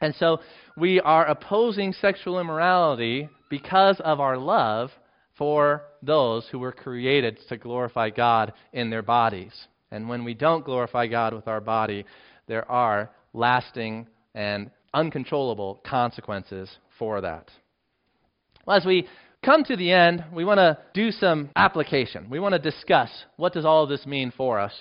And 0.02 0.14
so 0.16 0.42
we 0.76 1.00
are 1.00 1.26
opposing 1.26 1.94
sexual 1.94 2.40
immorality 2.40 3.30
because 3.50 4.02
of 4.02 4.20
our 4.20 4.38
love 4.38 4.92
for 5.38 5.84
those 6.02 6.48
who 6.52 6.60
were 6.60 6.74
created 6.74 7.40
to 7.48 7.58
glorify 7.58 8.10
God 8.10 8.54
in 8.74 8.90
their 8.90 9.02
bodies. 9.02 9.54
And 9.92 10.10
when 10.10 10.24
we 10.24 10.34
don't 10.34 10.66
glorify 10.66 11.08
God 11.08 11.34
with 11.34 11.48
our 11.48 11.62
body, 11.62 12.06
there 12.48 12.70
are 12.70 13.12
lasting 13.34 14.08
and 14.34 14.72
uncontrollable 14.94 15.82
consequences 15.86 16.70
for 16.98 17.22
that. 17.22 17.50
Well, 18.66 18.78
as 18.78 18.86
we 18.86 19.08
come 19.44 19.64
to 19.66 19.76
the 19.76 19.92
end, 19.92 20.24
we 20.34 20.46
want 20.46 20.58
to 20.58 20.78
do 20.94 21.12
some 21.12 21.50
application. 21.56 22.30
We 22.30 22.40
want 22.40 22.54
to 22.54 22.60
discuss 22.60 23.10
what 23.38 23.54
does 23.54 23.66
all 23.66 23.84
of 23.84 23.90
this 23.90 24.06
mean 24.06 24.34
for 24.36 24.60
us. 24.60 24.74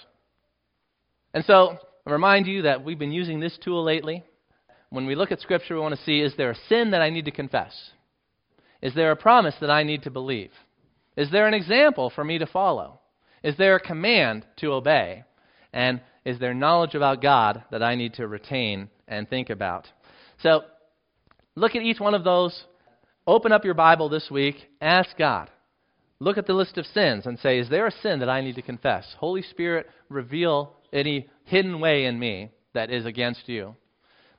And 1.34 1.44
so, 1.44 1.78
I 2.06 2.10
remind 2.10 2.46
you 2.46 2.62
that 2.62 2.84
we've 2.84 2.98
been 2.98 3.12
using 3.12 3.40
this 3.40 3.58
tool 3.62 3.82
lately. 3.82 4.22
When 4.90 5.06
we 5.06 5.14
look 5.14 5.32
at 5.32 5.40
Scripture, 5.40 5.74
we 5.74 5.80
want 5.80 5.96
to 5.96 6.04
see 6.04 6.20
is 6.20 6.34
there 6.36 6.52
a 6.52 6.68
sin 6.68 6.92
that 6.92 7.02
I 7.02 7.10
need 7.10 7.24
to 7.24 7.30
confess? 7.30 7.72
Is 8.80 8.94
there 8.94 9.10
a 9.10 9.16
promise 9.16 9.54
that 9.60 9.70
I 9.70 9.82
need 9.82 10.02
to 10.02 10.10
believe? 10.10 10.50
Is 11.16 11.30
there 11.30 11.46
an 11.46 11.54
example 11.54 12.10
for 12.14 12.24
me 12.24 12.38
to 12.38 12.46
follow? 12.46 13.00
Is 13.44 13.56
there 13.58 13.76
a 13.76 13.80
command 13.80 14.46
to 14.56 14.72
obey? 14.72 15.22
And 15.72 16.00
is 16.24 16.38
there 16.38 16.54
knowledge 16.54 16.94
about 16.94 17.20
God 17.20 17.62
that 17.70 17.82
I 17.82 17.94
need 17.94 18.14
to 18.14 18.26
retain 18.26 18.88
and 19.06 19.28
think 19.28 19.50
about? 19.50 19.86
So, 20.42 20.62
look 21.54 21.76
at 21.76 21.82
each 21.82 22.00
one 22.00 22.14
of 22.14 22.24
those. 22.24 22.64
Open 23.26 23.52
up 23.52 23.64
your 23.64 23.74
Bible 23.74 24.08
this 24.08 24.30
week. 24.30 24.56
Ask 24.80 25.10
God. 25.18 25.50
Look 26.20 26.38
at 26.38 26.46
the 26.46 26.54
list 26.54 26.78
of 26.78 26.86
sins 26.86 27.26
and 27.26 27.38
say, 27.38 27.58
Is 27.58 27.68
there 27.68 27.86
a 27.86 27.92
sin 28.02 28.20
that 28.20 28.30
I 28.30 28.40
need 28.40 28.54
to 28.54 28.62
confess? 28.62 29.14
Holy 29.18 29.42
Spirit, 29.42 29.88
reveal 30.08 30.76
any 30.90 31.28
hidden 31.44 31.80
way 31.80 32.06
in 32.06 32.18
me 32.18 32.50
that 32.72 32.90
is 32.90 33.04
against 33.04 33.46
you. 33.46 33.76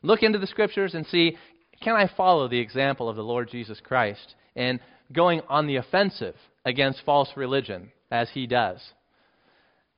Look 0.02 0.24
into 0.24 0.40
the 0.40 0.48
Scriptures 0.48 0.96
and 0.96 1.06
see, 1.06 1.38
can 1.80 1.96
I 1.96 2.10
follow 2.18 2.48
the 2.48 2.60
example 2.60 3.08
of 3.08 3.18
the 3.18 3.24
Lord 3.24 3.52
Jesus 3.52 3.80
Christ 3.84 4.34
in 4.56 4.80
going 5.12 5.42
on 5.48 5.68
the 5.68 5.76
offensive 5.76 6.36
against 6.66 7.06
false 7.06 7.30
religion 7.36 7.92
as 8.12 8.30
he 8.34 8.48
does? 8.48 8.80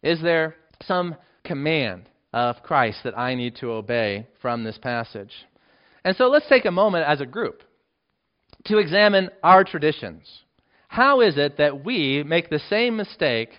Is 0.03 0.22
there 0.22 0.55
some 0.84 1.16
command 1.43 2.10
of 2.34 2.62
Christ 2.64 2.99
that 3.03 3.18
I 3.18 3.36
need 3.36 3.55
to 3.58 3.72
obey 3.72 4.28
from 4.41 4.64
this 4.64 4.78
passage? 4.78 5.32
And 6.03 6.16
so 6.16 6.28
let's 6.28 6.47
take 6.47 6.66
a 6.66 6.72
moment 6.72 7.05
as 7.08 7.22
a 7.22 7.26
group 7.26 7.64
to 8.66 8.78
examine 8.78 9.30
our 9.43 9.64
traditions. 9.64 10.24
How 10.88 11.22
is 11.22 11.38
it 11.38 11.58
that 11.58 11.84
we 11.84 12.24
make 12.24 12.49
the 12.49 12.62
same 12.70 12.95
mistake 12.95 13.49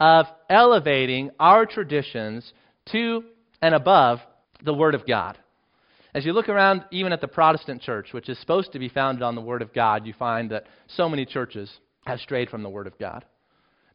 of 0.00 0.26
elevating 0.48 1.30
our 1.38 1.66
traditions 1.66 2.52
to 2.92 3.24
and 3.60 3.74
above 3.74 4.20
the 4.64 4.74
Word 4.74 4.94
of 4.94 5.06
God? 5.06 5.36
As 6.14 6.24
you 6.24 6.32
look 6.32 6.48
around, 6.48 6.84
even 6.90 7.12
at 7.12 7.20
the 7.20 7.28
Protestant 7.28 7.82
church, 7.82 8.12
which 8.12 8.28
is 8.28 8.38
supposed 8.40 8.72
to 8.72 8.78
be 8.78 8.88
founded 8.88 9.22
on 9.22 9.34
the 9.34 9.40
Word 9.40 9.62
of 9.62 9.74
God, 9.74 10.06
you 10.06 10.14
find 10.18 10.50
that 10.50 10.64
so 10.86 11.08
many 11.08 11.26
churches 11.26 11.70
have 12.06 12.20
strayed 12.20 12.48
from 12.48 12.62
the 12.62 12.70
Word 12.70 12.86
of 12.86 12.98
God. 12.98 13.24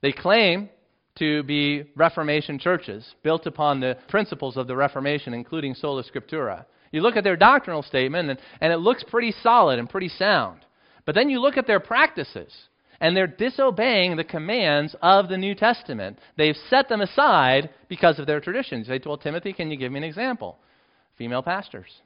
They 0.03 0.11
claim 0.11 0.69
to 1.15 1.43
be 1.43 1.85
Reformation 1.95 2.59
churches, 2.59 3.15
built 3.23 3.47
upon 3.47 3.79
the 3.79 3.97
principles 4.09 4.57
of 4.57 4.67
the 4.67 4.75
Reformation, 4.75 5.33
including 5.33 5.73
sola 5.73 6.03
scriptura. 6.03 6.65
You 6.91 7.01
look 7.01 7.15
at 7.15 7.23
their 7.23 7.37
doctrinal 7.37 7.83
statement, 7.83 8.29
and, 8.29 8.39
and 8.59 8.73
it 8.73 8.77
looks 8.77 9.03
pretty 9.03 9.33
solid 9.41 9.79
and 9.79 9.89
pretty 9.89 10.09
sound. 10.09 10.59
But 11.05 11.15
then 11.15 11.29
you 11.29 11.39
look 11.39 11.55
at 11.55 11.67
their 11.67 11.79
practices, 11.79 12.53
and 12.99 13.15
they're 13.15 13.27
disobeying 13.27 14.17
the 14.17 14.25
commands 14.25 14.93
of 15.01 15.29
the 15.29 15.37
New 15.37 15.55
Testament. 15.55 16.19
They've 16.37 16.57
set 16.69 16.89
them 16.89 16.99
aside 16.99 17.69
because 17.87 18.19
of 18.19 18.27
their 18.27 18.41
traditions. 18.41 18.87
They 18.87 18.99
told 18.99 19.21
Timothy, 19.21 19.53
Can 19.53 19.71
you 19.71 19.77
give 19.77 19.91
me 19.91 19.99
an 19.99 20.03
example? 20.03 20.59
Female 21.17 21.43
pastors. 21.43 22.01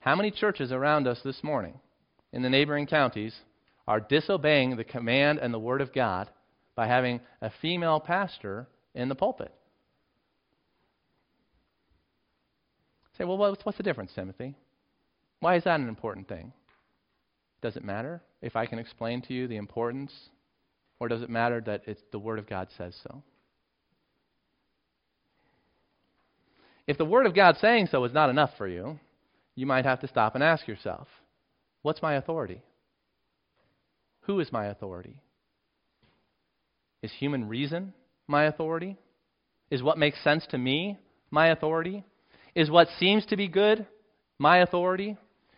How 0.00 0.14
many 0.14 0.30
churches 0.30 0.72
around 0.72 1.06
us 1.06 1.20
this 1.24 1.42
morning 1.42 1.80
in 2.34 2.42
the 2.42 2.50
neighboring 2.50 2.86
counties 2.86 3.34
are 3.88 4.00
disobeying 4.00 4.76
the 4.76 4.84
command 4.84 5.38
and 5.38 5.52
the 5.52 5.58
word 5.58 5.80
of 5.80 5.94
God 5.94 6.28
by 6.76 6.86
having 6.86 7.20
a 7.40 7.50
female 7.62 7.98
pastor 7.98 8.68
in 8.94 9.08
the 9.08 9.14
pulpit. 9.14 9.50
Say, 13.16 13.24
well, 13.24 13.38
what's, 13.38 13.64
what's 13.64 13.78
the 13.78 13.82
difference, 13.82 14.12
Timothy? 14.14 14.54
Why 15.40 15.56
is 15.56 15.64
that 15.64 15.80
an 15.80 15.88
important 15.88 16.28
thing? 16.28 16.52
Does 17.62 17.76
it 17.76 17.82
matter 17.82 18.20
if 18.42 18.56
I 18.56 18.66
can 18.66 18.78
explain 18.78 19.22
to 19.22 19.32
you 19.32 19.48
the 19.48 19.56
importance, 19.56 20.12
or 21.00 21.08
does 21.08 21.22
it 21.22 21.30
matter 21.30 21.62
that 21.62 21.82
it's 21.86 22.02
the 22.12 22.18
Word 22.18 22.38
of 22.38 22.46
God 22.46 22.68
says 22.76 22.94
so? 23.02 23.22
If 26.86 26.98
the 26.98 27.06
Word 27.06 27.24
of 27.24 27.34
God 27.34 27.56
saying 27.58 27.88
so 27.90 28.04
is 28.04 28.12
not 28.12 28.28
enough 28.28 28.50
for 28.58 28.68
you, 28.68 29.00
you 29.54 29.64
might 29.64 29.86
have 29.86 30.00
to 30.00 30.08
stop 30.08 30.34
and 30.34 30.44
ask 30.44 30.68
yourself, 30.68 31.08
what's 31.80 32.02
my 32.02 32.14
authority? 32.14 32.60
Who 34.28 34.40
is 34.40 34.52
my 34.52 34.66
authority? 34.66 35.22
Is 37.02 37.10
human 37.12 37.48
reason 37.48 37.94
my 38.26 38.44
authority? 38.44 38.98
Is 39.70 39.82
what 39.82 39.96
makes 39.96 40.22
sense 40.22 40.46
to 40.50 40.58
me 40.58 40.98
my 41.30 41.48
authority? 41.48 42.04
Is 42.54 42.70
what 42.70 42.88
seems 43.00 43.24
to 43.26 43.36
be 43.38 43.48
good 43.48 43.86
my 44.38 44.58
authority? 44.58 45.16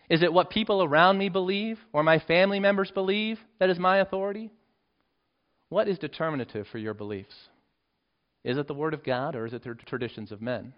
Is 0.09 0.23
it 0.23 0.33
what 0.33 0.51
people 0.51 0.85
around 0.85 1.19
me 1.19 1.29
believe 1.29 1.79
or 1.93 2.05
my 2.05 2.21
family 2.21 2.61
members 2.61 2.93
believe 2.93 3.41
that 3.59 3.71
is 3.71 3.79
my 3.79 3.99
authority? 3.99 4.53
What 5.69 5.89
is 5.89 5.99
determinative 5.99 6.67
for 6.71 6.79
your 6.79 6.95
beliefs? 6.95 7.35
Is 8.45 8.57
it 8.57 8.69
the 8.69 8.75
Word 8.75 8.95
of 8.95 9.03
God 9.03 9.35
or 9.35 9.47
is 9.47 9.53
it 9.53 9.65
the 9.65 9.75
traditions 9.75 10.31
of 10.31 10.41
men? 10.41 10.75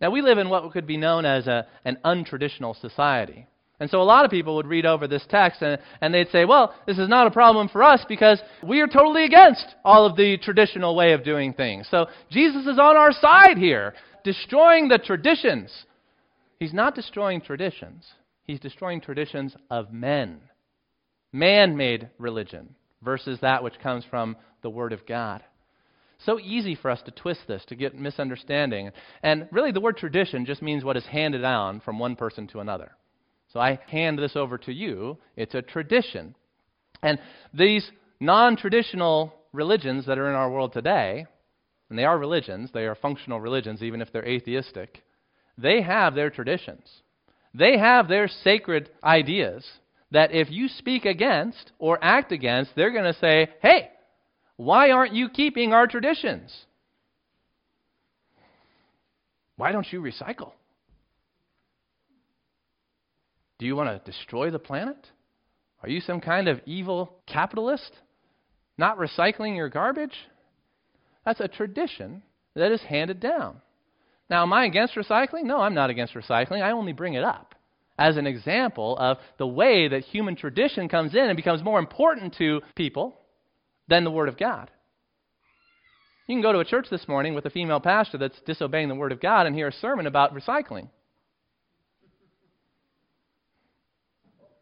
Now, 0.00 0.10
we 0.10 0.20
live 0.20 0.38
in 0.38 0.48
what 0.48 0.68
could 0.72 0.86
be 0.86 0.96
known 0.96 1.24
as 1.24 1.46
a, 1.46 1.68
an 1.84 1.98
untraditional 2.04 2.74
society. 2.80 3.46
And 3.80 3.88
so 3.88 4.02
a 4.02 4.04
lot 4.04 4.26
of 4.26 4.30
people 4.30 4.56
would 4.56 4.66
read 4.66 4.84
over 4.84 5.08
this 5.08 5.24
text 5.30 5.62
and, 5.62 5.80
and 6.02 6.12
they'd 6.12 6.28
say, 6.28 6.44
well, 6.44 6.74
this 6.86 6.98
is 6.98 7.08
not 7.08 7.26
a 7.26 7.30
problem 7.30 7.68
for 7.68 7.82
us 7.82 8.04
because 8.06 8.40
we 8.62 8.80
are 8.80 8.86
totally 8.86 9.24
against 9.24 9.74
all 9.84 10.04
of 10.04 10.16
the 10.16 10.36
traditional 10.36 10.94
way 10.94 11.12
of 11.12 11.24
doing 11.24 11.54
things. 11.54 11.88
So 11.90 12.06
Jesus 12.30 12.66
is 12.66 12.78
on 12.78 12.96
our 12.96 13.10
side 13.10 13.56
here, 13.56 13.94
destroying 14.22 14.88
the 14.88 14.98
traditions. 14.98 15.72
He's 16.58 16.74
not 16.74 16.94
destroying 16.94 17.40
traditions, 17.40 18.06
he's 18.44 18.60
destroying 18.60 19.00
traditions 19.00 19.56
of 19.70 19.92
men, 19.94 20.40
man 21.32 21.74
made 21.74 22.10
religion 22.18 22.74
versus 23.02 23.38
that 23.40 23.64
which 23.64 23.80
comes 23.82 24.04
from 24.10 24.36
the 24.60 24.68
Word 24.68 24.92
of 24.92 25.06
God. 25.06 25.42
So 26.26 26.38
easy 26.38 26.74
for 26.74 26.90
us 26.90 27.00
to 27.06 27.10
twist 27.12 27.40
this, 27.48 27.64
to 27.68 27.74
get 27.74 27.98
misunderstanding. 27.98 28.90
And 29.22 29.48
really, 29.50 29.72
the 29.72 29.80
word 29.80 29.96
tradition 29.96 30.44
just 30.44 30.60
means 30.60 30.84
what 30.84 30.98
is 30.98 31.06
handed 31.06 31.40
down 31.40 31.80
from 31.80 31.98
one 31.98 32.14
person 32.14 32.46
to 32.48 32.60
another. 32.60 32.92
So 33.52 33.60
I 33.60 33.80
hand 33.88 34.18
this 34.18 34.36
over 34.36 34.58
to 34.58 34.72
you. 34.72 35.18
It's 35.36 35.54
a 35.54 35.62
tradition. 35.62 36.34
And 37.02 37.18
these 37.52 37.88
non 38.20 38.56
traditional 38.56 39.34
religions 39.52 40.06
that 40.06 40.18
are 40.18 40.28
in 40.28 40.34
our 40.34 40.50
world 40.50 40.72
today, 40.72 41.26
and 41.88 41.98
they 41.98 42.04
are 42.04 42.18
religions, 42.18 42.70
they 42.72 42.84
are 42.86 42.94
functional 42.94 43.40
religions, 43.40 43.82
even 43.82 44.00
if 44.00 44.12
they're 44.12 44.26
atheistic, 44.26 45.02
they 45.58 45.82
have 45.82 46.14
their 46.14 46.30
traditions. 46.30 46.88
They 47.52 47.78
have 47.78 48.06
their 48.06 48.28
sacred 48.28 48.90
ideas 49.02 49.66
that 50.12 50.32
if 50.32 50.50
you 50.50 50.68
speak 50.68 51.04
against 51.04 51.72
or 51.78 51.98
act 52.02 52.32
against, 52.32 52.72
they're 52.76 52.92
going 52.92 53.12
to 53.12 53.18
say, 53.18 53.48
hey, 53.60 53.90
why 54.56 54.90
aren't 54.90 55.14
you 55.14 55.28
keeping 55.28 55.72
our 55.72 55.86
traditions? 55.86 56.54
Why 59.56 59.72
don't 59.72 59.90
you 59.92 60.00
recycle? 60.00 60.52
Do 63.60 63.66
you 63.66 63.76
want 63.76 63.90
to 63.90 64.10
destroy 64.10 64.50
the 64.50 64.58
planet? 64.58 64.96
Are 65.82 65.88
you 65.90 66.00
some 66.00 66.22
kind 66.22 66.48
of 66.48 66.62
evil 66.64 67.18
capitalist? 67.26 67.92
Not 68.78 68.96
recycling 68.96 69.54
your 69.54 69.68
garbage? 69.68 70.16
That's 71.26 71.40
a 71.40 71.48
tradition 71.48 72.22
that 72.54 72.72
is 72.72 72.80
handed 72.80 73.20
down. 73.20 73.60
Now, 74.30 74.44
am 74.44 74.52
I 74.54 74.64
against 74.64 74.94
recycling? 74.94 75.44
No, 75.44 75.58
I'm 75.58 75.74
not 75.74 75.90
against 75.90 76.14
recycling. 76.14 76.62
I 76.62 76.70
only 76.70 76.94
bring 76.94 77.14
it 77.14 77.22
up 77.22 77.54
as 77.98 78.16
an 78.16 78.26
example 78.26 78.96
of 78.96 79.18
the 79.36 79.46
way 79.46 79.88
that 79.88 80.04
human 80.04 80.36
tradition 80.36 80.88
comes 80.88 81.14
in 81.14 81.28
and 81.28 81.36
becomes 81.36 81.62
more 81.62 81.78
important 81.78 82.34
to 82.38 82.62
people 82.74 83.18
than 83.88 84.04
the 84.04 84.10
Word 84.10 84.30
of 84.30 84.38
God. 84.38 84.70
You 86.26 86.34
can 86.34 86.42
go 86.42 86.52
to 86.52 86.60
a 86.60 86.64
church 86.64 86.86
this 86.90 87.06
morning 87.06 87.34
with 87.34 87.44
a 87.44 87.50
female 87.50 87.80
pastor 87.80 88.16
that's 88.16 88.40
disobeying 88.46 88.88
the 88.88 88.94
Word 88.94 89.12
of 89.12 89.20
God 89.20 89.46
and 89.46 89.54
hear 89.54 89.68
a 89.68 89.72
sermon 89.72 90.06
about 90.06 90.34
recycling. 90.34 90.88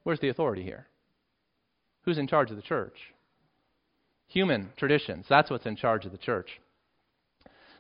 Where's 0.09 0.20
the 0.20 0.30
authority 0.30 0.62
here? 0.62 0.86
Who's 2.06 2.16
in 2.16 2.28
charge 2.28 2.48
of 2.50 2.56
the 2.56 2.62
church? 2.62 2.94
Human 4.28 4.70
traditions. 4.78 5.26
That's 5.28 5.50
what's 5.50 5.66
in 5.66 5.76
charge 5.76 6.06
of 6.06 6.12
the 6.12 6.16
church. 6.16 6.48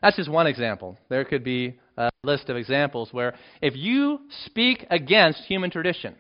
That's 0.02 0.16
just 0.16 0.30
one 0.30 0.46
example. 0.46 0.98
There 1.08 1.24
could 1.24 1.42
be 1.42 1.78
a 1.96 2.10
list 2.24 2.50
of 2.50 2.58
examples 2.58 3.14
where 3.14 3.34
if 3.62 3.74
you 3.74 4.20
speak 4.44 4.84
against 4.90 5.44
human 5.44 5.70
tradition, 5.70 6.16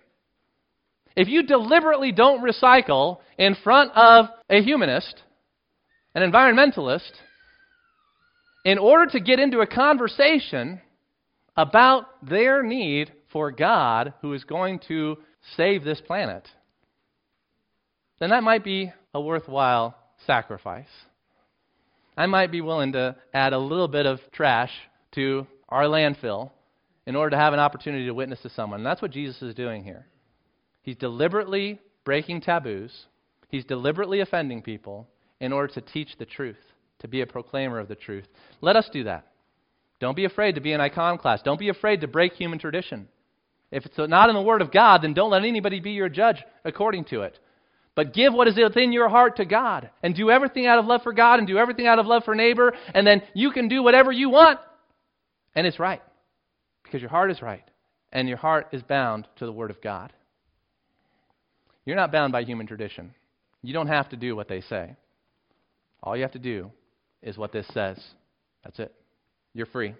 if 1.14 1.28
you 1.28 1.42
deliberately 1.42 2.10
don't 2.10 2.40
recycle 2.40 3.18
in 3.36 3.54
front 3.62 3.92
of 3.94 4.30
a 4.48 4.62
humanist, 4.62 5.14
an 6.14 6.22
environmentalist, 6.22 7.12
in 8.64 8.78
order 8.78 9.10
to 9.10 9.20
get 9.20 9.40
into 9.40 9.60
a 9.60 9.66
conversation 9.66 10.80
about 11.54 12.06
their 12.26 12.62
need 12.62 13.12
for 13.30 13.52
God 13.52 14.14
who 14.22 14.32
is 14.32 14.44
going 14.44 14.80
to 14.88 15.18
save 15.56 15.84
this 15.84 16.00
planet, 16.00 16.48
then 18.20 18.30
that 18.30 18.42
might 18.42 18.64
be 18.64 18.92
a 19.14 19.20
worthwhile 19.20 19.96
sacrifice. 20.26 20.88
I 22.16 22.26
might 22.26 22.50
be 22.50 22.60
willing 22.60 22.92
to 22.92 23.16
add 23.32 23.52
a 23.52 23.58
little 23.58 23.88
bit 23.88 24.06
of 24.06 24.18
trash 24.32 24.72
to 25.12 25.46
our 25.68 25.84
landfill 25.84 26.50
in 27.06 27.16
order 27.16 27.30
to 27.30 27.36
have 27.36 27.52
an 27.52 27.60
opportunity 27.60 28.06
to 28.06 28.14
witness 28.14 28.42
to 28.42 28.50
someone. 28.50 28.80
And 28.80 28.86
that's 28.86 29.00
what 29.00 29.12
Jesus 29.12 29.40
is 29.40 29.54
doing 29.54 29.84
here. 29.84 30.06
He's 30.82 30.96
deliberately 30.96 31.80
breaking 32.04 32.40
taboos, 32.40 33.06
he's 33.48 33.64
deliberately 33.64 34.20
offending 34.20 34.62
people 34.62 35.08
in 35.40 35.52
order 35.52 35.72
to 35.74 35.80
teach 35.80 36.16
the 36.18 36.26
truth, 36.26 36.56
to 36.98 37.08
be 37.08 37.20
a 37.20 37.26
proclaimer 37.26 37.78
of 37.78 37.88
the 37.88 37.94
truth. 37.94 38.26
Let 38.60 38.76
us 38.76 38.88
do 38.92 39.04
that. 39.04 39.26
Don't 40.00 40.16
be 40.16 40.24
afraid 40.24 40.54
to 40.54 40.60
be 40.60 40.72
an 40.72 40.80
iconoclast. 40.80 41.44
Don't 41.44 41.58
be 41.58 41.68
afraid 41.68 42.00
to 42.00 42.08
break 42.08 42.32
human 42.32 42.58
tradition. 42.58 43.08
If 43.70 43.84
it's 43.86 43.98
not 43.98 44.28
in 44.28 44.34
the 44.34 44.42
Word 44.42 44.62
of 44.62 44.72
God, 44.72 45.02
then 45.02 45.14
don't 45.14 45.30
let 45.30 45.44
anybody 45.44 45.80
be 45.80 45.90
your 45.90 46.08
judge 46.08 46.42
according 46.64 47.04
to 47.06 47.22
it. 47.22 47.38
But 47.94 48.14
give 48.14 48.32
what 48.32 48.48
is 48.48 48.56
within 48.56 48.92
your 48.92 49.08
heart 49.08 49.36
to 49.36 49.44
God 49.44 49.90
and 50.02 50.14
do 50.14 50.30
everything 50.30 50.66
out 50.66 50.78
of 50.78 50.86
love 50.86 51.02
for 51.02 51.12
God 51.12 51.38
and 51.38 51.48
do 51.48 51.58
everything 51.58 51.86
out 51.86 51.98
of 51.98 52.06
love 52.06 52.24
for 52.24 52.34
neighbor, 52.34 52.72
and 52.94 53.06
then 53.06 53.22
you 53.34 53.50
can 53.50 53.68
do 53.68 53.82
whatever 53.82 54.12
you 54.12 54.30
want. 54.30 54.60
And 55.54 55.66
it's 55.66 55.80
right 55.80 56.00
because 56.84 57.00
your 57.00 57.10
heart 57.10 57.30
is 57.30 57.42
right 57.42 57.64
and 58.12 58.28
your 58.28 58.38
heart 58.38 58.68
is 58.72 58.82
bound 58.82 59.26
to 59.36 59.46
the 59.46 59.52
Word 59.52 59.70
of 59.70 59.82
God. 59.82 60.12
You're 61.84 61.96
not 61.96 62.12
bound 62.12 62.32
by 62.32 62.44
human 62.44 62.66
tradition. 62.66 63.14
You 63.62 63.72
don't 63.72 63.88
have 63.88 64.08
to 64.10 64.16
do 64.16 64.36
what 64.36 64.48
they 64.48 64.60
say. 64.60 64.94
All 66.02 66.16
you 66.16 66.22
have 66.22 66.32
to 66.32 66.38
do 66.38 66.70
is 67.22 67.36
what 67.36 67.52
this 67.52 67.66
says. 67.74 67.98
That's 68.62 68.78
it. 68.78 68.94
You're 69.54 69.66
free. 69.66 69.94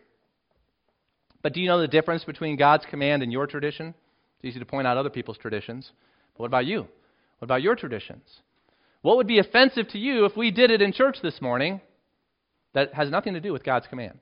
But 1.42 1.52
do 1.52 1.60
you 1.60 1.68
know 1.68 1.80
the 1.80 1.88
difference 1.88 2.24
between 2.24 2.56
God's 2.56 2.84
command 2.90 3.22
and 3.22 3.32
your 3.32 3.46
tradition? 3.46 3.94
It's 4.36 4.44
easy 4.44 4.58
to 4.58 4.66
point 4.66 4.86
out 4.86 4.96
other 4.96 5.10
people's 5.10 5.38
traditions. 5.38 5.90
But 6.34 6.40
what 6.40 6.46
about 6.46 6.66
you? 6.66 6.80
What 7.38 7.44
about 7.44 7.62
your 7.62 7.76
traditions? 7.76 8.24
What 9.02 9.16
would 9.16 9.26
be 9.28 9.38
offensive 9.38 9.88
to 9.88 9.98
you 9.98 10.24
if 10.24 10.36
we 10.36 10.50
did 10.50 10.70
it 10.70 10.82
in 10.82 10.92
church 10.92 11.18
this 11.22 11.40
morning 11.40 11.80
that 12.74 12.94
has 12.94 13.10
nothing 13.10 13.34
to 13.34 13.40
do 13.40 13.52
with 13.52 13.64
God's 13.64 13.86
command? 13.86 14.18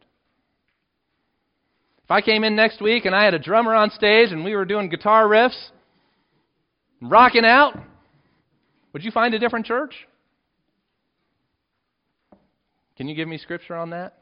If 2.04 2.10
I 2.10 2.20
came 2.20 2.44
in 2.44 2.54
next 2.54 2.80
week 2.80 3.04
and 3.04 3.14
I 3.14 3.24
had 3.24 3.34
a 3.34 3.38
drummer 3.38 3.74
on 3.74 3.90
stage 3.90 4.30
and 4.30 4.44
we 4.44 4.54
were 4.54 4.64
doing 4.64 4.88
guitar 4.88 5.26
riffs, 5.26 5.70
rocking 7.00 7.44
out, 7.44 7.76
would 8.92 9.02
you 9.02 9.10
find 9.10 9.34
a 9.34 9.38
different 9.38 9.66
church? 9.66 9.94
Can 12.96 13.08
you 13.08 13.14
give 13.14 13.28
me 13.28 13.38
scripture 13.38 13.74
on 13.74 13.90
that? 13.90 14.18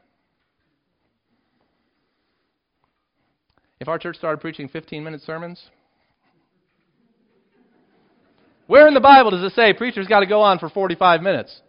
If 3.85 3.89
our 3.89 3.99
church 3.99 4.15
started 4.15 4.41
preaching 4.41 4.67
15 4.67 5.03
minute 5.03 5.21
sermons, 5.21 5.63
where 8.65 8.87
in 8.87 8.95
the 8.95 8.99
Bible 8.99 9.29
does 9.29 9.43
it 9.43 9.55
say 9.55 9.73
preacher's 9.73 10.07
got 10.07 10.21
to 10.21 10.25
go 10.25 10.41
on 10.41 10.57
for 10.57 10.69
45 10.69 11.21
minutes? 11.21 11.61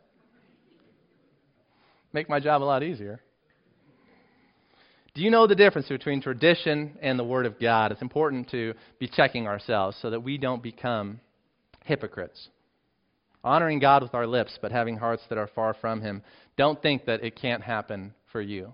Make 2.15 2.31
my 2.31 2.41
job 2.41 2.63
a 2.63 2.65
lot 2.65 2.83
easier. 2.83 3.21
Do 5.15 5.21
you 5.21 5.31
know 5.31 5.47
the 5.47 5.55
difference 5.55 5.89
between 5.89 6.23
tradition 6.23 6.97
and 7.03 7.19
the 7.19 7.25
Word 7.25 7.45
of 7.45 7.61
God? 7.61 7.93
It's 7.93 8.01
important 8.01 8.49
to 8.49 8.73
be 8.99 9.09
checking 9.09 9.47
ourselves 9.47 9.99
so 10.01 10.09
that 10.09 10.21
we 10.21 10.39
don't 10.39 10.63
become 10.63 11.21
hypocrites. 11.85 12.49
Honoring 13.45 13.79
God 13.79 14.03
with 14.03 14.15
our 14.15 14.27
lips, 14.27 14.59
but 14.63 14.73
having 14.73 14.97
hearts 14.97 15.25
that 15.29 15.37
are 15.37 15.51
far 15.55 15.75
from 15.75 16.01
Him. 16.01 16.23
Don't 16.57 16.81
think 16.81 17.05
that 17.05 17.23
it 17.23 17.39
can't 17.39 17.63
happen 17.63 18.15
for 18.33 18.41
you. 18.41 18.73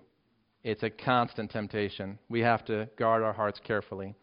It's 0.64 0.82
a 0.82 0.90
constant 0.90 1.50
temptation. 1.50 2.18
We 2.28 2.40
have 2.40 2.64
to 2.66 2.88
guard 2.96 3.22
our 3.22 3.32
hearts 3.32 3.60
carefully. 3.62 4.14